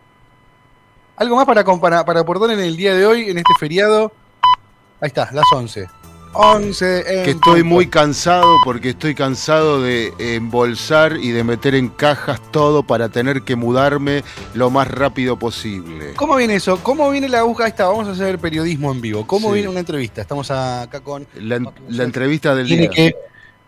¿Algo 1.16 1.37
más 1.37 1.47
para, 1.47 1.64
para, 1.64 2.05
para 2.05 2.20
aportar 2.20 2.51
en 2.51 2.61
el 2.61 2.77
día 2.77 2.95
de 2.95 3.07
hoy, 3.07 3.31
en 3.31 3.39
este 3.39 3.55
feriado? 3.59 4.12
Ahí 5.01 5.09
está, 5.09 5.31
las 5.33 5.45
11. 5.51 5.87
11 6.37 7.18
en 7.18 7.24
que 7.24 7.30
estoy 7.32 7.61
punto. 7.62 7.74
muy 7.74 7.87
cansado 7.89 8.47
porque 8.64 8.91
estoy 8.91 9.14
cansado 9.14 9.80
de 9.82 10.12
embolsar 10.18 11.16
y 11.16 11.30
de 11.30 11.45
meter 11.45 11.74
en 11.74 11.89
cajas 11.89 12.41
todo 12.51 12.82
para 12.82 13.09
tener 13.09 13.43
que 13.43 13.57
mudarme 13.57 14.22
lo 14.55 14.70
más 14.70 14.89
rápido 14.89 15.39
posible. 15.39 16.12
¿Cómo 16.16 16.37
viene 16.37 16.57
eso? 16.57 16.78
¿Cómo 16.82 17.11
viene 17.11 17.28
la? 17.28 17.41
Ahí 17.41 17.68
está, 17.68 17.87
vamos 17.87 18.09
a 18.09 18.12
hacer 18.12 18.39
periodismo 18.39 18.93
en 18.93 19.01
vivo. 19.01 19.26
¿Cómo 19.26 19.49
Sí. 19.49 19.55
viene 19.55 19.68
una 19.68 19.80
entrevista? 19.80 20.20
Estamos 20.20 20.51
acá 20.51 21.01
con... 21.01 21.26
La, 21.41 21.61
la 21.89 22.03
entrevista 22.05 22.55
del 22.55 22.66
Tiene 22.66 22.82
día. 22.82 22.91
que... 22.91 23.16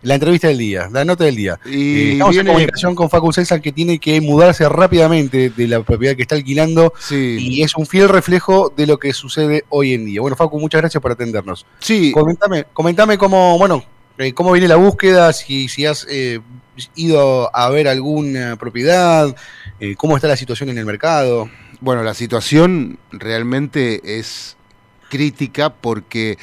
La 0.01 0.13
entrevista 0.15 0.47
del 0.47 0.57
día, 0.57 0.87
la 0.91 1.03
nota 1.03 1.25
del 1.25 1.35
día. 1.35 1.59
Eh, 1.65 1.69
Y 1.71 2.11
estamos 2.13 2.37
en 2.37 2.45
comunicación 2.47 2.95
con 2.95 3.09
Facu 3.09 3.33
César 3.33 3.61
que 3.61 3.71
tiene 3.73 3.99
que 3.99 4.21
mudarse 4.21 4.67
rápidamente 4.69 5.49
de 5.49 5.67
la 5.67 5.81
propiedad 5.83 6.15
que 6.15 6.21
está 6.21 6.35
alquilando 6.35 6.93
Sí, 6.99 7.37
y 7.39 7.63
es 7.63 7.75
un 7.75 7.85
fiel 7.85 8.07
reflejo 8.07 8.71
de 8.75 8.87
lo 8.87 8.97
que 8.97 9.11
sucede 9.13 9.65
hoy 9.69 9.93
en 9.93 10.05
día. 10.05 10.21
Bueno, 10.21 10.37
Facu, 10.37 10.57
muchas 10.59 10.79
gracias 10.81 11.01
por 11.01 11.11
atendernos. 11.11 11.65
sí, 11.79 12.11
Comentame, 12.13 12.65
comentame 12.73 13.17
cómo, 13.17 13.57
bueno, 13.57 13.83
eh, 14.17 14.33
cómo 14.33 14.51
viene 14.53 14.67
la 14.69 14.77
búsqueda, 14.77 15.33
si, 15.33 15.67
si 15.67 15.85
has 15.85 16.05
eh, 16.09 16.39
ido 16.95 17.53
a 17.55 17.69
ver 17.69 17.87
alguna 17.89 18.55
propiedad, 18.55 19.35
eh, 19.81 19.95
cómo 19.97 20.15
está 20.15 20.27
la 20.29 20.37
situación 20.37 20.69
en 20.69 20.77
el 20.77 20.85
mercado. 20.85 21.49
bueno, 21.81 22.03
la 22.03 22.13
situación 22.13 22.99
realmente 23.11 24.19
es 24.19 24.55
crítica 25.09 25.73
porque 25.73 26.37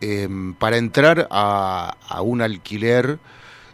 eh, 0.00 0.22
em, 0.22 0.54
para 0.54 0.76
entrar 0.76 1.28
a, 1.30 1.96
a 2.08 2.22
un 2.22 2.42
alquiler, 2.42 3.18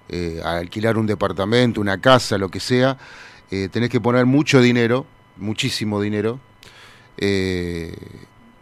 eh, 0.09 0.41
a 0.45 0.59
alquilar 0.59 0.99
un 0.99 1.07
departamento, 1.07 1.81
una 1.81 2.01
casa, 2.01 2.39
lo 2.39 2.49
que 2.49 2.61
sea, 2.61 2.99
eh, 3.51 3.69
tenés 3.71 3.91
que 3.91 4.01
poner 4.01 4.27
mucho 4.27 4.61
dinero, 4.61 5.07
muchísimo 5.37 6.01
dinero, 6.01 6.41
eh, 7.19 7.95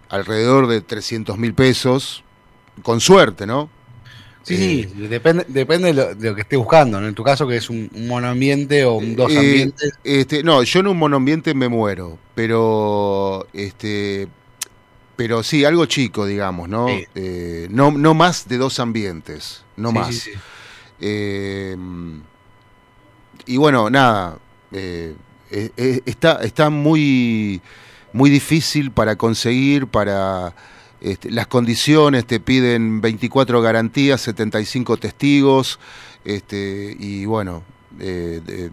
alrededor 0.08 0.66
de 0.66 0.80
300 0.80 1.38
mil 1.38 1.54
pesos, 1.54 2.24
con 2.82 3.00
suerte, 3.00 3.46
¿no? 3.46 3.70
Sí, 4.42 4.56
sí, 4.56 5.06
depende, 5.08 5.44
depende 5.48 5.88
de 5.88 5.94
lo, 5.94 6.14
de 6.14 6.30
lo 6.30 6.34
que 6.34 6.40
esté 6.40 6.56
buscando. 6.56 7.00
¿no? 7.00 7.06
En 7.06 7.14
tu 7.14 7.22
caso, 7.22 7.46
que 7.46 7.56
es 7.56 7.68
un, 7.68 7.90
un 7.94 8.08
monoambiente 8.08 8.84
o 8.84 8.94
un 8.94 9.14
dos 9.14 9.34
ambientes. 9.36 9.92
Este, 10.02 10.42
no, 10.42 10.62
yo 10.62 10.80
en 10.80 10.86
un 10.88 10.96
monoambiente 10.96 11.54
me 11.54 11.68
muero, 11.68 12.18
pero 12.34 13.46
este, 13.52 14.28
pero 15.20 15.42
sí, 15.42 15.66
algo 15.66 15.84
chico, 15.84 16.24
digamos, 16.24 16.66
¿no? 16.66 16.88
Sí. 16.88 17.04
Eh, 17.14 17.68
no, 17.70 17.90
no 17.90 18.14
más 18.14 18.48
de 18.48 18.56
dos 18.56 18.80
ambientes, 18.80 19.66
no 19.76 19.90
Sí, 19.90 19.94
más. 19.94 20.14
sí. 20.14 20.30
Eh, 20.98 21.76
y 23.44 23.58
bueno, 23.58 23.90
nada, 23.90 24.38
eh, 24.72 25.14
está, 26.06 26.36
está 26.42 26.70
muy, 26.70 27.60
muy 28.14 28.30
difícil 28.30 28.92
para 28.92 29.16
conseguir, 29.16 29.88
para 29.88 30.54
este, 31.02 31.30
las 31.30 31.48
condiciones, 31.48 32.24
te 32.24 32.40
piden 32.40 33.02
24 33.02 33.60
garantías, 33.60 34.22
75 34.22 34.96
testigos, 34.96 35.80
este, 36.24 36.96
y 36.98 37.26
bueno, 37.26 37.62
eh, 37.98 38.70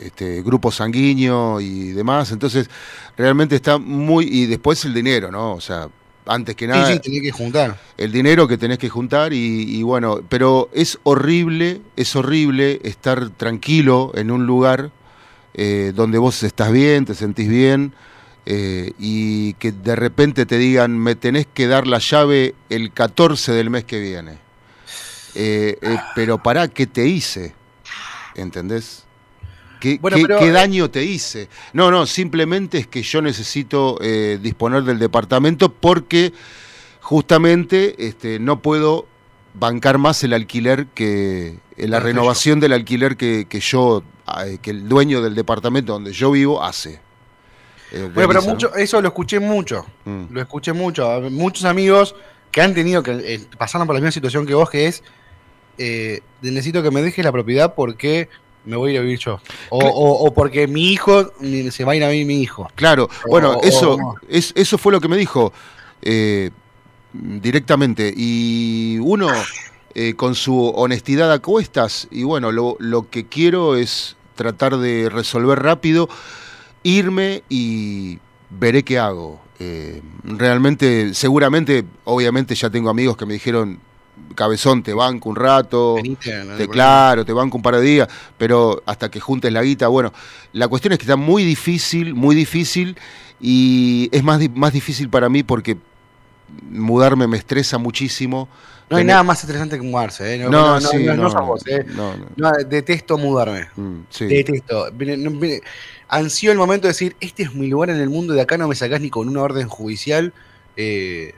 este, 0.00 0.42
grupo 0.42 0.70
sanguíneo 0.70 1.60
y 1.60 1.90
demás. 1.92 2.32
Entonces, 2.32 2.68
realmente 3.16 3.56
está 3.56 3.78
muy. 3.78 4.26
Y 4.30 4.46
después 4.46 4.84
el 4.84 4.94
dinero, 4.94 5.30
¿no? 5.30 5.52
O 5.54 5.60
sea, 5.60 5.88
antes 6.26 6.54
que 6.56 6.66
nada, 6.66 6.86
Sí, 6.86 6.94
sí, 6.94 6.98
tenés 7.00 7.22
que 7.22 7.32
juntar. 7.32 7.78
el 7.96 8.12
dinero 8.12 8.46
que 8.46 8.58
tenés 8.58 8.78
que 8.78 8.88
juntar 8.88 9.32
y, 9.32 9.78
y 9.78 9.82
bueno, 9.82 10.20
pero 10.28 10.70
es 10.72 10.98
horrible, 11.02 11.80
es 11.96 12.14
horrible 12.16 12.80
estar 12.84 13.30
tranquilo 13.30 14.12
en 14.14 14.30
un 14.30 14.46
lugar 14.46 14.90
eh, 15.54 15.92
donde 15.94 16.18
vos 16.18 16.42
estás 16.42 16.70
bien, 16.70 17.04
te 17.04 17.14
sentís 17.14 17.48
bien 17.48 17.92
eh, 18.46 18.92
y 18.98 19.54
que 19.54 19.72
de 19.72 19.96
repente 19.96 20.46
te 20.46 20.58
digan, 20.58 20.96
me 20.96 21.16
tenés 21.16 21.46
que 21.52 21.66
dar 21.66 21.86
la 21.86 21.98
llave 21.98 22.54
el 22.68 22.92
14 22.92 23.52
del 23.52 23.68
mes 23.70 23.84
que 23.84 23.98
viene. 24.00 24.38
Eh, 25.34 25.78
pero 26.14 26.42
pará, 26.42 26.68
¿qué 26.68 26.86
te 26.86 27.06
hice? 27.06 27.54
¿Entendés? 28.36 29.04
¿Qué, 29.80 29.98
Bueno, 30.00 30.16
qué- 30.18 30.22
pero, 30.22 30.38
qué 30.38 30.48
eh, 30.48 30.52
daño 30.52 30.90
te 30.90 31.02
hice? 31.04 31.48
No, 31.72 31.90
no, 31.90 32.06
simplemente 32.06 32.78
es 32.78 32.86
que 32.86 33.02
yo 33.02 33.22
necesito 33.22 33.98
eh, 34.02 34.38
disponer 34.40 34.84
del 34.84 34.98
departamento 34.98 35.72
porque 35.72 36.32
justamente 37.00 38.06
este, 38.06 38.38
no 38.38 38.60
puedo 38.60 39.06
bancar 39.54 39.98
más 39.98 40.22
el 40.22 40.32
alquiler 40.32 40.86
que 40.94 41.58
eh, 41.76 41.88
la 41.88 41.98
renovación 42.00 42.60
del 42.60 42.72
alquiler 42.72 43.16
que, 43.16 43.46
que 43.48 43.60
yo 43.60 44.04
eh, 44.46 44.58
que 44.62 44.70
el 44.70 44.88
dueño 44.88 45.22
del 45.22 45.34
departamento 45.34 45.92
donde 45.94 46.12
yo 46.12 46.30
vivo 46.30 46.62
hace. 46.62 47.00
Eh, 47.92 48.08
Bueno, 48.14 48.28
pero 48.28 48.42
mucho, 48.42 48.74
eso 48.76 49.00
lo 49.00 49.08
escuché 49.08 49.40
mucho. 49.40 49.84
Mm. 50.04 50.24
Lo 50.30 50.40
escuché 50.40 50.72
mucho. 50.72 51.20
Muchos 51.30 51.64
amigos 51.64 52.14
que 52.52 52.60
han 52.62 52.74
tenido 52.74 53.02
que 53.02 53.12
eh, 53.34 53.40
pasaron 53.58 53.86
por 53.86 53.94
la 53.96 54.00
misma 54.00 54.12
situación 54.12 54.46
que 54.46 54.54
vos, 54.54 54.70
que 54.70 54.86
es 54.86 55.02
eh, 55.78 56.20
necesito 56.42 56.82
que 56.82 56.90
me 56.90 57.00
dejes 57.02 57.24
la 57.24 57.32
propiedad 57.32 57.74
porque 57.74 58.28
me 58.64 58.76
voy 58.76 58.90
a 58.90 58.92
ir 58.94 58.98
a 58.98 59.02
vivir 59.02 59.18
yo. 59.18 59.40
O, 59.70 59.78
o- 59.78 60.26
o 60.26 60.34
porque 60.34 60.66
mi 60.66 60.92
hijo 60.92 61.32
se 61.70 61.84
va 61.84 61.92
a 61.92 61.96
ir 61.96 62.04
a 62.04 62.08
vivir 62.08 62.26
mi 62.26 62.40
hijo. 62.42 62.68
Claro, 62.74 63.08
bueno, 63.28 63.52
o- 63.52 63.62
eso, 63.62 63.96
es, 64.28 64.52
eso 64.56 64.78
fue 64.78 64.92
lo 64.92 65.00
que 65.00 65.08
me 65.08 65.16
dijo 65.16 65.52
eh, 66.02 66.50
directamente. 67.12 68.12
Y 68.16 68.98
uno, 69.00 69.28
eh, 69.94 70.14
con 70.14 70.34
su 70.34 70.68
honestidad 70.68 71.32
a 71.32 71.38
cuestas, 71.40 72.08
y 72.10 72.22
bueno, 72.22 72.52
lo, 72.52 72.76
lo 72.78 73.08
que 73.10 73.26
quiero 73.26 73.76
es 73.76 74.16
tratar 74.34 74.76
de 74.78 75.08
resolver 75.10 75.58
rápido, 75.62 76.08
irme 76.82 77.42
y 77.48 78.18
veré 78.50 78.82
qué 78.82 78.98
hago. 78.98 79.40
Eh, 79.58 80.00
realmente, 80.24 81.12
seguramente, 81.12 81.84
obviamente 82.04 82.54
ya 82.54 82.70
tengo 82.70 82.88
amigos 82.88 83.16
que 83.16 83.26
me 83.26 83.34
dijeron, 83.34 83.78
cabezón, 84.34 84.82
te 84.82 84.92
banco 84.94 85.28
un 85.28 85.36
rato. 85.36 85.96
No 86.02 86.56
Te, 86.56 86.68
claro, 86.68 87.24
te 87.24 87.32
banco 87.32 87.56
un 87.56 87.62
par 87.62 87.76
de 87.76 87.82
días, 87.82 88.08
pero 88.38 88.82
hasta 88.86 89.10
que 89.10 89.20
juntes 89.20 89.52
la 89.52 89.62
guita, 89.62 89.88
bueno, 89.88 90.12
la 90.52 90.68
cuestión 90.68 90.92
es 90.92 90.98
que 90.98 91.04
está 91.04 91.16
muy 91.16 91.44
difícil, 91.44 92.14
muy 92.14 92.34
difícil, 92.34 92.96
y 93.40 94.08
es 94.12 94.22
más, 94.22 94.40
más 94.54 94.72
difícil 94.72 95.08
para 95.08 95.28
mí 95.28 95.42
porque 95.42 95.76
mudarme 96.70 97.26
me 97.26 97.36
estresa 97.36 97.78
muchísimo. 97.78 98.48
No 98.88 98.96
hay 98.96 99.02
Tener- 99.04 99.12
nada 99.12 99.22
más 99.22 99.40
estresante 99.40 99.76
que 99.76 99.82
mudarse, 99.82 100.34
¿eh? 100.34 100.38
No, 100.38 100.50
No, 100.50 100.80
no, 100.80 100.80
sí, 100.80 101.04
no, 101.04 101.14
no 101.14 101.22
no, 101.24 101.30
sos 101.30 101.46
vos, 101.46 101.66
¿eh? 101.68 101.86
no, 102.36 102.50
detesto 102.68 103.18
mudarme. 103.18 103.68
Mm, 103.76 103.98
sí. 104.10 104.24
Detesto. 104.26 104.86
Ansío 106.08 106.50
el 106.50 106.58
momento 106.58 106.88
de 106.88 106.92
decir, 106.92 107.14
este 107.20 107.44
es 107.44 107.54
mi 107.54 107.68
lugar 107.68 107.90
en 107.90 107.98
el 107.98 108.10
mundo, 108.10 108.34
de 108.34 108.40
acá 108.40 108.58
no 108.58 108.66
me 108.66 108.74
sacás 108.74 109.00
ni 109.00 109.10
con 109.10 109.28
una 109.28 109.42
orden 109.42 109.68
judicial, 109.68 110.32
eh, 110.76 111.34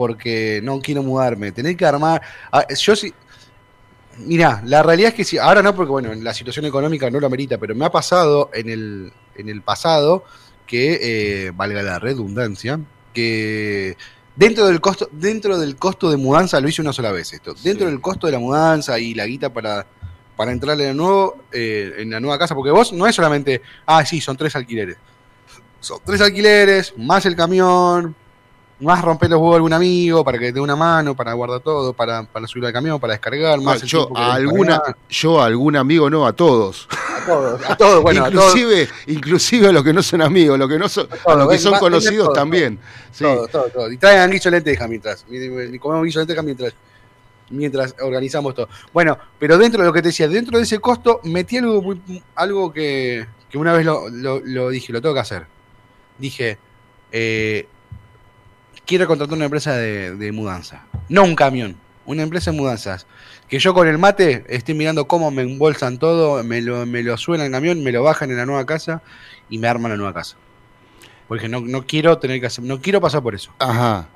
porque 0.00 0.62
no 0.62 0.80
quiero 0.80 1.02
mudarme. 1.02 1.52
Tener 1.52 1.76
que 1.76 1.84
armar... 1.84 2.22
ah, 2.50 2.64
yo 2.74 2.96
sí... 2.96 3.12
Mirá, 4.16 4.62
la 4.64 4.82
realidad 4.82 5.10
es 5.10 5.14
que 5.14 5.24
sí, 5.24 5.36
ahora 5.36 5.62
no, 5.62 5.74
porque 5.74 5.90
bueno, 5.90 6.14
la 6.14 6.32
situación 6.32 6.64
económica 6.64 7.10
no 7.10 7.20
lo 7.20 7.26
amerita, 7.26 7.58
pero 7.58 7.74
me 7.74 7.84
ha 7.84 7.90
pasado 7.90 8.48
en 8.54 8.70
el, 8.70 9.12
en 9.34 9.50
el 9.50 9.60
pasado 9.60 10.24
que, 10.66 11.00
eh, 11.02 11.50
valga 11.54 11.82
la 11.82 11.98
redundancia, 11.98 12.80
que 13.12 13.98
dentro 14.36 14.68
del 14.68 14.80
costo, 14.80 15.06
dentro 15.12 15.58
del 15.58 15.76
costo 15.76 16.10
de 16.10 16.16
mudanza, 16.16 16.62
lo 16.62 16.68
hice 16.70 16.80
una 16.80 16.94
sola 16.94 17.12
vez 17.12 17.34
esto, 17.34 17.52
dentro 17.62 17.84
Sí. 17.86 17.92
del 17.92 18.00
costo 18.00 18.26
de 18.26 18.32
la 18.32 18.38
mudanza 18.38 18.98
y 18.98 19.12
la 19.12 19.26
guita 19.26 19.52
para, 19.52 19.86
para 20.34 20.50
entrar 20.50 20.80
en, 20.80 20.88
el 20.88 20.96
nuevo, 20.96 21.44
eh, 21.52 21.92
en 21.98 22.08
la 22.08 22.20
nueva 22.20 22.38
casa, 22.38 22.54
porque 22.54 22.70
vos 22.70 22.90
no 22.94 23.06
es 23.06 23.14
solamente, 23.14 23.60
ah, 23.84 24.02
sí, 24.06 24.18
son 24.22 24.34
tres 24.38 24.56
alquileres. 24.56 24.96
Son 25.78 25.98
tres 26.02 26.22
alquileres, 26.22 26.94
más 26.96 27.26
el 27.26 27.36
camión, 27.36 28.16
más 28.80 29.02
romper 29.02 29.28
los 29.30 29.38
huevos 29.38 29.52
a 29.52 29.56
algún 29.56 29.72
amigo 29.74 30.24
para 30.24 30.38
que 30.38 30.46
te 30.46 30.52
dé 30.52 30.60
una 30.60 30.74
mano, 30.76 31.14
para 31.14 31.32
guardar 31.34 31.60
todo, 31.60 31.92
para, 31.92 32.22
para 32.22 32.46
subir 32.46 32.64
al 32.66 32.72
camión, 32.72 32.98
para 32.98 33.12
descargar, 33.12 33.60
más 33.60 33.82
yo 33.82 34.02
a 34.04 34.06
descargar. 34.08 34.30
alguna, 34.36 34.82
yo 35.08 35.40
a 35.40 35.46
algún 35.46 35.76
amigo 35.76 36.08
no, 36.08 36.26
a 36.26 36.32
todos. 36.32 36.88
a 36.90 37.26
todos, 37.26 37.60
a 37.70 37.76
todos, 37.76 38.02
bueno, 38.02 38.24
a 38.24 38.30
todos. 38.30 38.56
inclusive, 38.56 38.88
inclusive 39.06 39.68
a 39.68 39.72
los 39.72 39.84
que 39.84 39.92
no 39.92 40.02
son 40.02 40.22
amigos, 40.22 40.58
los 40.58 40.68
que 40.68 40.78
no 40.78 40.88
son, 40.88 41.06
a 41.10 41.16
todos, 41.16 41.38
los 41.38 41.46
que 41.48 41.54
ven, 41.54 41.60
son 41.60 41.78
conocidos 41.78 42.32
también. 42.32 42.78
Sí. 43.12 43.24
Todo, 43.24 43.46
todo, 43.48 43.64
todo. 43.68 43.92
Y 43.92 43.98
traigan 43.98 44.30
guiso 44.30 44.50
de 44.50 44.56
lenteja 44.56 44.88
mientras. 44.88 45.26
Y- 45.30 45.74
y 45.74 45.78
comemos 45.78 46.04
guiso 46.06 46.20
de 46.20 46.24
lenteja 46.24 46.42
mientras, 46.42 46.72
mientras 47.50 47.94
organizamos 48.00 48.54
todo. 48.54 48.68
Bueno, 48.94 49.18
pero 49.38 49.58
dentro 49.58 49.82
de 49.82 49.88
lo 49.88 49.92
que 49.92 50.00
te 50.00 50.08
decía, 50.08 50.26
dentro 50.28 50.56
de 50.56 50.64
ese 50.64 50.78
costo, 50.78 51.20
metí 51.24 51.58
algo, 51.58 51.82
muy- 51.82 52.22
algo 52.34 52.72
que, 52.72 53.26
que 53.50 53.58
una 53.58 53.72
vez 53.74 53.84
lo, 53.84 54.08
lo- 54.08 54.40
lo 54.42 54.70
dije, 54.70 54.90
lo 54.92 55.02
tengo 55.02 55.14
que 55.14 55.20
hacer. 55.20 55.46
Dije, 56.16 56.56
eh, 57.12 57.66
quiero 58.90 59.06
contratar 59.06 59.36
una 59.36 59.44
empresa 59.44 59.76
de, 59.76 60.16
de 60.16 60.32
mudanza. 60.32 60.82
No 61.08 61.22
un 61.22 61.36
camión, 61.36 61.76
una 62.06 62.24
empresa 62.24 62.50
de 62.50 62.56
mudanzas. 62.56 63.06
Que 63.48 63.60
yo 63.60 63.72
con 63.72 63.86
el 63.86 63.98
mate 63.98 64.44
esté 64.48 64.74
mirando 64.74 65.06
cómo 65.06 65.30
me 65.30 65.42
embolsan 65.42 65.98
todo, 65.98 66.42
me 66.42 66.60
lo, 66.60 66.84
me 66.86 67.04
lo 67.04 67.16
suben 67.16 67.40
al 67.40 67.52
camión, 67.52 67.84
me 67.84 67.92
lo 67.92 68.02
bajan 68.02 68.32
en 68.32 68.38
la 68.38 68.46
nueva 68.46 68.66
casa 68.66 69.00
y 69.48 69.58
me 69.58 69.68
arman 69.68 69.92
la 69.92 69.96
nueva 69.96 70.12
casa. 70.12 70.36
Porque 71.28 71.48
no, 71.48 71.60
no 71.60 71.86
quiero 71.86 72.18
tener 72.18 72.40
que 72.40 72.48
hacer, 72.48 72.64
no 72.64 72.80
quiero 72.80 73.00
pasar 73.00 73.22
por 73.22 73.36
eso. 73.36 73.52
Ajá. 73.60 74.08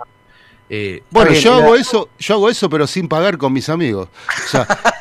Eh, 0.68 1.04
Bueno, 1.10 1.30
yo 1.34 1.54
hago 1.54 1.76
eso, 1.76 2.08
yo 2.18 2.34
hago 2.34 2.50
eso, 2.50 2.68
pero 2.68 2.88
sin 2.88 3.06
pagar 3.06 3.38
con 3.38 3.52
mis 3.52 3.68
amigos. 3.68 4.08
O 4.44 4.48
sea, 4.48 4.66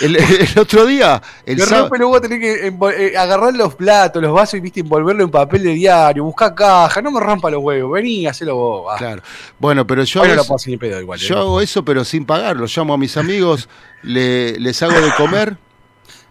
el, 0.00 0.16
el 0.16 0.58
otro 0.58 0.86
día, 0.86 1.20
el 1.44 1.58
sábado. 1.60 1.82
rompe 1.84 1.98
luego 1.98 2.20
tener 2.20 2.40
que 2.40 2.66
eh, 2.68 3.16
agarrar 3.16 3.54
los 3.54 3.74
platos, 3.74 4.22
los 4.22 4.32
vasos 4.32 4.54
y 4.54 4.60
viste 4.60 4.80
envolverlo 4.80 5.24
en 5.24 5.30
papel 5.30 5.62
de 5.62 5.70
diario, 5.74 6.24
buscar 6.24 6.54
caja, 6.54 7.00
no 7.02 7.10
me 7.10 7.20
rompa 7.20 7.50
los 7.50 7.62
huevos, 7.62 7.92
vení, 7.92 8.26
hacelo 8.26 8.56
vos. 8.56 8.86
va. 8.88 8.96
Claro. 8.96 9.22
Bueno, 9.58 9.86
pero 9.86 10.04
yo 10.04 10.20
Hoy 10.20 10.28
no 10.28 10.32
hago 10.34 10.36
lo 10.36 10.42
eso- 10.42 10.52
pedo 10.78 11.00
igual. 11.00 11.18
Yo 11.18 11.36
eh. 11.36 11.38
hago 11.40 11.60
eso, 11.60 11.84
pero 11.84 12.04
sin 12.04 12.24
pagar. 12.24 12.56
Los 12.56 12.76
llamo 12.76 12.94
a 12.94 12.98
mis 12.98 13.16
amigos, 13.16 13.68
le- 14.02 14.58
les 14.58 14.82
hago 14.82 15.00
de 15.00 15.12
comer 15.16 15.56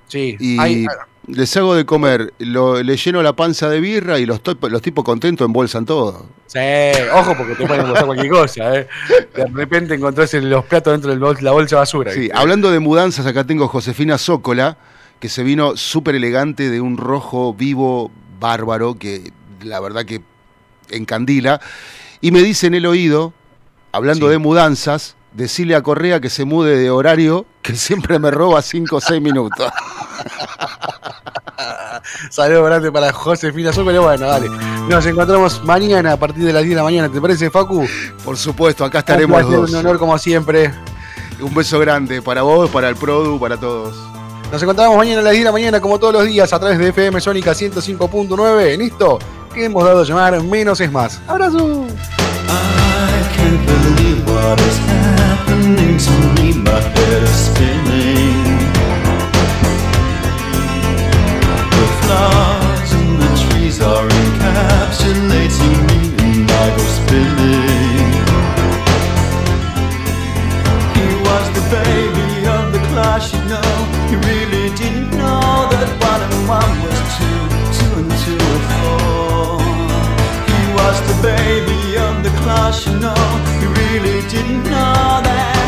Sí, 0.08 0.38
y 0.40 0.58
hay- 0.60 0.86
les 1.28 1.56
hago 1.58 1.76
de 1.76 1.86
comer. 1.86 2.34
Lo, 2.40 2.82
le 2.82 2.98
lleno 2.98 3.22
la 3.22 3.34
panza 3.36 3.70
de 3.70 3.80
birra 3.80 4.20
y 4.20 4.26
los, 4.26 4.42
los 4.70 4.82
tipos 4.82 5.04
contentos 5.04 5.46
embolsan 5.46 5.86
todo. 5.86 6.26
sí, 6.48 6.60
ojo 7.14 7.36
porque 7.38 7.56
te 7.56 7.66
pueden 7.66 7.82
embolsar 7.84 8.06
cualquier 8.06 8.32
cosa. 8.32 8.76
Eh. 8.80 8.88
De 9.36 9.46
repente 9.54 9.94
encontrás 9.96 10.34
en 10.34 10.50
los 10.50 10.66
platos 10.66 10.94
dentro 10.94 11.12
de 11.36 11.42
la 11.42 11.52
bolsa 11.52 11.76
de 11.76 11.80
basura. 11.80 12.14
Sí, 12.14 12.30
hablando 12.34 12.72
de 12.72 12.80
mudanzas, 12.80 13.26
acá 13.26 13.44
tengo 13.46 13.66
a 13.66 13.68
Josefina 13.68 14.18
Zócola, 14.18 14.78
que 15.20 15.30
se 15.30 15.44
vino 15.44 15.76
súper 15.78 16.16
elegante 16.16 16.70
de 16.70 16.80
un 16.82 16.98
rojo 16.98 17.54
vivo 17.54 18.12
bárbaro, 18.40 18.98
que 18.98 19.32
la 19.64 19.80
verdad 19.80 20.06
que 20.06 20.22
encandila. 20.90 21.60
Y 22.22 22.32
me 22.32 22.42
dice 22.42 22.68
en 22.68 22.76
el 22.76 22.86
oído, 22.86 23.34
hablando 23.92 24.28
Sí. 24.28 24.32
de 24.32 24.38
mudanzas, 24.38 25.16
decirle 25.34 25.76
a 25.76 25.82
Correa 25.84 26.20
que 26.22 26.30
se 26.30 26.46
mude 26.46 26.78
de 26.78 26.90
horario, 26.90 27.46
que 27.68 27.76
siempre 27.76 28.18
me 28.18 28.32
roba 28.32 28.62
5 28.62 28.96
o 28.96 29.02
6 29.02 29.22
minutos. 29.22 29.70
Saludos 32.30 32.66
grande 32.66 32.92
para 32.92 33.12
Josefina 33.12 33.74
Zócalo. 33.74 34.04
Bueno, 34.04 34.26
dale. 34.26 34.48
Nos 34.88 35.06
encontramos 35.06 35.62
mañana 35.66 36.14
a 36.14 36.18
partir 36.18 36.46
de 36.46 36.54
las 36.54 36.64
10 36.64 36.70
de 36.72 36.76
la 36.78 36.84
mañana. 36.84 37.10
¿Te 37.10 37.20
parece, 37.20 37.50
Facu? 37.50 37.86
Por 38.24 38.38
supuesto, 38.38 38.86
acá 38.86 39.00
Un 39.00 39.02
estaremos 39.02 39.44
Un 39.44 39.52
dos. 39.52 39.74
honor 39.74 40.00
como 40.00 40.18
siempre. 40.18 40.74
Un 41.42 41.54
beso 41.54 41.78
grande 41.80 42.22
para 42.22 42.42
vos, 42.44 42.70
para 42.70 42.88
el 42.88 42.96
Produ, 42.96 43.38
para 43.38 43.58
todos. 43.58 43.96
Nos 44.50 44.64
encontramos 44.64 44.96
mañana 44.96 45.20
a 45.20 45.24
las 45.24 45.34
10 45.34 45.42
de 45.42 45.46
la 45.46 45.52
mañana, 45.52 45.82
como 45.82 46.00
todos 46.00 46.14
los 46.14 46.26
días, 46.26 46.54
a 46.54 46.60
través 46.60 46.80
de 46.80 46.88
FM 46.88 47.20
Sónica 47.20 47.52
105.9 47.52 48.74
en 48.74 48.82
esto 48.82 49.20
que 49.54 49.66
hemos 49.66 49.84
dado 49.84 50.02
a 50.02 50.06
llamar 50.06 50.42
Menos 50.42 50.80
es 50.80 50.90
Más. 50.90 51.20
¡Abrazo! 51.28 51.86
I 52.48 53.22
can't 53.36 53.68
My 56.68 56.80
head 56.82 57.24
is 57.24 57.38
spinning. 57.48 58.60
The 61.78 61.88
flowers 62.02 62.92
and 63.00 63.12
the 63.24 63.30
trees 63.44 63.78
are 63.82 64.08
encapsulating 64.22 65.78
me, 65.88 66.00
and 66.26 66.52
I 66.52 66.66
go 66.76 66.84
spinning. 67.00 68.12
He 70.98 71.08
was 71.28 71.46
the 71.58 71.66
baby 71.78 72.30
of 72.58 72.64
the 72.76 72.82
class, 72.92 73.24
you 73.34 73.42
know. 73.52 73.74
He 74.10 74.16
really 74.30 74.68
didn't 74.76 75.10
know 75.12 75.68
that 75.72 75.90
one 76.10 76.22
and 76.28 76.38
one 76.60 76.74
was 76.84 77.00
two, 77.18 77.42
two 77.78 77.92
and 78.02 78.12
two 78.24 78.42
are 78.56 78.66
four. 78.76 79.62
He 80.52 80.62
was 80.80 80.98
the 81.10 81.18
baby 81.32 81.82
of 82.08 82.14
the 82.26 82.34
class, 82.44 82.76
you 82.86 82.96
know. 83.00 83.24
He 83.60 83.66
really 83.82 84.20
didn't 84.34 84.64
know 84.64 85.22
that, 85.28 85.68